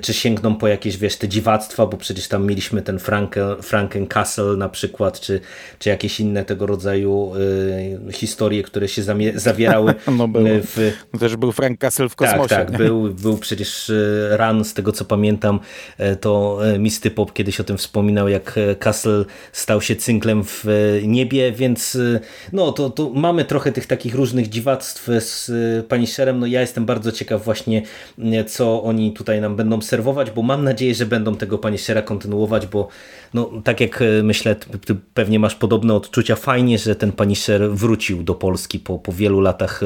czy 0.00 0.14
sięgną 0.14 0.56
po 0.56 0.68
jakieś, 0.68 0.96
wiesz, 0.96 1.16
te 1.16 1.28
dziwactwa, 1.28 1.86
bo 1.86 1.96
przecież 1.96 2.28
tam 2.28 2.46
mieliśmy 2.46 2.82
ten 2.82 2.98
Franken, 2.98 3.62
Franken 3.62 4.06
Castle 4.06 4.56
na 4.56 4.68
przykład, 4.68 5.20
czy, 5.20 5.40
czy 5.78 5.88
jakieś 5.88 6.20
inne 6.20 6.44
tego 6.44 6.66
rodzaju 6.66 7.32
historie, 8.12 8.62
które 8.62 8.88
się 8.88 9.02
zawierały 9.34 9.94
no 10.18 10.28
w 10.62 10.77
no 11.12 11.18
też 11.18 11.36
był 11.36 11.52
Frank 11.52 11.80
Castle 11.80 12.08
w 12.08 12.14
tak, 12.14 12.28
kosmosie. 12.28 12.56
Tak, 12.56 12.70
tak. 12.70 12.78
Był, 12.78 13.14
był 13.14 13.38
przecież 13.38 13.90
e, 13.90 14.36
Run, 14.36 14.64
z 14.64 14.74
tego 14.74 14.92
co 14.92 15.04
pamiętam, 15.04 15.60
e, 15.98 16.16
to 16.16 16.58
e, 16.66 16.78
Misty 16.78 17.10
Pop 17.10 17.32
kiedyś 17.32 17.60
o 17.60 17.64
tym 17.64 17.78
wspominał, 17.78 18.28
jak 18.28 18.54
Castle 18.78 19.24
stał 19.52 19.80
się 19.80 19.96
cynklem 19.96 20.44
w 20.44 20.64
niebie, 21.02 21.52
więc 21.52 21.98
no 22.52 22.72
to, 22.72 22.90
to 22.90 23.10
mamy 23.10 23.44
trochę 23.44 23.72
tych 23.72 23.86
takich 23.86 24.14
różnych 24.14 24.48
dziwactw 24.48 25.08
z 25.18 25.50
Punisherem. 25.86 26.40
No 26.40 26.46
ja 26.46 26.60
jestem 26.60 26.86
bardzo 26.86 27.12
ciekaw 27.12 27.44
właśnie, 27.44 27.82
co 28.46 28.82
oni 28.82 29.12
tutaj 29.12 29.40
nam 29.40 29.56
będą 29.56 29.80
serwować, 29.80 30.30
bo 30.30 30.42
mam 30.42 30.64
nadzieję, 30.64 30.94
że 30.94 31.06
będą 31.06 31.36
tego 31.36 31.58
Punishera 31.58 32.02
kontynuować, 32.02 32.66
bo 32.66 32.88
no, 33.34 33.50
tak 33.64 33.80
jak 33.80 34.04
myślę, 34.22 34.56
ty 34.56 34.96
pewnie 35.14 35.38
masz 35.38 35.54
podobne 35.54 35.94
odczucia. 35.94 36.36
Fajnie, 36.36 36.78
że 36.78 36.96
ten 36.96 37.12
Punisher 37.12 37.70
wrócił 37.70 38.22
do 38.22 38.34
Polski 38.34 38.78
po, 38.78 38.98
po 38.98 39.12
wielu 39.12 39.40
latach 39.40 39.80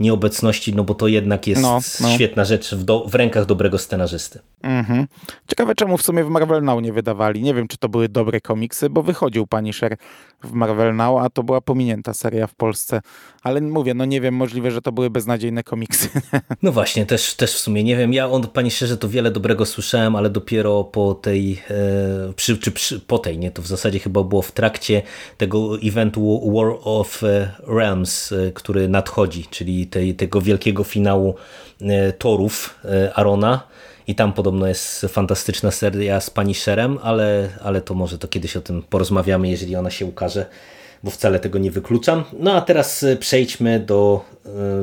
nieobecności 0.00 0.21
obecności, 0.22 0.74
no 0.74 0.84
bo 0.84 0.94
to 0.94 1.08
jednak 1.08 1.46
jest 1.46 1.62
no, 1.62 1.80
no. 2.00 2.14
świetna 2.14 2.44
rzecz 2.44 2.74
w, 2.74 2.84
do, 2.84 3.04
w 3.08 3.14
rękach 3.14 3.46
dobrego 3.46 3.78
scenarzysty. 3.78 4.40
Mhm. 4.62 5.06
Ciekawe 5.48 5.74
czemu 5.74 5.98
w 5.98 6.02
sumie 6.02 6.24
w 6.24 6.28
Marvel 6.28 6.62
Now 6.62 6.82
nie 6.82 6.92
wydawali. 6.92 7.42
Nie 7.42 7.54
wiem, 7.54 7.68
czy 7.68 7.78
to 7.78 7.88
były 7.88 8.08
dobre 8.08 8.40
komiksy, 8.40 8.90
bo 8.90 9.02
wychodził 9.02 9.46
Punisher 9.46 9.96
w 10.44 10.52
Marvel 10.52 10.96
Now, 10.96 11.22
a 11.22 11.30
to 11.30 11.42
była 11.42 11.60
pominięta 11.60 12.14
seria 12.14 12.46
w 12.46 12.54
Polsce. 12.54 13.00
Ale 13.42 13.60
mówię, 13.60 13.94
no 13.94 14.04
nie 14.04 14.20
wiem, 14.20 14.34
możliwe, 14.34 14.70
że 14.70 14.82
to 14.82 14.92
były 14.92 15.10
beznadziejne 15.10 15.62
komiksy. 15.62 16.08
No 16.62 16.72
właśnie, 16.72 17.06
też, 17.06 17.34
też 17.34 17.54
w 17.54 17.58
sumie 17.58 17.84
nie 17.84 17.96
wiem. 17.96 18.12
Ja 18.12 18.28
o 18.28 18.40
Punisherze 18.40 18.96
to 18.96 19.08
wiele 19.08 19.30
dobrego 19.30 19.66
słyszałem, 19.66 20.16
ale 20.16 20.30
dopiero 20.30 20.84
po 20.84 21.14
tej, 21.14 21.62
e, 21.70 22.32
przy, 22.32 22.58
czy 22.58 22.70
przy, 22.72 23.00
po 23.00 23.18
tej, 23.18 23.38
nie, 23.38 23.50
to 23.50 23.62
w 23.62 23.66
zasadzie 23.66 23.98
chyba 23.98 24.22
było 24.22 24.42
w 24.42 24.52
trakcie 24.52 25.02
tego 25.36 25.78
eventu 25.84 26.52
War 26.54 26.76
of 26.84 27.22
e, 27.24 27.50
Realms, 27.66 28.32
e, 28.32 28.52
który 28.52 28.88
nadchodzi, 28.88 29.46
czyli 29.50 29.86
tej, 29.86 30.11
tego 30.14 30.40
wielkiego 30.40 30.84
finału 30.84 31.34
e, 31.80 32.12
torów 32.12 32.80
e, 32.84 33.14
Arona 33.14 33.66
i 34.06 34.14
tam 34.14 34.32
podobno 34.32 34.66
jest 34.66 35.00
fantastyczna 35.00 35.70
seria 35.70 36.20
z 36.20 36.30
Punisherem, 36.30 36.98
ale, 37.02 37.48
ale 37.62 37.80
to 37.80 37.94
może 37.94 38.18
to 38.18 38.28
kiedyś 38.28 38.56
o 38.56 38.60
tym 38.60 38.82
porozmawiamy, 38.82 39.48
jeżeli 39.48 39.76
ona 39.76 39.90
się 39.90 40.06
ukaże 40.06 40.46
bo 41.04 41.10
wcale 41.10 41.40
tego 41.40 41.58
nie 41.58 41.70
wykluczam. 41.70 42.24
No 42.38 42.54
a 42.54 42.60
teraz 42.60 43.04
przejdźmy 43.20 43.80
do 43.80 44.24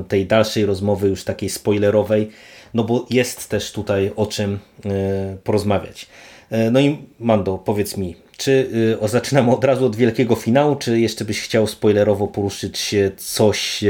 tej 0.08 0.26
dalszej 0.26 0.66
rozmowy, 0.66 1.10
już 1.10 1.24
takiej 1.24 1.50
spoilerowej, 1.50 2.30
no 2.74 2.84
bo 2.84 3.06
jest 3.10 3.50
też 3.50 3.72
tutaj 3.72 4.12
o 4.16 4.26
czym 4.26 4.60
porozmawiać. 5.44 6.08
No 6.72 6.80
i 6.80 6.98
Mando, 7.20 7.58
powiedz 7.58 7.98
mi, 7.98 8.16
czy 8.40 8.70
zaczynamy 9.06 9.52
od 9.52 9.64
razu 9.64 9.86
od 9.86 9.96
wielkiego 9.96 10.36
finału, 10.36 10.76
czy 10.76 11.00
jeszcze 11.00 11.26
byś 11.26 11.42
chciał 11.42 11.68
spoilerowo 11.68 12.28
poruszyć 12.28 12.96
coś 13.18 13.84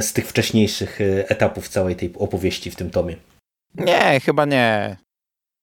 z 0.00 0.12
tych 0.12 0.26
wcześniejszych 0.28 0.98
etapów 1.28 1.68
całej 1.68 1.96
tej 1.96 2.12
opowieści 2.18 2.70
w 2.70 2.76
tym 2.76 2.90
tomie? 2.90 3.16
Nie, 3.74 4.20
chyba 4.24 4.44
nie. 4.44 4.96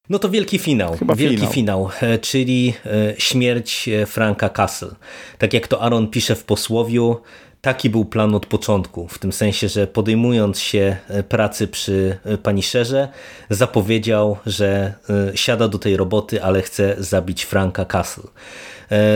No 0.10 0.20
to 0.20 0.30
wielki 0.30 0.60
finał, 0.60 0.98
Chyba 0.98 1.16
wielki 1.16 1.38
finał. 1.38 1.52
finał, 1.54 1.90
e, 2.02 2.18
czyli 2.20 2.74
e, 2.86 3.14
śmierć 3.18 3.88
e, 3.90 4.06
Franka 4.06 4.50
Castle. 4.50 4.92
Tak 5.38 5.54
jak 5.54 5.68
to 5.68 5.82
Aaron 5.82 6.08
pisze 6.08 6.36
w 6.36 6.44
posłowiu, 6.44 7.18
taki 7.62 7.90
był 7.90 8.06
plan 8.06 8.36
od 8.36 8.46
początku, 8.46 9.08
w 9.08 9.20
tym 9.20 9.32
sensie, 9.32 9.70
że 9.70 9.88
podejmując 9.88 10.60
się 10.60 10.98
pracy 11.30 11.68
przy 11.68 12.18
Punisherze, 12.44 13.08
zapowiedział, 13.50 14.38
że 14.46 14.94
siada 15.36 15.68
do 15.68 15.80
tej 15.80 15.98
roboty, 15.98 16.44
ale 16.44 16.62
chce 16.62 16.96
zabić 16.98 17.44
Franka 17.44 17.86
Castle. 17.86 18.30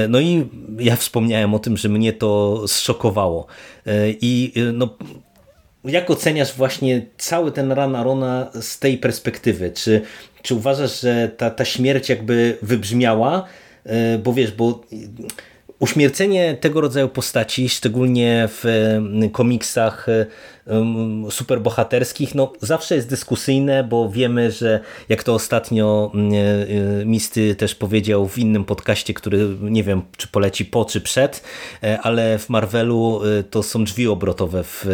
No 0.09 0.19
i 0.19 0.49
ja 0.79 0.95
wspomniałem 0.95 1.53
o 1.53 1.59
tym, 1.59 1.77
że 1.77 1.89
mnie 1.89 2.13
to 2.13 2.63
zszokowało. 2.67 3.47
I 4.21 4.53
no, 4.73 4.89
jak 5.85 6.09
oceniasz 6.09 6.53
właśnie 6.53 7.05
cały 7.17 7.51
ten 7.51 7.71
ran 7.71 7.95
Arona 7.95 8.51
z 8.61 8.79
tej 8.79 8.97
perspektywy? 8.97 9.71
Czy, 9.71 10.01
czy 10.45 10.55
uważasz, 10.55 11.01
że 11.01 11.29
ta, 11.37 11.49
ta 11.49 11.65
śmierć 11.65 12.09
jakby 12.09 12.57
wybrzmiała? 12.61 13.43
E, 13.85 14.17
bo 14.17 14.33
wiesz, 14.33 14.51
bo 14.51 14.81
uśmiercenie 15.79 16.57
tego 16.61 16.81
rodzaju 16.81 17.09
postaci, 17.09 17.69
szczególnie 17.69 18.49
w 18.51 18.63
komiksach 19.31 20.07
superbohaterskich, 21.29 22.35
no 22.35 22.53
zawsze 22.61 22.95
jest 22.95 23.09
dyskusyjne, 23.09 23.83
bo 23.83 24.09
wiemy, 24.09 24.51
że 24.51 24.79
jak 25.09 25.23
to 25.23 25.33
ostatnio 25.33 26.11
mm, 26.13 26.33
e, 26.33 26.37
e, 27.01 27.05
Misty 27.05 27.55
też 27.55 27.75
powiedział 27.75 28.27
w 28.27 28.37
innym 28.37 28.65
podcaście, 28.65 29.13
który 29.13 29.47
nie 29.61 29.83
wiem, 29.83 30.01
czy 30.17 30.27
poleci 30.27 30.65
po, 30.65 30.85
czy 30.85 31.01
przed, 31.01 31.43
e, 31.83 31.99
ale 32.01 32.39
w 32.39 32.49
Marvelu 32.49 33.21
to 33.49 33.63
są 33.63 33.83
drzwi 33.83 34.07
obrotowe 34.07 34.63
w, 34.63 34.85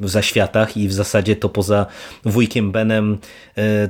w 0.00 0.08
zaświatach 0.08 0.76
i 0.76 0.88
w 0.88 0.92
zasadzie 0.92 1.36
to 1.36 1.48
poza 1.48 1.86
wujkiem 2.24 2.72
Benem 2.72 3.18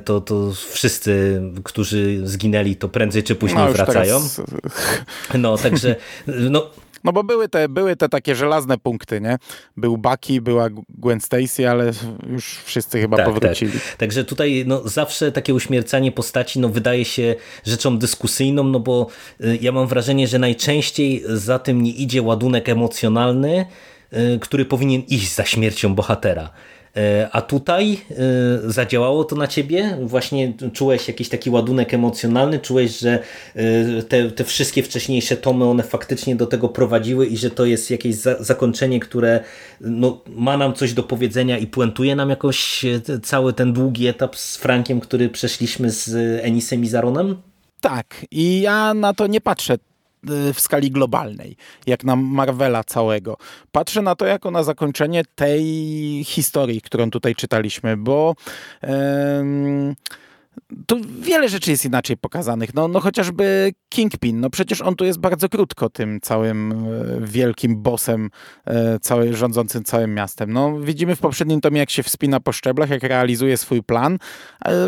to, 0.05 0.21
to 0.21 0.51
wszyscy, 0.71 1.41
którzy 1.63 2.27
zginęli, 2.27 2.75
to 2.75 2.89
prędzej 2.89 3.23
czy 3.23 3.35
później 3.35 3.65
no, 3.65 3.73
wracają. 3.73 4.19
Teraz... 4.19 4.41
No, 5.33 5.57
także 5.57 5.95
no, 6.27 6.69
no 7.05 7.13
bo 7.13 7.23
były 7.23 7.49
te, 7.49 7.69
były 7.69 7.95
te 7.95 8.09
takie 8.09 8.35
żelazne 8.35 8.77
punkty, 8.77 9.21
nie? 9.21 9.37
Był 9.77 9.97
Bucky, 9.97 10.41
była 10.41 10.69
Gwen 10.89 11.21
Stacy, 11.21 11.69
ale 11.69 11.91
już 12.27 12.57
wszyscy 12.65 13.01
chyba 13.01 13.17
tak, 13.17 13.25
powrócili. 13.25 13.71
Tak. 13.71 13.95
Także 13.97 14.23
tutaj 14.23 14.63
no, 14.67 14.81
zawsze 14.85 15.31
takie 15.31 15.53
uśmiercanie 15.53 16.11
postaci 16.11 16.59
no, 16.59 16.69
wydaje 16.69 17.05
się 17.05 17.35
rzeczą 17.65 17.97
dyskusyjną, 17.97 18.63
no 18.63 18.79
bo 18.79 19.07
y, 19.41 19.57
ja 19.61 19.71
mam 19.71 19.87
wrażenie, 19.87 20.27
że 20.27 20.39
najczęściej 20.39 21.23
za 21.27 21.59
tym 21.59 21.81
nie 21.81 21.91
idzie 21.91 22.21
ładunek 22.21 22.69
emocjonalny, 22.69 23.65
y, 24.13 24.39
który 24.39 24.65
powinien 24.65 25.01
iść 25.01 25.35
za 25.35 25.45
śmiercią 25.45 25.95
bohatera. 25.95 26.49
E, 26.97 27.29
a 27.31 27.41
tutaj 27.41 27.97
e, 28.11 28.15
zadziałało 28.71 29.23
to 29.23 29.35
na 29.35 29.47
ciebie? 29.47 29.97
Właśnie 30.01 30.53
czułeś 30.73 31.07
jakiś 31.07 31.29
taki 31.29 31.49
ładunek 31.49 31.93
emocjonalny? 31.93 32.59
Czułeś, 32.59 32.99
że 32.99 33.19
e, 33.55 34.03
te, 34.03 34.31
te 34.31 34.43
wszystkie 34.43 34.83
wcześniejsze 34.83 35.37
tomy, 35.37 35.65
one 35.65 35.83
faktycznie 35.83 36.35
do 36.35 36.47
tego 36.47 36.69
prowadziły 36.69 37.25
i 37.25 37.37
że 37.37 37.49
to 37.49 37.65
jest 37.65 37.91
jakieś 37.91 38.15
za, 38.15 38.43
zakończenie, 38.43 38.99
które 38.99 39.43
no, 39.81 40.21
ma 40.27 40.57
nam 40.57 40.73
coś 40.73 40.93
do 40.93 41.03
powiedzenia 41.03 41.57
i 41.57 41.67
puentuje 41.67 42.15
nam 42.15 42.29
jakoś 42.29 42.85
cały 43.23 43.53
ten 43.53 43.73
długi 43.73 44.07
etap 44.07 44.35
z 44.35 44.57
Frankiem, 44.57 44.99
który 44.99 45.29
przeszliśmy 45.29 45.91
z 45.91 46.15
Enisem 46.43 46.83
i 46.83 46.87
Zaronem? 46.87 47.35
Tak, 47.81 48.25
i 48.31 48.61
ja 48.61 48.93
na 48.93 49.13
to 49.13 49.27
nie 49.27 49.41
patrzę 49.41 49.77
w 50.53 50.59
skali 50.59 50.91
globalnej, 50.91 51.57
jak 51.87 52.03
na 52.03 52.15
Marvela 52.15 52.83
całego. 52.83 53.37
Patrzę 53.71 54.01
na 54.01 54.15
to 54.15 54.25
jako 54.25 54.51
na 54.51 54.63
zakończenie 54.63 55.23
tej 55.35 55.63
historii, 56.23 56.81
którą 56.81 57.11
tutaj 57.11 57.35
czytaliśmy, 57.35 57.97
bo... 57.97 58.35
Yy 58.83 59.95
tu 60.87 61.01
wiele 61.19 61.49
rzeczy 61.49 61.71
jest 61.71 61.85
inaczej 61.85 62.17
pokazanych. 62.17 62.73
No, 62.73 62.87
no 62.87 62.99
chociażby 62.99 63.73
Kingpin, 63.89 64.39
no 64.39 64.49
przecież 64.49 64.81
on 64.81 64.95
tu 64.95 65.05
jest 65.05 65.19
bardzo 65.19 65.49
krótko 65.49 65.89
tym 65.89 66.19
całym 66.21 66.71
e, 66.71 66.75
wielkim 67.27 67.81
bossem 67.81 68.29
e, 68.65 68.99
cały, 68.99 69.33
rządzącym 69.33 69.83
całym 69.83 70.13
miastem. 70.13 70.53
No, 70.53 70.79
widzimy 70.79 71.15
w 71.15 71.19
poprzednim 71.19 71.61
tomie, 71.61 71.79
jak 71.79 71.89
się 71.89 72.03
wspina 72.03 72.39
po 72.39 72.51
szczeblach, 72.51 72.89
jak 72.89 73.03
realizuje 73.03 73.57
swój 73.57 73.83
plan, 73.83 74.17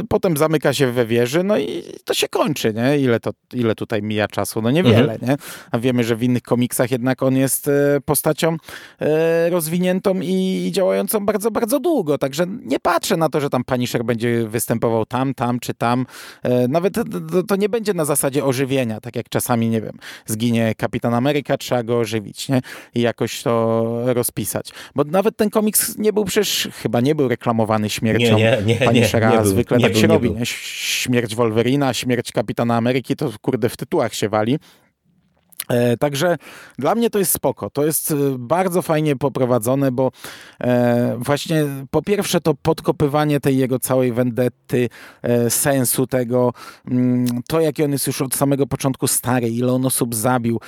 potem 0.09 0.37
zamyka 0.37 0.73
się 0.73 0.91
we 0.91 1.05
wieży, 1.05 1.43
no 1.43 1.57
i 1.57 1.83
to 2.05 2.13
się 2.13 2.27
kończy, 2.27 2.73
nie? 2.73 2.99
Ile, 2.99 3.19
to, 3.19 3.31
ile 3.53 3.75
tutaj 3.75 4.01
mija 4.01 4.27
czasu? 4.27 4.61
No 4.61 4.71
niewiele, 4.71 5.13
mhm. 5.13 5.31
nie? 5.31 5.37
A 5.71 5.79
wiemy, 5.79 6.03
że 6.03 6.15
w 6.15 6.23
innych 6.23 6.41
komiksach 6.43 6.91
jednak 6.91 7.23
on 7.23 7.35
jest 7.37 7.67
e, 7.67 8.01
postacią 8.05 8.57
rozwiniętą 9.49 10.19
i 10.21 10.69
działającą 10.73 11.25
bardzo, 11.25 11.51
bardzo 11.51 11.79
długo, 11.79 12.17
także 12.17 12.45
nie 12.47 12.79
patrzę 12.79 13.17
na 13.17 13.29
to, 13.29 13.41
że 13.41 13.49
tam 13.49 13.63
Punisher 13.63 14.05
będzie 14.05 14.47
występował 14.47 15.05
tam, 15.05 15.33
tam 15.33 15.56
czy 15.59 15.73
tam. 15.73 16.05
E, 16.43 16.67
nawet 16.67 16.93
to 17.47 17.55
nie 17.55 17.69
będzie 17.69 17.93
na 17.93 18.05
zasadzie 18.05 18.45
ożywienia, 18.45 19.01
tak 19.01 19.15
jak 19.15 19.29
czasami, 19.29 19.69
nie 19.69 19.81
wiem, 19.81 19.97
zginie 20.25 20.75
Kapitan 20.77 21.13
Ameryka, 21.13 21.57
trzeba 21.57 21.83
go 21.83 21.99
ożywić, 21.99 22.49
nie? 22.49 22.61
I 22.95 23.01
jakoś 23.01 23.43
to 23.43 23.87
rozpisać. 24.05 24.71
Bo 24.95 25.03
nawet 25.03 25.37
ten 25.37 25.49
komiks 25.49 25.97
nie 25.97 26.13
był 26.13 26.25
przecież, 26.25 26.69
chyba 26.73 27.01
nie 27.01 27.15
był 27.15 27.27
reklamowany 27.27 27.89
śmiercią 27.89 28.37
nie, 28.37 28.57
nie, 28.65 28.75
nie, 28.79 28.85
Punishera, 28.85 29.31
nie, 29.31 29.37
nie 29.37 29.45
zwykle 29.45 29.79
tak 29.79 29.95
się 29.95 30.07
robi, 30.07 30.31
nie? 30.31 30.45
Śmierć 30.45 31.35
Wolverina, 31.35 31.93
śmierć 31.93 32.31
Kapitana 32.31 32.75
Ameryki, 32.75 33.15
to 33.15 33.31
kurde 33.41 33.69
w 33.69 33.77
tytułach 33.77 34.13
się 34.13 34.29
wali. 34.29 34.59
E, 35.69 35.97
także 35.97 36.37
dla 36.79 36.95
mnie 36.95 37.09
to 37.09 37.19
jest 37.19 37.31
spoko. 37.31 37.69
To 37.69 37.85
jest 37.85 38.11
e, 38.11 38.15
bardzo 38.39 38.81
fajnie 38.81 39.15
poprowadzone, 39.15 39.91
bo 39.91 40.11
e, 40.61 41.17
właśnie 41.19 41.65
po 41.91 42.01
pierwsze 42.01 42.41
to 42.41 42.53
podkopywanie 42.53 43.39
tej 43.39 43.57
jego 43.57 43.79
całej 43.79 44.13
vendetty, 44.13 44.89
sensu 45.49 46.07
tego, 46.07 46.53
mm, 46.91 47.27
to 47.47 47.59
jaki 47.59 47.83
on 47.83 47.91
jest 47.91 48.07
już 48.07 48.21
od 48.21 48.35
samego 48.35 48.67
początku 48.67 49.07
stary, 49.07 49.49
ile 49.49 49.73
on 49.73 49.85
osób 49.85 50.15
zabił 50.15 50.59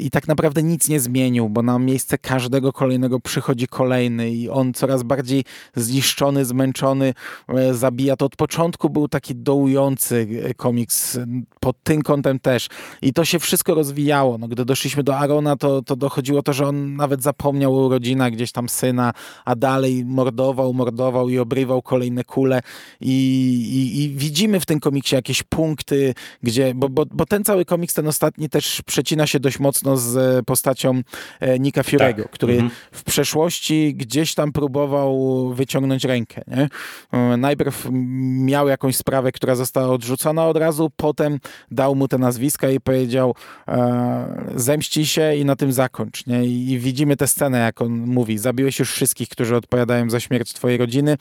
i 0.00 0.10
tak 0.10 0.28
naprawdę 0.28 0.62
nic 0.62 0.88
nie 0.88 1.00
zmienił, 1.00 1.48
bo 1.48 1.62
na 1.62 1.78
miejsce 1.78 2.18
każdego 2.18 2.72
kolejnego 2.72 3.20
przychodzi 3.20 3.66
kolejny 3.68 4.30
i 4.30 4.48
on 4.48 4.72
coraz 4.72 5.02
bardziej 5.02 5.44
zniszczony, 5.76 6.44
zmęczony 6.44 7.14
zabija. 7.72 8.16
To 8.16 8.26
od 8.26 8.36
początku 8.36 8.90
był 8.90 9.08
taki 9.08 9.34
dołujący 9.34 10.28
komiks 10.56 11.18
pod 11.60 11.82
tym 11.82 12.02
kątem 12.02 12.38
też 12.38 12.68
i 13.02 13.12
to 13.12 13.24
się 13.24 13.38
wszystko 13.38 13.74
rozwijało. 13.74 14.33
No, 14.38 14.48
gdy 14.48 14.64
doszliśmy 14.64 15.02
do 15.02 15.16
Arona, 15.16 15.56
to, 15.56 15.82
to 15.82 15.96
dochodziło 15.96 16.42
to, 16.42 16.52
że 16.52 16.66
on 16.66 16.96
nawet 16.96 17.22
zapomniał 17.22 17.76
o 17.78 17.86
urodzinach 17.86 18.32
gdzieś 18.32 18.52
tam 18.52 18.68
syna, 18.68 19.12
a 19.44 19.56
dalej 19.56 20.04
mordował, 20.04 20.74
mordował 20.74 21.28
i 21.28 21.38
obrywał 21.38 21.82
kolejne 21.82 22.24
kule 22.24 22.60
i, 23.00 23.14
i, 23.72 24.02
i 24.02 24.08
widzimy 24.08 24.60
w 24.60 24.66
tym 24.66 24.80
komiksie 24.80 25.14
jakieś 25.14 25.42
punkty, 25.42 26.14
gdzie, 26.42 26.74
bo, 26.74 26.88
bo, 26.88 27.04
bo, 27.10 27.26
ten 27.26 27.44
cały 27.44 27.64
komiks, 27.64 27.94
ten 27.94 28.08
ostatni 28.08 28.48
też 28.48 28.82
przecina 28.86 29.26
się 29.26 29.40
dość 29.40 29.58
mocno 29.58 29.96
z 29.96 30.44
postacią 30.46 31.00
e, 31.40 31.58
Nika 31.58 31.82
Fury'ego, 31.82 32.22
tak. 32.22 32.30
który 32.30 32.52
mhm. 32.52 32.70
w 32.92 33.04
przeszłości 33.04 33.94
gdzieś 33.94 34.34
tam 34.34 34.52
próbował 34.52 35.48
wyciągnąć 35.54 36.04
rękę. 36.04 36.42
Nie? 36.46 36.68
E, 37.12 37.36
najpierw 37.36 37.88
miał 37.90 38.68
jakąś 38.68 38.96
sprawę, 38.96 39.32
która 39.32 39.54
została 39.54 39.88
odrzucona 39.88 40.46
od 40.46 40.56
razu, 40.56 40.90
potem 40.96 41.38
dał 41.70 41.94
mu 41.94 42.08
te 42.08 42.18
nazwiska 42.18 42.70
i 42.70 42.80
powiedział 42.80 43.34
e, 43.68 44.23
zemści 44.56 45.06
się 45.06 45.34
i 45.36 45.44
na 45.44 45.56
tym 45.56 45.72
zakończ. 45.72 46.26
Nie? 46.26 46.44
I 46.44 46.78
widzimy 46.78 47.16
tę 47.16 47.28
scenę, 47.28 47.58
jak 47.58 47.82
on 47.82 47.92
mówi, 47.92 48.38
zabiłeś 48.38 48.78
już 48.78 48.92
wszystkich, 48.92 49.28
którzy 49.28 49.56
odpowiadają 49.56 50.10
za 50.10 50.20
śmierć 50.20 50.52
twojej 50.52 50.78
rodziny. 50.78 51.16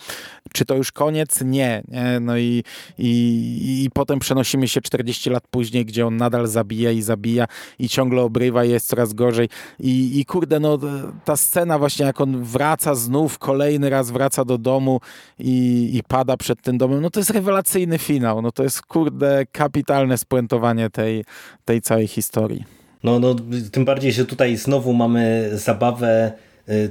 Czy 0.53 0.65
to 0.65 0.75
już 0.75 0.91
koniec? 0.91 1.41
Nie. 1.41 1.83
nie? 1.87 2.19
No 2.19 2.37
i, 2.37 2.63
i, 2.97 3.83
i 3.85 3.89
potem 3.93 4.19
przenosimy 4.19 4.67
się 4.67 4.81
40 4.81 5.29
lat 5.29 5.43
później, 5.51 5.85
gdzie 5.85 6.07
on 6.07 6.17
nadal 6.17 6.47
zabija 6.47 6.91
i 6.91 7.01
zabija 7.01 7.45
i 7.79 7.89
ciągle 7.89 8.21
obrywa 8.21 8.65
i 8.65 8.69
jest 8.69 8.87
coraz 8.87 9.13
gorzej. 9.13 9.49
I, 9.79 10.19
i 10.19 10.25
kurde, 10.25 10.59
no 10.59 10.79
ta 11.25 11.37
scena 11.37 11.79
właśnie, 11.79 12.05
jak 12.05 12.21
on 12.21 12.43
wraca 12.43 12.95
znów, 12.95 13.39
kolejny 13.39 13.89
raz 13.89 14.11
wraca 14.11 14.45
do 14.45 14.57
domu 14.57 14.99
i, 15.39 15.89
i 15.93 16.03
pada 16.07 16.37
przed 16.37 16.61
tym 16.61 16.77
domem, 16.77 17.01
no 17.01 17.09
to 17.09 17.19
jest 17.19 17.29
rewelacyjny 17.29 17.97
finał. 17.97 18.41
No 18.41 18.51
to 18.51 18.63
jest, 18.63 18.81
kurde, 18.81 19.45
kapitalne 19.51 20.17
spuentowanie 20.17 20.89
tej, 20.89 21.25
tej 21.65 21.81
całej 21.81 22.07
historii. 22.07 22.63
No, 23.03 23.19
no, 23.19 23.35
tym 23.71 23.85
bardziej, 23.85 24.11
że 24.11 24.25
tutaj 24.25 24.57
znowu 24.57 24.93
mamy 24.93 25.49
zabawę 25.53 26.31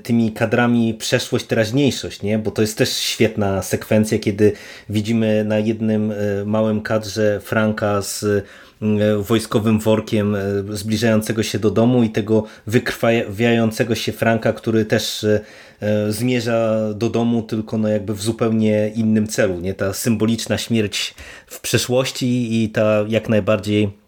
tymi 0.03 0.33
kadrami 0.33 0.95
przeszłość, 0.95 1.47
teraźniejszość, 1.47 2.23
nie? 2.23 2.39
bo 2.39 2.51
to 2.51 2.63
jest 2.63 2.79
też 2.79 2.97
świetna 2.97 3.63
sekwencja, 3.63 4.19
kiedy 4.19 4.53
widzimy 4.89 5.45
na 5.45 5.59
jednym 5.59 6.13
małym 6.47 6.81
kadrze 6.81 7.41
Franka 7.41 8.03
z 8.03 8.45
wojskowym 9.21 9.79
workiem 9.79 10.37
zbliżającego 10.71 11.43
się 11.43 11.59
do 11.59 11.71
domu 11.71 12.03
i 12.03 12.11
tego 12.11 12.45
wykrwawiającego 12.67 13.95
się 13.95 14.13
Franka, 14.13 14.53
który 14.53 14.85
też 14.85 15.27
zmierza 16.09 16.79
do 16.95 17.11
domu, 17.11 17.43
tylko 17.43 17.79
no 17.79 17.89
jakby 17.89 18.15
w 18.15 18.23
zupełnie 18.23 18.93
innym 18.95 19.27
celu. 19.27 19.61
Nie? 19.61 19.75
Ta 19.75 19.93
symboliczna 19.93 20.59
śmierć 20.59 21.15
w 21.47 21.61
przeszłości 21.61 22.63
i 22.65 22.69
ta 22.69 23.05
jak 23.09 23.29
najbardziej 23.29 24.02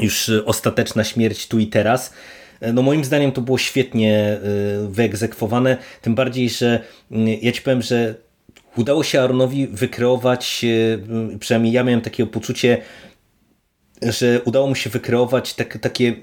już 0.00 0.30
ostateczna 0.44 1.04
śmierć 1.04 1.48
tu 1.48 1.58
i 1.58 1.66
teraz. 1.66 2.14
No 2.72 2.82
moim 2.82 3.04
zdaniem 3.04 3.32
to 3.32 3.40
było 3.40 3.58
świetnie 3.58 4.38
y, 4.84 4.88
wyegzekwowane, 4.88 5.76
tym 6.02 6.14
bardziej, 6.14 6.50
że 6.50 6.80
y, 7.12 7.16
ja 7.42 7.52
ci 7.52 7.62
powiem, 7.62 7.82
że 7.82 8.14
udało 8.76 9.04
się 9.04 9.20
Aronowi 9.20 9.66
wykreować, 9.66 10.60
y, 10.64 11.38
przynajmniej 11.38 11.72
ja 11.72 11.84
miałem 11.84 12.00
takie 12.00 12.26
poczucie, 12.26 12.82
że 14.02 14.42
udało 14.42 14.66
mu 14.66 14.74
się 14.74 14.90
wykreować 14.90 15.54
tak, 15.54 15.78
takie 15.78 16.16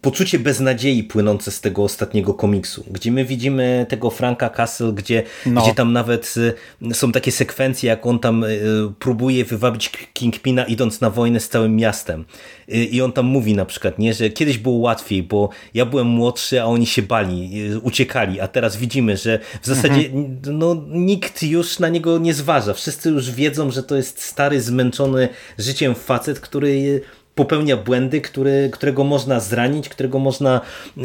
poczucie 0.00 0.38
beznadziei 0.38 1.04
płynące 1.04 1.50
z 1.50 1.60
tego 1.60 1.84
ostatniego 1.84 2.34
komiksu, 2.34 2.84
gdzie 2.90 3.12
my 3.12 3.24
widzimy 3.24 3.86
tego 3.88 4.10
Franka 4.10 4.50
Castle, 4.50 4.92
gdzie, 4.92 5.22
no. 5.46 5.62
gdzie 5.62 5.74
tam 5.74 5.92
nawet 5.92 6.34
y, 6.82 6.94
są 6.94 7.12
takie 7.12 7.32
sekwencje, 7.32 7.88
jak 7.88 8.06
on 8.06 8.18
tam 8.18 8.44
y, 8.44 8.60
próbuje 8.98 9.44
wywabić 9.44 9.90
Kingpina 10.12 10.64
idąc 10.64 11.00
na 11.00 11.10
wojnę 11.10 11.40
z 11.40 11.48
całym 11.48 11.76
miastem. 11.76 12.24
Y, 12.68 12.84
I 12.84 13.02
on 13.02 13.12
tam 13.12 13.26
mówi 13.26 13.54
na 13.54 13.64
przykład, 13.64 13.98
nie, 13.98 14.14
że 14.14 14.30
kiedyś 14.30 14.58
było 14.58 14.76
łatwiej, 14.76 15.22
bo 15.22 15.48
ja 15.74 15.86
byłem 15.86 16.06
młodszy, 16.06 16.62
a 16.62 16.64
oni 16.64 16.86
się 16.86 17.02
bali, 17.02 17.50
uciekali, 17.82 18.40
a 18.40 18.48
teraz 18.48 18.76
widzimy, 18.76 19.16
że 19.16 19.38
w 19.62 19.66
zasadzie 19.66 20.06
mhm. 20.06 20.38
no, 20.58 20.76
nikt 20.88 21.42
już 21.42 21.78
na 21.78 21.88
niego 21.88 22.18
nie 22.18 22.34
zważa. 22.34 22.74
Wszyscy 22.74 23.10
już 23.10 23.30
wiedzą, 23.30 23.70
że 23.70 23.82
to 23.82 23.96
jest 23.96 24.22
stary, 24.22 24.60
zmęczony 24.60 25.28
życiem 25.58 25.94
facet, 25.94 26.40
który 26.40 27.02
popełnia 27.34 27.76
błędy, 27.76 28.20
który, 28.20 28.70
którego 28.72 29.04
można 29.04 29.40
zranić, 29.40 29.88
którego 29.88 30.18
można 30.18 30.60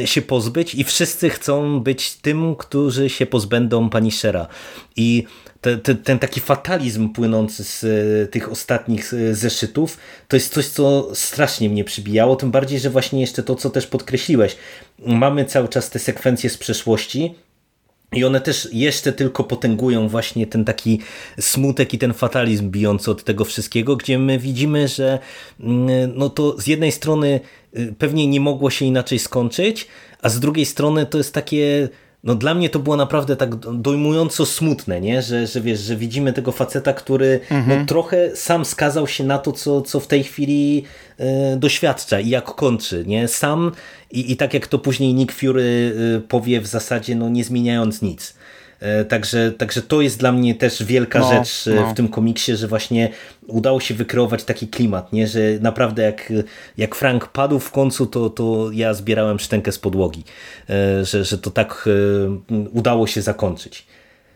się 0.06 0.22
pozbyć 0.22 0.76
i 0.76 0.84
wszyscy 0.84 1.30
chcą 1.30 1.80
być 1.80 2.14
tym, 2.14 2.56
którzy 2.56 3.10
się 3.10 3.26
pozbędą 3.26 3.90
Punishera. 3.90 4.48
I 4.96 5.24
te, 5.62 5.78
te, 5.78 5.96
ten 5.96 6.20
taki 6.20 6.40
fatalizm 6.40 7.10
płynący 7.10 7.64
z 7.64 7.84
e, 7.84 8.28
tych 8.28 8.52
ostatnich 8.52 9.14
e, 9.14 9.36
zeszytów, 9.36 9.98
to 10.28 10.36
jest 10.36 10.54
coś, 10.54 10.68
co 10.68 11.10
strasznie 11.16 11.70
mnie 11.70 11.84
przybijało, 11.84 12.36
tym 12.36 12.52
bardziej, 12.52 12.80
że 12.80 12.90
właśnie 12.90 13.22
jeszcze 13.22 13.44
to, 13.44 13.56
co 13.56 13.70
też 13.70 13.88
podkreśliłeś, 13.88 14.56
mamy 15.00 15.46
cały 15.46 15.68
czas 15.68 15.90
te 15.90 16.00
sekwencje 16.00 16.50
z 16.50 16.58
przeszłości, 16.58 17.36
i 18.14 18.24
one 18.24 18.42
też 18.42 18.70
jeszcze 18.72 19.14
tylko 19.14 19.44
potęgują 19.44 20.08
właśnie 20.08 20.48
ten 20.48 20.66
taki 20.66 21.00
smutek 21.40 21.94
i 21.94 21.98
ten 21.98 22.14
fatalizm 22.14 22.70
bijący 22.70 23.12
od 23.12 23.24
tego 23.24 23.46
wszystkiego, 23.46 23.96
gdzie 23.96 24.20
my 24.20 24.40
widzimy, 24.40 24.88
że 24.88 25.20
mm, 25.60 26.12
no 26.16 26.30
to 26.30 26.62
z 26.62 26.68
jednej 26.68 26.92
strony 26.92 27.40
y, 27.78 27.96
pewnie 27.98 28.28
nie 28.28 28.40
mogło 28.40 28.70
się 28.70 28.86
inaczej 28.86 29.20
skończyć, 29.20 29.88
a 30.22 30.30
z 30.30 30.40
drugiej 30.40 30.66
strony 30.66 31.06
to 31.06 31.18
jest 31.18 31.34
takie 31.34 31.90
no 32.24 32.36
dla 32.36 32.54
mnie 32.54 32.70
to 32.70 32.80
było 32.80 32.98
naprawdę 32.98 33.36
tak 33.36 33.56
dojmująco 33.56 34.46
smutne, 34.46 35.02
nie? 35.02 35.22
Że, 35.22 35.48
że 35.48 35.62
wiesz, 35.62 35.80
że 35.80 35.96
widzimy 35.96 36.34
tego 36.34 36.52
faceta, 36.52 36.94
który 36.94 37.40
no, 37.52 37.58
mhm. 37.58 37.80
no, 37.80 37.86
trochę 37.86 38.36
sam 38.36 38.66
skazał 38.66 39.08
się 39.08 39.24
na 39.24 39.38
to, 39.38 39.52
co, 39.52 39.82
co 39.82 40.00
w 40.00 40.08
tej 40.08 40.24
chwili 40.24 40.84
y, 41.20 41.24
doświadcza 41.58 42.20
i 42.20 42.30
jak 42.30 42.46
kończy, 42.46 43.04
nie? 43.08 43.28
Sam 43.28 43.72
i, 44.12 44.32
i 44.32 44.38
tak 44.38 44.54
jak 44.54 44.68
to 44.68 44.80
później 44.80 45.14
Nick 45.14 45.32
Fury 45.32 45.94
y, 46.18 46.22
powie 46.28 46.62
w 46.62 46.68
zasadzie, 46.68 47.16
no 47.16 47.30
nie 47.30 47.44
zmieniając 47.44 48.02
nic. 48.02 48.37
E, 48.80 49.06
także, 49.06 49.52
także 49.52 49.82
to 49.82 50.02
jest 50.02 50.20
dla 50.20 50.32
mnie 50.32 50.56
też 50.56 50.84
wielka 50.84 51.20
no, 51.20 51.30
rzecz 51.30 51.68
e, 51.68 51.76
no. 51.76 51.92
w 51.92 51.94
tym 51.94 52.08
komiksie, 52.08 52.56
że 52.56 52.68
właśnie 52.68 53.10
udało 53.48 53.80
się 53.80 53.94
wykreować 53.94 54.44
taki 54.44 54.68
klimat, 54.68 55.14
nie? 55.14 55.28
że 55.28 55.40
naprawdę 55.62 56.04
jak, 56.04 56.34
jak 56.78 56.96
Frank 56.96 57.28
padł 57.28 57.60
w 57.60 57.72
końcu, 57.72 58.06
to, 58.06 58.30
to 58.30 58.70
ja 58.72 58.94
zbierałem 58.94 59.40
szczękę 59.40 59.72
z 59.72 59.80
podłogi, 59.80 60.24
e, 60.70 61.06
że, 61.06 61.26
że 61.26 61.38
to 61.38 61.52
tak 61.52 61.90
udało 62.72 63.08
się 63.08 63.22
zakończyć. 63.22 63.88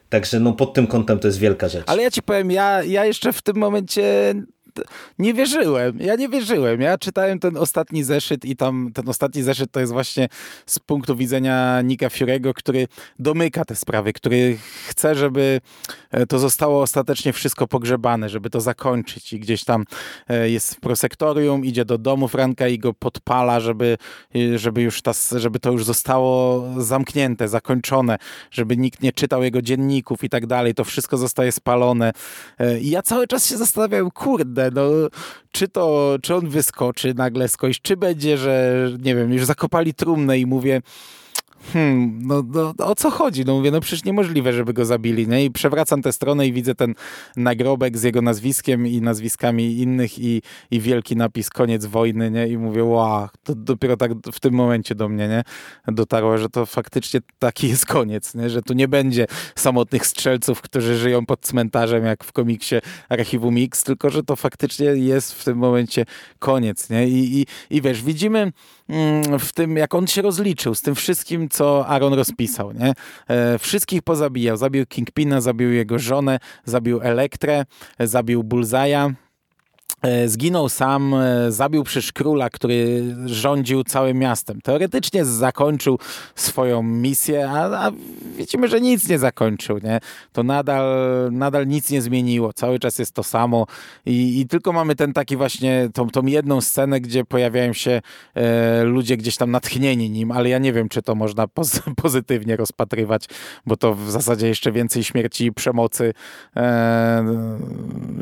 Także 0.10 0.39
no 0.39 0.54
pod 0.54 0.74
tym 0.74 0.88
kątem 0.88 1.20
to 1.20 1.28
jest 1.28 1.39
wielka 1.39 1.70
rzecz. 1.70 1.84
Ale 1.88 2.04
ja 2.04 2.12
ci 2.12 2.22
powiem, 2.22 2.52
ja, 2.52 2.84
ja 2.84 3.06
jeszcze 3.06 3.34
w 3.34 3.42
tym 3.42 3.58
momencie 3.58 4.34
nie 5.19 5.34
wierzyłem. 5.34 5.99
Ja 5.99 6.15
nie 6.15 6.30
wierzyłem. 6.30 6.82
Ja 6.82 6.97
czytałem 6.97 7.39
ten 7.39 7.57
ostatni 7.57 8.03
zeszyt 8.03 8.45
i 8.45 8.55
tam 8.55 8.91
ten 8.93 9.09
ostatni 9.09 9.43
zeszyt 9.43 9.72
to 9.72 9.80
jest 9.80 9.93
właśnie 9.93 10.30
z 10.65 10.80
punktu 10.80 11.15
widzenia 11.15 11.82
Nika 11.82 12.09
Fiorego, 12.09 12.53
który 12.53 12.88
domyka 13.19 13.65
te 13.65 13.76
sprawy, 13.76 14.13
który 14.13 14.57
chce, 14.88 15.15
żeby 15.15 15.61
e, 16.11 16.26
to 16.26 16.39
zostało 16.39 16.82
ostatecznie 16.82 17.34
wszystko 17.34 17.67
pogrzebane, 17.67 18.30
żeby 18.30 18.49
to 18.49 18.61
zakończyć 18.61 19.34
i 19.34 19.39
gdzieś 19.39 19.63
tam 19.63 19.86
e, 20.30 20.49
jest 20.49 20.76
w 20.76 20.80
prosektorium, 20.80 21.65
idzie 21.65 21.86
do 21.86 21.97
domu 21.97 22.28
Franka 22.28 22.67
i 22.67 22.80
go 22.80 22.93
podpala, 22.93 23.59
żeby, 23.59 23.97
e, 24.36 24.57
żeby 24.57 24.82
już 24.82 25.01
ta, 25.01 25.11
żeby 25.36 25.59
to 25.59 25.72
już 25.72 25.86
zostało 25.86 26.63
zamknięte, 26.78 27.47
zakończone, 27.47 28.17
żeby 28.51 28.78
nikt 28.78 29.01
nie 29.01 29.11
czytał 29.11 29.43
jego 29.43 29.61
dzienników 29.61 30.24
i 30.24 30.30
tak 30.30 30.45
dalej. 30.47 30.74
To 30.74 30.84
wszystko 30.84 31.17
zostaje 31.17 31.51
spalone. 31.51 32.11
I 32.82 32.89
ja 32.89 33.01
cały 33.01 33.28
czas 33.28 33.45
się 33.45 33.57
zastanawiałem, 33.57 34.11
kurde, 34.11 34.61
no 34.74 34.91
czy 35.51 35.68
to, 35.68 36.18
czy 36.22 36.36
on 36.36 36.49
wyskoczy 36.49 37.14
nagle 37.14 37.47
skądś, 37.47 37.82
czy 37.82 37.97
będzie, 37.97 38.38
że 38.38 38.88
nie 39.01 39.16
wiem, 39.16 39.34
już 39.34 39.45
zakopali 39.45 39.93
trumnę 39.93 40.39
i 40.39 40.45
mówię, 40.45 40.82
hmm, 41.74 42.28
no, 42.28 42.43
no, 42.53 42.74
o 42.78 42.95
co 42.95 43.12
chodzi? 43.12 43.45
No 43.45 43.55
mówię, 43.55 43.72
no 43.72 43.82
przecież 43.82 44.05
niemożliwe, 44.05 44.53
żeby 44.53 44.74
go 44.74 44.86
zabili, 44.86 45.28
nie? 45.28 45.45
I 45.45 45.51
przewracam 45.51 46.01
tę 46.01 46.12
stronę 46.12 46.47
i 46.47 46.53
widzę 46.53 46.76
ten 46.76 46.95
nagrobek 47.36 47.97
z 47.97 48.03
jego 48.03 48.22
nazwiskiem 48.22 48.88
i 48.88 49.01
nazwiskami 49.01 49.78
innych 49.78 50.20
i, 50.20 50.41
i 50.72 50.80
wielki 50.80 51.16
napis 51.16 51.49
koniec 51.49 51.86
wojny, 51.86 52.32
nie? 52.32 52.47
I 52.47 52.57
mówię, 52.57 52.84
wow, 52.84 53.28
to 53.43 53.55
dopiero 53.55 53.97
tak 53.97 54.12
w 54.34 54.39
tym 54.39 54.53
momencie 54.53 54.95
do 54.95 55.09
mnie, 55.09 55.28
nie? 55.28 55.43
Dotarło, 55.88 56.38
że 56.38 56.49
to 56.49 56.66
faktycznie 56.66 57.20
taki 57.39 57.70
jest 57.70 57.86
koniec, 57.86 58.36
nie? 58.36 58.49
Że 58.49 58.62
tu 58.62 58.74
nie 58.74 58.88
będzie 58.88 59.28
samotnych 59.55 60.05
strzelców, 60.05 60.62
którzy 60.62 60.97
żyją 60.97 61.26
pod 61.26 61.41
cmentarzem, 61.41 62.05
jak 62.05 62.24
w 62.24 62.32
komiksie 62.32 62.76
Archiwum 63.09 63.55
X, 63.57 63.84
tylko, 63.84 64.09
że 64.09 64.24
to 64.24 64.36
faktycznie 64.36 64.86
jest 64.86 65.34
w 65.34 65.43
tym 65.43 65.57
momencie 65.57 66.05
koniec, 66.39 66.89
nie? 66.89 67.07
I, 67.07 67.41
i, 67.41 67.45
i 67.70 67.82
wiesz, 67.82 68.03
widzimy 68.03 68.51
w 69.39 69.52
tym, 69.54 69.78
jak 69.78 69.96
on 69.96 70.08
się 70.08 70.22
rozliczył 70.22 70.76
z 70.76 70.82
tym 70.82 70.96
wszystkim, 70.96 71.50
co 71.50 71.88
Aaron 71.88 72.14
rozpisał. 72.14 72.72
Nie? 72.74 72.94
E, 73.28 73.60
wszystkich 73.60 74.02
pozabijał. 74.02 74.58
Zabił 74.58 74.86
Kingpina, 74.86 75.42
zabił 75.42 75.74
jego 75.74 76.00
żonę, 76.00 76.39
zabił 76.66 77.02
Elektrę, 77.02 77.66
zabił 78.00 78.44
Bullseye'a, 78.44 79.14
zginął 80.26 80.70
sam, 80.70 81.14
e, 81.14 81.52
zabił 81.52 81.84
przecież 81.84 82.12
króla, 82.12 82.49
który 82.49 83.04
rządził 83.26 83.84
całym 83.84 84.18
miastem. 84.18 84.62
Teoretycznie 84.62 85.26
zakończył 85.26 85.99
swoją 86.36 86.84
misję, 86.84 87.49
a, 87.49 87.86
a 87.86 87.91
widzimy, 88.38 88.68
że 88.68 88.82
nic 88.82 89.10
nie 89.10 89.20
zakończył. 89.20 89.80
Nie? 89.84 89.99
To 90.34 90.43
nadal, 90.43 90.86
nadal 91.32 91.68
nic 91.68 91.91
nie 91.91 92.02
zmieniło. 92.02 92.54
Cały 92.54 92.80
czas 92.80 92.99
jest 92.99 93.14
to 93.14 93.24
samo 93.24 93.68
i, 94.06 94.39
i 94.39 94.47
tylko 94.47 94.74
mamy 94.74 94.95
ten 94.95 95.14
taki 95.14 95.38
właśnie, 95.38 95.89
tą, 95.93 96.10
tą 96.10 96.26
jedną 96.26 96.62
scenę, 96.62 97.02
gdzie 97.02 97.26
pojawiają 97.26 97.74
się 97.74 98.02
e, 98.36 98.84
ludzie 98.84 99.18
gdzieś 99.18 99.38
tam 99.38 99.52
natchnieni 99.52 100.10
nim, 100.10 100.32
ale 100.32 100.49
ja 100.49 100.60
nie 100.60 100.74
wiem, 100.74 100.89
czy 100.89 101.02
to 101.02 101.16
można 101.16 101.47
poz 101.47 101.80
pozytywnie 102.04 102.56
rozpatrywać, 102.56 103.26
bo 103.66 103.78
to 103.78 103.95
w 103.95 104.12
zasadzie 104.12 104.47
jeszcze 104.47 104.72
więcej 104.72 105.04
śmierci 105.04 105.45
i 105.45 105.52
przemocy 105.52 106.14
e, 106.56 107.26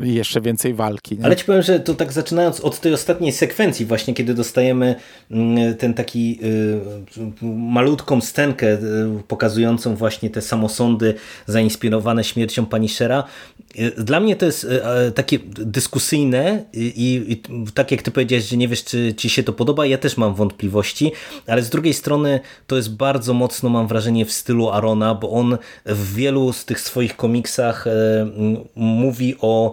jeszcze 0.02 0.40
więcej 0.40 0.74
walki. 0.74 1.18
Nie? 1.18 1.24
Ale 1.24 1.36
ci 1.36 1.44
powiem, 1.44 1.62
że 1.70 1.80
że 1.80 1.80
to 1.80 1.94
tak 1.94 2.12
zaczynając 2.12 2.60
od 2.60 2.80
tej 2.80 2.92
ostatniej 2.94 3.32
sekwencji 3.32 3.86
właśnie, 3.86 4.14
kiedy 4.14 4.34
dostajemy 4.34 4.94
mm, 5.30 5.76
ten 5.76 5.94
taki 5.94 6.38
y, 6.42 7.44
malutką 7.46 8.20
scenkę 8.20 8.66
y, 8.66 8.78
pokazującą 9.28 9.96
właśnie 9.96 10.30
te 10.30 10.42
samosądy 10.42 11.14
zainspirowane 11.46 12.24
śmiercią 12.24 12.66
Punishera. 12.66 13.24
Y, 13.78 14.04
dla 14.04 14.20
mnie 14.20 14.36
to 14.36 14.46
jest 14.46 14.66
takie 15.14 15.38
dyskusyjne 15.56 16.64
i, 16.72 17.24
i 17.28 17.42
tak 17.72 17.90
jak 17.90 18.02
ty 18.02 18.10
powiedziałeś, 18.10 18.44
że 18.44 18.56
nie 18.56 18.68
wiesz, 18.68 18.84
czy 18.84 19.14
ci 19.14 19.30
się 19.30 19.42
to 19.42 19.52
podoba, 19.52 19.86
ja 19.86 19.98
też 19.98 20.16
mam 20.16 20.34
wątpliwości, 20.34 21.12
ale 21.46 21.62
z 21.62 21.70
drugiej 21.70 21.94
strony 21.94 22.40
to 22.66 22.76
jest 22.76 22.96
bardzo 22.96 23.34
mocno, 23.34 23.68
mam 23.68 23.86
wrażenie, 23.86 24.24
w 24.24 24.32
stylu 24.32 24.70
Arona, 24.70 25.14
bo 25.14 25.30
on 25.30 25.58
w 25.86 26.14
wielu 26.14 26.52
z 26.52 26.64
tych 26.64 26.80
swoich 26.80 27.16
komiksach 27.16 27.84
mówi 28.76 29.36
o 29.40 29.72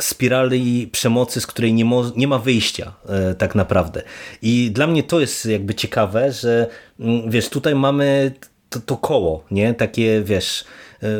spirali 0.00 0.88
przemocy 0.92 1.31
z 1.40 1.46
której 1.46 1.74
nie, 1.74 1.84
mo, 1.84 2.04
nie 2.16 2.28
ma 2.28 2.38
wyjścia 2.38 2.92
e, 3.08 3.34
tak 3.34 3.54
naprawdę. 3.54 4.02
I 4.42 4.70
dla 4.70 4.86
mnie 4.86 5.02
to 5.02 5.20
jest 5.20 5.46
jakby 5.46 5.74
ciekawe, 5.74 6.32
że 6.32 6.66
mm, 7.00 7.30
wiesz, 7.30 7.48
tutaj 7.48 7.74
mamy 7.74 8.32
to, 8.70 8.80
to 8.80 8.96
koło, 8.96 9.44
nie? 9.50 9.74
Takie, 9.74 10.22
wiesz, 10.22 10.64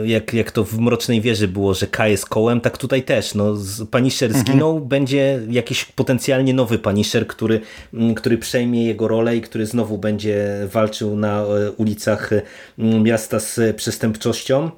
jak, 0.05 0.35
jak 0.35 0.51
to 0.51 0.65
w 0.65 0.79
Mrocznej 0.79 1.21
Wieży 1.21 1.49
było, 1.49 1.75
że 1.75 1.87
K 1.87 2.09
jest 2.09 2.27
kołem, 2.27 2.61
tak 2.61 2.79
tutaj 2.79 3.03
też. 3.03 3.35
No, 3.35 3.57
Punisher 3.91 4.31
mhm. 4.31 4.47
zginął, 4.47 4.81
będzie 4.81 5.41
jakiś 5.51 5.85
potencjalnie 5.85 6.55
nowy 6.55 6.79
Punisher, 6.79 7.27
który, 7.27 7.61
który 8.17 8.39
przejmie 8.39 8.85
jego 8.85 9.09
rolę 9.09 9.37
i 9.37 9.41
który 9.41 9.67
znowu 9.67 9.99
będzie 9.99 10.49
walczył 10.73 11.17
na 11.17 11.45
ulicach 11.77 12.31
miasta 12.79 13.41
z 13.41 13.77
przestępczością. 13.77 14.71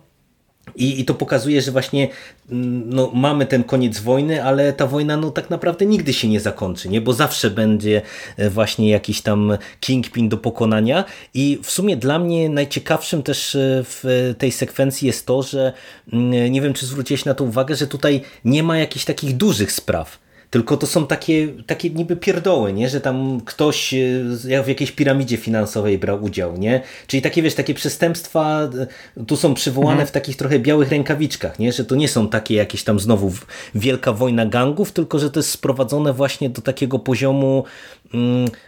I, 0.77 1.01
I 1.01 1.05
to 1.05 1.15
pokazuje, 1.15 1.63
że 1.63 1.73
właśnie 1.73 2.09
mm, 2.51 2.91
no, 2.95 3.11
mamy 3.15 3.47
ten 3.47 3.65
koniec 3.65 4.01
wojny, 4.01 4.45
ale 4.45 4.73
ta 4.73 4.87
wojna 4.87 5.17
no, 5.17 5.31
tak 5.31 5.51
naprawdę 5.51 5.87
nigdy 5.87 6.13
się 6.13 6.29
nie 6.29 6.41
zakończy, 6.41 6.89
nie? 6.89 7.01
bo 7.01 7.13
zawsze 7.13 7.51
będzie 7.51 8.03
e, 8.37 8.51
właśnie 8.51 8.91
jakiś 8.91 9.23
tam 9.23 9.59
kingpin 9.81 10.29
do 10.29 10.37
pokonania. 10.37 11.05
I 11.35 11.59
w 11.63 11.71
sumie 11.71 11.97
dla 11.97 12.19
mnie 12.19 12.49
najciekawszym 12.49 13.23
też 13.23 13.55
e, 13.55 13.85
w 13.85 14.35
tej 14.39 14.53
sekwencji 14.53 15.07
jest 15.07 15.27
to, 15.27 15.43
że 15.43 15.73
mm, 16.13 16.53
nie 16.53 16.61
wiem, 16.61 16.73
czy 16.75 16.87
zwróciłeś 16.87 17.25
na 17.25 17.35
to 17.35 17.45
uwagę, 17.45 17.77
że 17.77 17.87
tutaj 17.87 18.21
nie 18.45 18.63
ma 18.63 18.79
jakichś 18.79 19.05
takich 19.05 19.37
dużych 19.37 19.73
spraw. 19.73 20.24
Tylko 20.55 20.77
to 20.77 20.87
są 20.87 21.07
takie, 21.07 21.49
takie 21.67 21.91
niby 21.91 22.17
pierdoły, 22.17 22.73
nie? 22.73 22.89
że 22.89 23.01
tam 23.01 23.41
ktoś 23.45 23.95
e, 23.95 24.63
w 24.65 24.69
jakiejś 24.69 24.93
piramidzie 24.93 25.37
finansowej 25.37 25.99
brał 25.99 26.25
udział. 26.25 26.57
Nie? 26.59 26.83
Czyli 27.07 27.23
takie, 27.23 27.43
wiesz, 27.43 27.55
takie 27.55 27.75
przestępstwa 27.75 28.69
e, 29.17 29.25
tu 29.25 29.37
są 29.37 29.55
przywołane 29.55 29.93
mhm. 29.93 30.09
w 30.09 30.11
takich 30.11 30.37
trochę 30.37 30.59
białych 30.59 30.91
rękawiczkach, 30.91 31.59
nie? 31.59 31.73
że 31.73 31.85
to 31.85 31.95
nie 31.95 32.09
są 32.09 32.29
takie 32.29 32.55
jakieś 32.55 32.85
tam 32.85 33.01
znowu 33.01 33.33
wielka 33.75 34.13
wojna 34.13 34.47
gangów, 34.47 34.93
tylko 34.93 35.19
że 35.19 35.31
to 35.31 35.41
jest 35.41 35.51
sprowadzone 35.51 36.13
właśnie 36.13 36.51
do 36.51 36.63
takiego 36.63 36.99
poziomu 36.99 37.65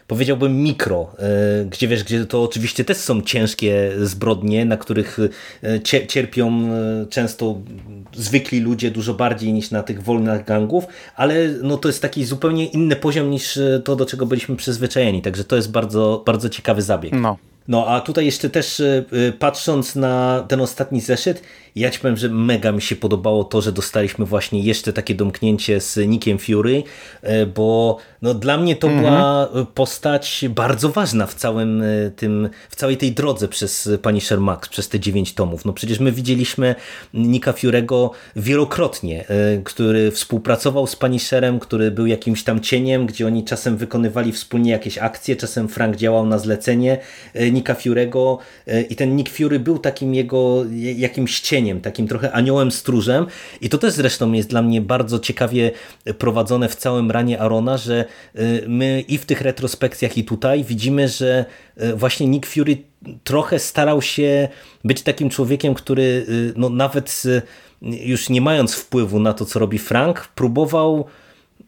powiedziałbym 0.07 0.63
mikro, 0.63 1.13
e, 1.19 1.65
gdzie 1.65 1.89
wiesz, 1.89 2.05
gdzie 2.05 2.27
to 2.27 2.43
oczywiście 2.43 2.85
też 2.85 2.97
są 2.97 3.23
ciężkie 3.23 3.93
zbrodnie, 4.03 4.65
na 4.65 4.77
których 4.77 5.19
cierpią 6.09 6.69
często 7.11 7.61
zwykli 8.15 8.61
ludzie 8.61 8.91
dużo 8.91 9.15
bardziej 9.15 9.53
niż 9.53 9.71
na 9.71 9.83
tych 9.83 10.03
wolnych 10.03 10.45
gangów, 10.45 10.85
ale 11.17 11.49
no 11.63 11.79
to 11.79 11.89
jest 11.89 12.03
taki 12.03 12.25
zupełnie 12.25 12.67
inny 12.67 12.97
poziom 12.97 13.31
niż 13.31 13.57
e, 13.57 13.81
to, 13.85 13.97
do 13.97 14.07
czego 14.07 14.27
byliśmy 14.27 14.57
przyzwyczajeni. 14.57 15.23
Także 15.23 15.45
to 15.45 15.57
jest 15.57 15.71
bardzo, 15.71 16.23
bardzo 16.27 16.49
ciekawy 16.49 16.83
zabieg. 16.83 17.13
No. 17.13 17.37
No 17.69 17.87
a 17.87 18.01
tutaj 18.01 18.27
jeszcze 18.27 18.51
też 18.51 18.81
e, 18.81 19.05
e, 19.29 19.33
patrząc 19.33 19.97
na 19.97 20.45
ten 20.49 20.61
ostatni 20.61 21.01
zeszyt, 21.01 21.43
ja 21.77 21.91
ci 21.91 22.01
powiem, 22.01 22.17
że 22.17 22.29
mega 22.29 22.73
mi 22.73 22.83
się 22.83 22.97
podobało 22.97 23.45
to, 23.45 23.63
że 23.63 23.73
dostaliśmy 23.73 24.25
właśnie 24.25 24.61
jeszcze 24.61 24.93
takie 24.93 25.15
domknięcie 25.15 25.81
z 25.81 25.97
Nickiem 26.09 26.39
Fury, 26.39 26.83
bo 27.55 27.99
no 28.23 28.35
dla 28.35 28.57
mnie 28.59 28.77
to 28.77 28.89
była 28.89 29.47
mhm. 29.47 29.67
postać 29.67 30.45
bardzo 30.51 30.89
ważna 30.89 31.27
w 31.27 31.35
całym 31.35 31.83
tym, 32.17 32.49
w 32.71 32.77
całej 32.77 32.97
tej 32.97 33.13
drodze 33.13 33.49
przez 33.49 33.89
Punisher 34.03 34.41
Max, 34.41 34.69
przez 34.69 34.89
te 34.89 35.01
dziewięć 35.01 35.35
tomów. 35.35 35.65
No 35.65 35.73
przecież 35.73 36.01
my 36.01 36.13
widzieliśmy 36.13 36.75
Nicka 37.15 37.53
Furego 37.53 38.11
wielokrotnie, 38.37 39.25
który 39.65 40.11
współpracował 40.11 40.87
z 40.87 40.97
Punisherem, 40.97 41.61
który 41.61 41.91
był 41.91 42.07
jakimś 42.07 42.45
tam 42.45 42.61
cieniem, 42.61 43.07
gdzie 43.07 43.27
oni 43.27 43.45
czasem 43.45 43.77
wykonywali 43.77 44.33
wspólnie 44.33 44.71
jakieś 44.71 44.99
akcje, 44.99 45.37
czasem 45.37 45.69
Frank 45.69 45.97
działał 45.97 46.27
na 46.27 46.39
zlecenie 46.39 46.99
Nicka 47.53 47.75
Furego 47.75 48.39
i 48.91 48.97
ten 48.97 49.17
Nick 49.17 49.37
Fury 49.37 49.61
był 49.61 49.79
takim 49.79 50.15
jego 50.15 50.65
jakimś 50.97 51.41
cieniem, 51.41 51.66
takim 51.75 52.09
trochę 52.09 52.33
aniołem 52.33 52.71
stróżem. 52.71 53.27
I 53.61 53.69
to 53.69 53.79
też 53.79 53.95
zresztą 53.95 54.33
jest 54.33 54.49
dla 54.49 54.63
mnie 54.63 54.81
bardzo 54.81 55.19
ciekawie 55.19 55.71
prowadzone 56.19 56.69
w 56.69 56.77
całym 56.77 57.11
ranie 57.11 57.41
Arona, 57.41 57.77
że 57.77 58.05
y, 58.37 58.65
my 58.69 59.05
i 59.09 59.19
w 59.19 59.27
tych 59.27 59.41
retrospekcjach 59.41 60.19
i 60.19 60.25
tutaj 60.25 60.65
widzimy, 60.65 61.09
że 61.09 61.45
y, 61.83 61.97
właśnie 61.97 62.27
Nick 62.27 62.47
Fury 62.47 62.77
trochę 63.25 63.59
starał 63.59 64.03
się 64.03 64.49
być 64.85 65.03
takim 65.03 65.31
człowiekiem, 65.31 65.75
który 65.75 66.27
no, 66.57 66.69
nawet 66.69 67.23
już 67.83 68.29
nie 68.29 68.41
mając 68.41 68.75
wpływu 68.75 69.21
na 69.21 69.33
to, 69.33 69.45
co 69.45 69.59
robi 69.59 69.79
Frank, 69.79 70.29
próbował 70.35 71.05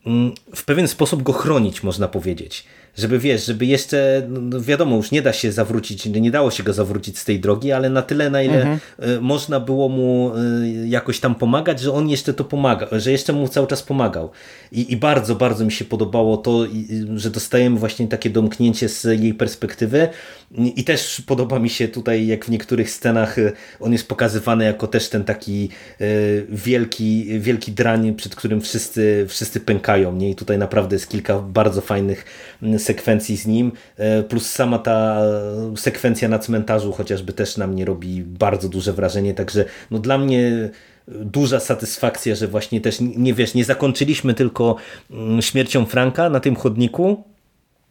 mm, 0.06 0.32
w 0.54 0.64
pewien 0.64 0.88
sposób 0.88 1.22
go 1.22 1.32
chronić, 1.32 1.82
można 1.82 2.08
powiedzieć 2.08 2.64
żeby 2.98 3.18
wiesz, 3.18 3.46
żeby 3.46 3.66
jeszcze, 3.66 4.22
no, 4.28 4.40
no 4.40 4.60
wiadomo, 4.60 4.96
już 4.96 5.10
nie 5.10 5.22
da 5.22 5.32
się 5.32 5.52
zawrócić, 5.52 6.06
nie 6.06 6.30
dało 6.30 6.50
się 6.50 6.62
go 6.62 6.72
zawrócić 6.72 7.18
z 7.18 7.24
tej 7.24 7.40
drogi, 7.40 7.72
ale 7.72 7.90
na 7.90 8.02
tyle, 8.02 8.30
na 8.30 8.42
ile 8.42 8.56
mhm. 8.56 8.78
Y, 9.16 9.20
można 9.20 9.60
było 9.60 9.88
mu 9.88 10.32
y, 10.36 10.88
jakoś 10.88 11.20
tam 11.20 11.34
pomagać, 11.34 11.80
że 11.80 11.92
on 11.92 12.08
jeszcze 12.08 12.34
to 12.34 12.44
pomaga, 12.44 12.86
że 12.92 13.12
jeszcze 13.12 13.32
mu 13.32 13.48
cały 13.48 13.66
czas 13.66 13.82
pomagał. 13.82 14.30
I, 14.72 14.92
i 14.92 14.96
bardzo, 14.96 15.34
bardzo 15.34 15.64
mi 15.64 15.72
się 15.72 15.84
podobało 15.84 16.36
to, 16.36 16.66
że 17.14 17.30
dostajemy 17.30 17.78
właśnie 17.78 18.08
takie 18.08 18.30
domknięcie 18.30 18.88
z 18.88 19.04
jej 19.04 19.34
perspektywy 19.34 20.08
i 20.76 20.84
też 20.84 21.22
podoba 21.26 21.58
mi 21.58 21.70
się 21.70 21.88
tutaj, 21.88 22.26
jak 22.26 22.44
w 22.44 22.50
niektórych 22.50 22.90
scenach 22.90 23.38
y, 23.38 23.52
on 23.80 23.92
jest 23.92 24.08
pokazywany 24.08 24.64
jako 24.64 24.86
też 24.86 25.08
ten 25.08 25.24
taki 25.24 25.68
wielki, 26.48 27.40
wielki 27.40 27.72
drań, 27.72 28.14
przed 28.14 28.34
którym 28.34 28.60
wszyscy, 28.60 29.26
wszyscy 29.28 29.60
pękają. 29.60 30.12
Nie? 30.12 30.30
I 30.30 30.34
tutaj 30.34 30.58
naprawdę 30.58 30.96
jest 30.96 31.08
kilka 31.08 31.38
bardzo 31.38 31.80
fajnych 31.80 32.24
sekwencji 32.88 33.36
z 33.36 33.46
nim, 33.46 33.72
e, 33.96 34.22
plus 34.22 34.50
sama 34.50 34.78
ta 34.78 35.20
sekwencja 35.76 36.28
na 36.28 36.38
cmentarzu 36.38 36.92
chociażby 36.92 37.32
też 37.32 37.56
na 37.56 37.66
mnie 37.66 37.84
robi 37.84 38.22
bardzo 38.24 38.68
duże 38.68 38.92
wrażenie, 38.92 39.34
także 39.34 39.64
no 39.90 39.98
dla 39.98 40.18
mnie 40.18 40.70
duża 41.08 41.60
satysfakcja, 41.60 42.34
że 42.34 42.48
właśnie 42.48 42.80
też 42.80 42.98
nie 43.00 43.34
wiesz, 43.34 43.54
nie 43.54 43.64
zakończyliśmy 43.64 44.34
tylko 44.34 44.76
mm, 45.10 45.42
śmiercią 45.42 45.86
Franka 45.86 46.30
na 46.30 46.40
tym 46.40 46.56
chodniku, 46.56 47.24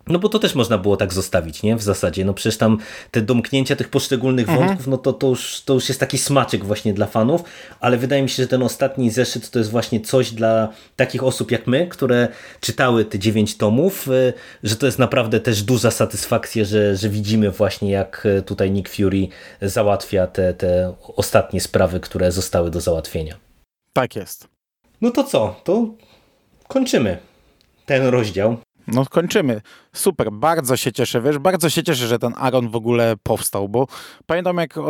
no 0.09 0.19
bo 0.19 0.29
to 0.29 0.39
też 0.39 0.55
można 0.55 0.77
było 0.77 0.97
tak 0.97 1.13
zostawić, 1.13 1.63
nie? 1.63 1.75
W 1.75 1.81
zasadzie, 1.81 2.25
no 2.25 2.33
przecież 2.33 2.57
tam 2.57 2.77
te 3.11 3.21
domknięcia 3.21 3.75
tych 3.75 3.89
poszczególnych 3.89 4.49
mhm. 4.49 4.67
wątków, 4.67 4.87
no 4.87 4.97
to, 4.97 5.13
to, 5.13 5.27
już, 5.27 5.61
to 5.65 5.73
już 5.73 5.87
jest 5.89 5.99
taki 5.99 6.17
smaczek 6.17 6.65
właśnie 6.65 6.93
dla 6.93 7.05
fanów, 7.05 7.43
ale 7.79 7.97
wydaje 7.97 8.23
mi 8.23 8.29
się, 8.29 8.43
że 8.43 8.47
ten 8.47 8.63
ostatni 8.63 9.11
zeszyt 9.11 9.49
to 9.49 9.59
jest 9.59 9.71
właśnie 9.71 10.01
coś 10.01 10.31
dla 10.31 10.69
takich 10.95 11.23
osób 11.23 11.51
jak 11.51 11.67
my, 11.67 11.87
które 11.87 12.27
czytały 12.59 13.05
te 13.05 13.19
dziewięć 13.19 13.57
tomów, 13.57 14.07
y, 14.07 14.33
że 14.63 14.75
to 14.75 14.85
jest 14.85 14.99
naprawdę 14.99 15.39
też 15.39 15.63
duża 15.63 15.91
satysfakcja, 15.91 16.65
że, 16.65 16.95
że 16.95 17.09
widzimy 17.09 17.51
właśnie 17.51 17.91
jak 17.91 18.25
y, 18.25 18.41
tutaj 18.41 18.71
Nick 18.71 18.89
Fury 18.89 19.27
załatwia 19.61 20.27
te, 20.27 20.53
te 20.53 20.93
ostatnie 21.15 21.61
sprawy, 21.61 21.99
które 21.99 22.31
zostały 22.31 22.71
do 22.71 22.81
załatwienia. 22.81 23.35
Tak 23.93 24.15
jest. 24.15 24.47
No 25.01 25.11
to 25.11 25.23
co? 25.23 25.61
To 25.63 25.87
kończymy 26.67 27.17
ten 27.85 28.05
rozdział. 28.05 28.57
No 28.87 29.05
kończymy. 29.05 29.61
Super, 29.93 30.31
bardzo 30.31 30.77
się 30.77 30.91
cieszę, 30.91 31.21
wiesz, 31.21 31.37
bardzo 31.37 31.69
się 31.69 31.83
cieszę, 31.83 32.07
że 32.07 32.19
ten 32.19 32.33
Aaron 32.37 32.69
w 32.69 32.75
ogóle 32.75 33.15
powstał, 33.23 33.69
bo 33.69 33.87
pamiętam 34.25 34.57
jak 34.57 34.77
e, 34.77 34.81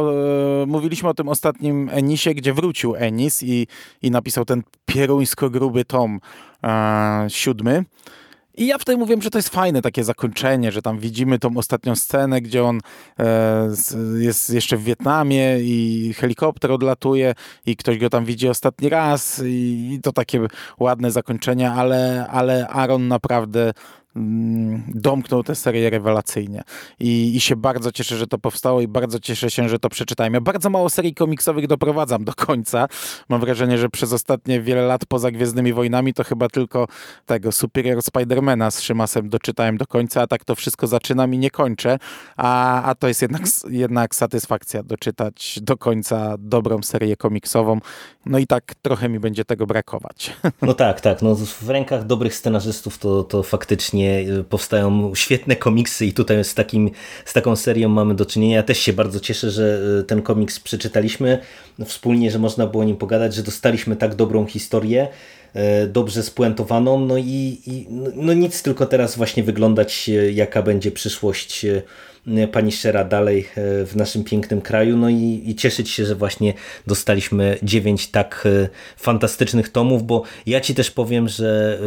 mówiliśmy 0.68 1.10
o 1.10 1.14
tym 1.14 1.30
ostatnim 1.30 1.90
Enisie, 1.92 2.34
gdzie 2.34 2.54
wrócił 2.54 2.96
Enis 2.96 3.44
i, 3.44 3.68
i 4.02 4.12
napisał 4.12 4.46
ten 4.46 4.64
pieruńsko 4.86 5.50
gruby 5.50 5.86
tom 5.86 6.20
e, 6.64 7.26
siódmy. 7.30 7.86
I 8.58 8.68
ja 8.68 8.78
wtedy 8.78 8.98
mówiłem, 8.98 9.22
że 9.22 9.30
to 9.30 9.38
jest 9.38 9.50
fajne 9.50 9.82
takie 9.82 10.04
zakończenie, 10.04 10.72
że 10.72 10.82
tam 10.82 11.00
widzimy 11.00 11.40
tą 11.40 11.58
ostatnią 11.58 11.96
scenę, 11.96 12.42
gdzie 12.42 12.64
on 12.64 12.80
e, 13.20 13.70
jest 14.18 14.50
jeszcze 14.50 14.78
w 14.78 14.84
Wietnamie 14.84 15.60
i 15.60 16.14
helikopter 16.18 16.72
odlatuje 16.72 17.34
i 17.66 17.76
ktoś 17.76 17.98
go 17.98 18.10
tam 18.10 18.26
widzi 18.26 18.50
ostatni 18.50 18.90
raz 18.90 19.42
i, 19.46 19.90
i 19.94 20.02
to 20.02 20.12
takie 20.12 20.48
ładne 20.80 21.12
zakończenie, 21.12 21.72
ale, 21.72 22.28
ale 22.30 22.68
Aaron 22.68 23.08
naprawdę 23.08 23.74
domknął 24.88 25.44
tę 25.44 25.56
serię 25.56 25.90
rewelacyjnie. 25.90 26.64
I, 27.00 27.36
I 27.36 27.40
się 27.40 27.56
bardzo 27.56 27.92
cieszę, 27.92 28.18
że 28.18 28.28
to 28.28 28.38
powstało 28.38 28.82
i 28.82 28.88
bardzo 28.88 29.20
cieszę 29.20 29.50
się, 29.52 29.70
że 29.70 29.80
to 29.80 29.90
przeczytałem. 29.90 30.34
Ja 30.34 30.42
bardzo 30.42 30.70
mało 30.70 30.90
serii 30.90 31.14
komiksowych 31.14 31.68
doprowadzam 31.68 32.26
do 32.26 32.34
końca. 32.34 32.88
Mam 33.30 33.42
wrażenie, 33.42 33.78
że 33.78 33.90
przez 33.90 34.14
ostatnie 34.14 34.62
wiele 34.62 34.82
lat 34.82 35.06
poza 35.06 35.32
Gwiezdnymi 35.32 35.74
Wojnami 35.74 36.14
to 36.14 36.24
chyba 36.24 36.48
tylko 36.50 36.88
tego 37.26 37.52
Superior 37.52 38.04
Spidermana 38.04 38.72
z 38.72 38.82
Szymasem 38.82 39.30
doczytałem 39.30 39.78
do 39.78 39.88
końca, 39.88 40.22
a 40.22 40.28
tak 40.28 40.46
to 40.46 40.56
wszystko 40.56 40.88
zaczynam 40.88 41.34
i 41.34 41.38
nie 41.38 41.52
kończę. 41.52 42.00
A, 42.38 42.84
a 42.84 42.96
to 42.96 43.08
jest 43.08 43.22
jednak, 43.22 43.42
jednak 43.70 44.16
satysfakcja 44.16 44.84
doczytać 44.84 45.60
do 45.62 45.78
końca 45.78 46.36
dobrą 46.40 46.84
serię 46.84 47.18
komiksową. 47.18 47.80
No 48.26 48.40
i 48.40 48.48
tak 48.48 48.76
trochę 48.82 49.10
mi 49.10 49.20
będzie 49.20 49.46
tego 49.46 49.68
brakować. 49.68 50.34
No 50.62 50.74
tak, 50.74 51.02
tak. 51.02 51.22
No 51.22 51.36
w 51.36 51.70
rękach 51.70 52.06
dobrych 52.06 52.36
scenarzystów 52.36 52.98
to, 52.98 53.24
to 53.24 53.44
faktycznie 53.44 54.07
Y, 54.40 54.44
powstają 54.44 55.16
świetne 55.16 55.56
komiksy 55.56 56.06
i 56.06 56.14
tutaj 56.14 56.44
z, 56.44 56.54
takim, 56.54 56.92
z 57.26 57.34
taką 57.34 57.56
serią 57.56 57.90
mamy 57.90 58.16
do 58.16 58.26
czynienia. 58.26 58.56
Ja 58.56 58.64
też 58.64 58.80
się 58.80 58.94
bardzo 58.94 59.20
cieszę, 59.20 59.52
że 59.52 59.80
y, 60.02 60.04
ten 60.04 60.22
komiks 60.22 60.60
przeczytaliśmy 60.60 61.40
wspólnie, 61.86 62.32
że 62.32 62.40
można 62.40 62.68
było 62.68 62.84
o 62.84 62.86
nim 62.86 62.98
pogadać, 62.98 63.36
że 63.36 63.44
dostaliśmy 63.44 63.96
tak 63.96 64.16
dobrą 64.16 64.46
historię, 64.46 65.08
y, 65.56 65.88
dobrze 65.88 66.24
spuentowaną, 66.24 67.00
no 67.00 67.18
i, 67.18 67.62
i 67.66 67.86
no 68.16 68.34
nic, 68.34 68.64
tylko 68.64 68.86
teraz 68.86 69.18
właśnie 69.18 69.44
wyglądać 69.44 70.10
jaka 70.34 70.62
będzie 70.62 70.92
przyszłość 70.92 71.66
pani 72.52 72.72
Szera 72.72 73.04
dalej 73.04 73.48
w 73.86 73.92
naszym 73.96 74.24
pięknym 74.24 74.62
kraju, 74.62 74.98
no 74.98 75.10
i, 75.10 75.44
i, 75.46 75.56
cieszyć 75.56 75.90
się, 75.90 76.06
że 76.06 76.16
właśnie 76.16 76.54
dostaliśmy 76.88 77.58
dziewięć 77.64 78.08
tak 78.08 78.48
fantastycznych 78.98 79.70
tomów, 79.70 80.04
bo 80.04 80.24
ja 80.46 80.62
ci 80.62 80.76
też 80.76 80.92
powiem, 80.92 81.30
że 81.30 81.80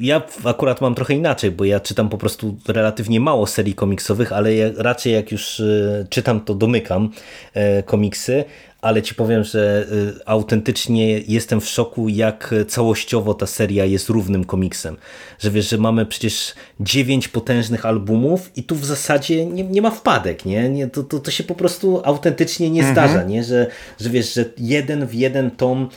ja 0.00 0.22
akurat 0.44 0.80
mam 0.80 0.94
trochę 0.94 1.14
inaczej, 1.14 1.50
bo 1.50 1.64
ja 1.64 1.80
czytam 1.80 2.08
po 2.08 2.18
prostu 2.18 2.56
relatywnie 2.68 3.20
mało 3.20 3.46
serii 3.46 3.74
komiksowych, 3.74 4.32
ale 4.32 4.54
ja 4.54 4.66
raczej 4.76 5.12
jak 5.12 5.32
już 5.32 5.62
czytam, 6.10 6.40
to 6.40 6.54
domykam 6.54 7.10
komiksy, 7.84 8.44
ale 8.84 9.02
ci 9.02 9.14
powiem, 9.14 9.44
że 9.44 9.86
y, 9.92 10.26
autentycznie 10.26 11.18
jestem 11.18 11.60
w 11.60 11.68
szoku, 11.68 12.08
jak 12.08 12.54
całościowo 12.68 13.34
ta 13.34 13.46
seria 13.46 13.84
jest 13.84 14.08
równym 14.08 14.44
komiksem. 14.44 14.96
Że 15.38 15.50
wiesz, 15.50 15.70
że 15.70 15.78
mamy 15.78 16.06
przecież 16.06 16.54
dziewięć 16.80 17.28
potężnych 17.28 17.86
albumów 17.86 18.50
i 18.56 18.62
tu 18.62 18.76
w 18.76 18.84
zasadzie 18.84 19.46
nie, 19.46 19.64
nie 19.64 19.82
ma 19.82 19.90
wpadek, 19.90 20.44
nie? 20.44 20.68
nie 20.68 20.86
to, 20.86 21.02
to, 21.02 21.18
to 21.18 21.30
się 21.30 21.44
po 21.44 21.54
prostu 21.54 22.00
autentycznie 22.04 22.70
nie 22.70 22.80
mhm. 22.80 22.94
zdarza, 22.94 23.22
nie? 23.22 23.44
Że, 23.44 23.66
że 24.00 24.10
wiesz, 24.10 24.34
że 24.34 24.44
jeden 24.58 25.06
w 25.06 25.14
jeden 25.14 25.50
tom 25.50 25.88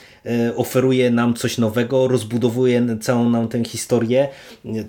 oferuje 0.55 1.11
nam 1.11 1.34
coś 1.34 1.57
nowego, 1.57 2.07
rozbudowuje 2.07 2.97
całą 3.01 3.30
nam 3.30 3.47
tę 3.47 3.63
historię. 3.63 4.28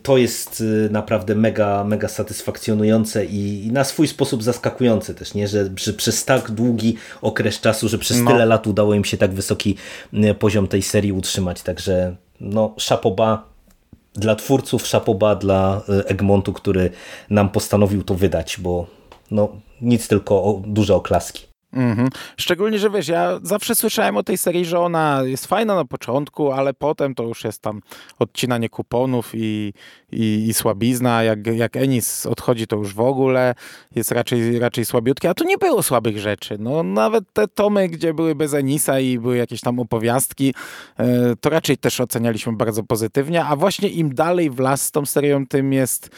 To 0.02 0.16
jest 0.18 0.60
y, 0.60 0.88
naprawdę 0.90 1.34
mega, 1.34 1.84
mega 1.84 2.08
satysfakcjonujące 2.08 3.24
i, 3.24 3.66
i 3.66 3.72
na 3.72 3.84
swój 3.84 4.08
sposób 4.08 4.42
zaskakujące 4.42 5.14
też, 5.14 5.34
nie? 5.34 5.48
Że, 5.48 5.70
że 5.76 5.92
przez 5.92 6.24
tak 6.24 6.50
długi 6.50 6.96
okres 7.22 7.60
czasu 7.60 7.88
że 7.88 7.98
przez 7.98 8.20
no. 8.20 8.30
tyle 8.30 8.46
lat 8.46 8.66
udało 8.66 8.94
im 8.94 9.04
się 9.04 9.16
tak 9.16 9.32
wysoki 9.32 9.76
e, 10.12 10.34
poziom 10.34 10.68
tej 10.68 10.82
serii 10.82 11.12
utrzymać. 11.12 11.62
Także 11.62 12.16
no, 12.40 12.74
szapoba 12.76 13.48
dla 14.14 14.36
twórców, 14.36 14.86
szapoba 14.86 15.34
dla 15.34 15.82
e, 15.88 16.08
Egmontu, 16.08 16.52
który 16.52 16.90
nam 17.30 17.48
postanowił 17.48 18.04
to 18.04 18.14
wydać, 18.14 18.56
bo 18.60 18.86
no, 19.30 19.48
nic 19.80 20.08
tylko 20.08 20.44
o, 20.44 20.62
duże 20.66 20.94
oklaski. 20.94 21.47
Mhm. 21.72 22.08
Szczególnie, 22.36 22.78
że 22.78 22.90
wiesz, 22.90 23.08
ja 23.08 23.40
zawsze 23.42 23.74
słyszałem 23.74 24.16
o 24.16 24.22
tej 24.22 24.38
serii, 24.38 24.64
że 24.64 24.80
ona 24.80 25.20
jest 25.24 25.46
fajna 25.46 25.74
na 25.74 25.84
początku, 25.84 26.52
ale 26.52 26.74
potem 26.74 27.14
to 27.14 27.22
już 27.22 27.44
jest 27.44 27.62
tam 27.62 27.80
odcinanie 28.18 28.68
kuponów 28.68 29.30
i, 29.34 29.72
i, 30.12 30.44
i 30.48 30.54
słabizna. 30.54 31.22
Jak, 31.22 31.46
jak 31.46 31.76
Enis 31.76 32.26
odchodzi, 32.26 32.66
to 32.66 32.76
już 32.76 32.94
w 32.94 33.00
ogóle 33.00 33.54
jest 33.94 34.10
raczej, 34.12 34.58
raczej 34.58 34.84
słabiutkie. 34.84 35.30
A 35.30 35.34
tu 35.34 35.44
nie 35.44 35.58
było 35.58 35.82
słabych 35.82 36.18
rzeczy. 36.18 36.56
No, 36.58 36.82
nawet 36.82 37.24
te 37.32 37.48
tomy, 37.48 37.88
gdzie 37.88 38.14
były 38.14 38.34
bez 38.34 38.54
Enisa 38.54 39.00
i 39.00 39.18
były 39.18 39.36
jakieś 39.36 39.60
tam 39.60 39.78
opowiastki, 39.78 40.54
e, 40.98 41.36
to 41.40 41.50
raczej 41.50 41.78
też 41.78 42.00
ocenialiśmy 42.00 42.52
bardzo 42.52 42.82
pozytywnie. 42.82 43.44
A 43.44 43.56
właśnie 43.56 43.88
im 43.88 44.14
dalej 44.14 44.50
w 44.50 44.58
las 44.58 44.82
z 44.82 44.90
tą 44.90 45.06
serią, 45.06 45.46
tym 45.46 45.72
jest 45.72 46.10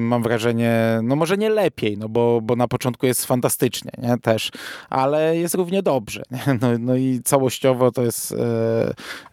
mam 0.00 0.22
wrażenie, 0.22 1.00
no 1.02 1.16
może 1.16 1.36
nie 1.36 1.50
lepiej, 1.50 1.98
no 1.98 2.08
bo, 2.08 2.40
bo 2.42 2.56
na 2.56 2.68
początku 2.68 3.06
jest 3.06 3.26
fantastycznie, 3.26 3.90
nie? 3.98 4.18
Też, 4.18 4.50
ale 4.90 5.36
jest 5.36 5.54
równie 5.54 5.82
dobrze. 5.82 6.22
No, 6.60 6.68
no 6.78 6.96
i 6.96 7.20
całościowo 7.24 7.92
to 7.92 8.02
jest 8.02 8.32
e, 8.32 8.36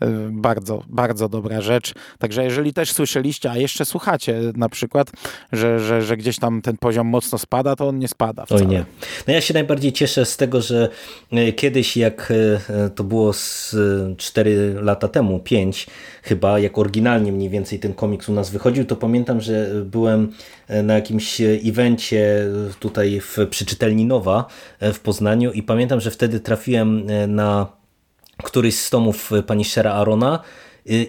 e, 0.02 0.08
bardzo, 0.32 0.84
bardzo 0.88 1.30
dobra 1.30 1.62
rzecz. 1.62 1.94
Także 2.20 2.44
jeżeli 2.44 2.74
też 2.74 2.92
słyszeliście, 2.92 3.52
a 3.52 3.58
jeszcze 3.58 3.86
słuchacie 3.86 4.42
na 4.56 4.70
przykład, 4.70 5.12
że, 5.52 5.80
że, 5.80 6.02
że 6.02 6.18
gdzieś 6.18 6.40
tam 6.40 6.62
ten 6.62 6.78
poziom 6.78 7.08
mocno 7.08 7.38
spada, 7.38 7.76
to 7.76 7.88
on 7.88 8.00
nie 8.00 8.08
spada 8.08 8.46
wcale. 8.46 8.62
Oj 8.62 8.68
nie. 8.68 8.86
No 9.28 9.34
ja 9.34 9.42
się 9.42 9.54
najbardziej 9.54 9.94
cieszę 9.94 10.26
z 10.26 10.38
tego, 10.38 10.62
że 10.62 10.90
kiedyś 11.56 11.98
jak 11.98 12.34
to 12.96 13.04
było 13.04 13.34
z 13.34 13.76
4 14.18 14.76
lata 14.82 15.08
temu, 15.08 15.40
5 15.40 15.88
chyba, 16.30 16.60
jak 16.60 16.78
oryginalnie 16.78 17.32
mniej 17.32 17.50
więcej 17.50 17.80
ten 17.80 17.94
komiks 17.94 18.30
u 18.30 18.34
nas 18.34 18.50
wychodził, 18.50 18.86
to 18.86 18.96
pamiętam, 18.96 19.42
że 19.42 19.72
byłem 19.86 20.32
E, 20.70 20.84
na 20.84 20.94
jakimś 20.94 21.42
evencie 21.42 22.46
tutaj 22.80 23.20
w, 23.22 23.38
przy 23.50 23.66
czytelni 23.66 24.06
Nowa 24.06 24.46
e, 24.80 24.94
w 24.94 25.00
Poznaniu 25.00 25.52
i 25.52 25.64
pamiętam, 25.64 26.00
że 26.00 26.12
wtedy 26.12 26.40
trafiłem 26.40 27.10
e, 27.10 27.28
na 27.28 27.68
któryś 28.44 28.76
z 28.76 28.90
tomów 28.90 29.32
pani 29.48 29.66
Shera 29.66 29.94
Arona 29.94 30.40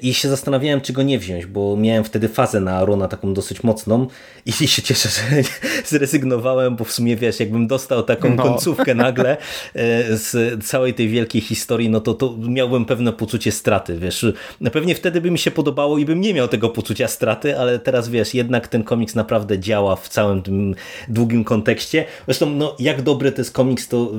i 0.02 0.14
się 0.14 0.28
zastanawiałem, 0.28 0.80
czy 0.80 0.92
go 0.92 1.02
nie 1.02 1.18
wziąć, 1.18 1.46
bo 1.46 1.76
miałem 1.76 2.04
wtedy 2.04 2.28
fazę 2.28 2.60
na 2.60 2.76
Arona 2.76 3.08
taką 3.08 3.34
dosyć 3.34 3.62
mocną 3.62 4.06
i 4.46 4.52
się 4.68 4.82
cieszę, 4.82 5.08
że 5.08 5.42
zrezygnowałem, 5.98 6.76
bo 6.76 6.84
w 6.84 6.92
sumie 6.92 7.16
wiesz, 7.16 7.40
jakbym 7.40 7.66
dostał 7.66 8.02
taką 8.02 8.34
no. 8.34 8.42
końcówkę 8.42 8.94
nagle 9.06 9.36
e, 9.74 10.16
z 10.16 10.64
całej 10.64 10.94
tej 10.94 11.08
wielkiej 11.08 11.40
historii, 11.40 11.88
no 11.88 12.00
to, 12.00 12.14
to 12.14 12.36
miałbym 12.38 12.84
pewne 12.84 13.12
poczucie 13.12 13.52
straty, 13.52 13.98
wiesz. 13.98 14.26
Pewnie 14.72 14.94
wtedy 14.94 15.20
by 15.20 15.30
mi 15.30 15.38
się 15.38 15.50
podobało 15.50 15.98
i 15.98 16.04
bym 16.04 16.20
nie 16.20 16.34
miał 16.34 16.48
tego 16.48 16.68
poczucia 16.68 17.08
straty, 17.08 17.58
ale 17.58 17.78
teraz 17.78 18.08
wiesz, 18.08 18.34
jednak 18.34 18.68
ten 18.68 18.82
komiks 18.82 19.14
naprawdę 19.14 19.58
działa 19.58 19.96
w 19.96 20.08
całym 20.08 20.42
tym 20.42 20.74
długim 21.08 21.44
kontekście. 21.44 22.04
Zresztą, 22.26 22.50
no 22.50 22.76
jak 22.78 23.02
dobry 23.02 23.32
to 23.32 23.40
jest 23.40 23.52
komiks, 23.52 23.88
to 23.88 24.12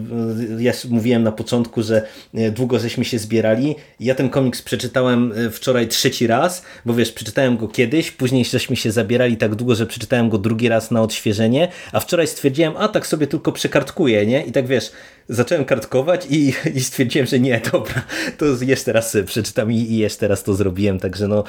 e, 0.57 0.63
ja 0.63 0.71
mówiłem 0.89 1.23
na 1.23 1.31
początku, 1.31 1.83
że 1.83 2.07
długo 2.51 2.79
żeśmy 2.79 3.05
się 3.05 3.19
zbierali. 3.19 3.75
Ja 3.99 4.15
ten 4.15 4.29
komiks 4.29 4.61
przeczytałem 4.61 5.33
wczoraj 5.51 5.87
trzeci 5.87 6.27
raz, 6.27 6.63
bo 6.85 6.93
wiesz, 6.93 7.11
przeczytałem 7.11 7.57
go 7.57 7.67
kiedyś, 7.67 8.11
później 8.11 8.45
żeśmy 8.45 8.75
się 8.75 8.91
zabierali 8.91 9.37
tak 9.37 9.55
długo, 9.55 9.75
że 9.75 9.85
przeczytałem 9.85 10.29
go 10.29 10.37
drugi 10.37 10.69
raz 10.69 10.91
na 10.91 11.01
odświeżenie, 11.01 11.67
a 11.91 11.99
wczoraj 11.99 12.27
stwierdziłem, 12.27 12.73
a 12.77 12.87
tak 12.87 13.07
sobie 13.07 13.27
tylko 13.27 13.51
przekartkuję, 13.51 14.25
nie? 14.25 14.45
I 14.45 14.51
tak 14.51 14.67
wiesz, 14.67 14.91
zacząłem 15.29 15.65
kartkować 15.65 16.27
i, 16.29 16.53
i 16.77 16.81
stwierdziłem, 16.81 17.27
że 17.27 17.39
nie, 17.39 17.61
dobra, 17.71 18.01
to 18.37 18.45
jeszcze 18.61 18.93
raz 18.93 19.17
przeczytam 19.25 19.71
i, 19.71 19.75
i 19.75 19.97
jeszcze 19.97 20.27
raz 20.27 20.43
to 20.43 20.53
zrobiłem, 20.53 20.99
także 20.99 21.27
no, 21.27 21.43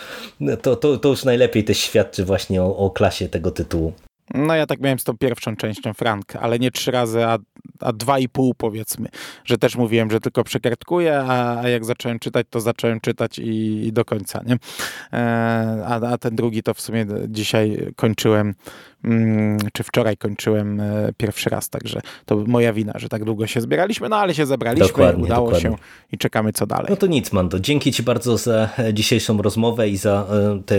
to, 0.63 0.77
to, 0.77 0.99
to 0.99 1.09
już 1.09 1.25
najlepiej 1.25 1.65
też 1.65 1.79
świadczy 1.79 2.25
właśnie 2.25 2.63
o, 2.63 2.77
o 2.77 2.91
klasie 2.91 3.29
tego 3.29 3.51
tytułu. 3.51 3.93
No 4.35 4.55
ja 4.55 4.67
tak 4.67 4.81
miałem 4.81 4.99
z 4.99 5.05
tą 5.05 5.19
pierwszą 5.19 5.57
częścią 5.57 5.95
Frank, 5.95 6.37
ale 6.37 6.59
nie 6.59 6.71
trzy 6.71 6.91
razy, 6.91 7.25
a, 7.27 7.39
a 7.81 7.93
dwa 7.93 8.19
i 8.19 8.29
pół 8.29 8.55
powiedzmy, 8.55 9.09
że 9.45 9.59
też 9.59 9.77
mówiłem, 9.77 10.11
że 10.11 10.21
tylko 10.21 10.45
przekartkuję, 10.45 11.19
a, 11.19 11.61
a 11.61 11.69
jak 11.69 11.85
zacząłem 11.85 12.19
czytać, 12.19 12.47
to 12.51 12.61
zacząłem 12.61 13.01
czytać 13.01 13.39
i, 13.39 13.87
i 13.87 13.93
do 13.93 14.05
końca, 14.05 14.41
nie? 14.47 14.57
E, 15.13 15.85
a, 15.87 16.01
a 16.13 16.19
ten 16.19 16.37
drugi 16.37 16.63
to 16.63 16.75
w 16.75 16.81
sumie 16.81 17.07
dzisiaj 17.29 17.93
kończyłem 17.97 18.55
Mm, 19.05 19.59
czy 19.73 19.83
wczoraj 19.83 20.17
kończyłem 20.17 20.81
e, 20.81 21.13
pierwszy 21.17 21.51
raz, 21.51 21.69
także 21.69 22.01
to 22.27 22.37
moja 22.37 22.73
wina, 22.73 22.93
że 22.97 23.09
tak 23.09 23.25
długo 23.25 23.47
się 23.47 23.61
zbieraliśmy, 23.61 24.09
no 24.09 24.17
ale 24.17 24.35
się 24.35 24.47
zebraliśmy, 24.47 24.87
dokładnie, 24.87 25.25
udało 25.25 25.51
dokładnie. 25.51 25.71
się 25.71 25.77
i 26.13 26.19
czekamy 26.19 26.53
co 26.53 26.67
dalej. 26.67 26.87
No 26.91 26.97
to 26.97 27.07
nic, 27.07 27.33
Mando. 27.33 27.61
Dzięki 27.61 27.93
Ci 27.93 28.03
bardzo 28.03 28.39
za 28.39 28.69
e, 28.79 28.95
dzisiejszą 28.95 29.43
rozmowę 29.43 29.89
i 29.89 29.97
za 29.97 30.27
te 30.67 30.77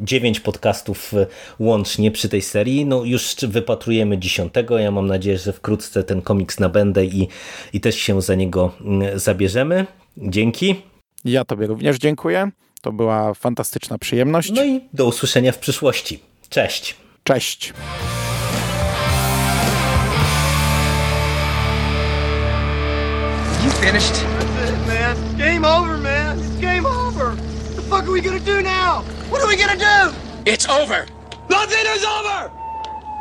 dziewięć 0.00 0.40
podcastów 0.40 1.12
łącznie 1.58 2.10
przy 2.10 2.28
tej 2.28 2.42
serii. 2.42 2.86
No 2.92 3.04
już 3.04 3.34
wypatrujemy 3.42 4.18
dziesiątego. 4.18 4.78
Ja 4.78 4.90
mam 4.90 5.06
nadzieję, 5.06 5.38
że 5.38 5.52
wkrótce 5.52 6.04
ten 6.04 6.22
komiks 6.22 6.60
nabędę 6.60 7.04
i, 7.04 7.28
i 7.72 7.80
też 7.80 7.96
się 7.96 8.22
za 8.22 8.34
niego 8.34 8.72
mm, 8.80 9.18
zabierzemy. 9.18 9.86
Dzięki. 10.16 10.82
Ja 11.24 11.44
Tobie 11.44 11.66
również 11.66 11.98
dziękuję. 11.98 12.50
To 12.80 12.92
była 12.92 13.34
fantastyczna 13.34 13.98
przyjemność. 13.98 14.52
No 14.52 14.64
i 14.64 14.80
do 14.92 15.06
usłyszenia 15.06 15.52
w 15.52 15.58
przyszłości. 15.58 16.20
Cześć. 16.48 16.96
Cześć. 17.24 17.72
You 23.64 23.70
finished? 23.70 24.14
That's 24.14 24.70
it, 24.70 24.86
man. 24.86 25.16
It's 25.16 25.38
game 25.38 25.64
over, 25.64 25.98
man. 25.98 26.38
It's 26.38 26.60
game 26.60 26.86
over. 26.86 27.26
What 27.26 27.76
the 27.76 27.82
fuck 27.82 28.04
are 28.04 28.12
we 28.12 28.20
gonna 28.20 28.44
do 28.44 28.60
now? 28.62 29.02
What 29.30 29.42
are 29.42 29.48
we 29.48 29.56
gonna 29.56 29.76
do? 29.76 30.14
It's 30.44 30.68
over. 30.68 31.06
Nothing 31.48 31.86
is 31.96 32.04
over. 32.04 32.61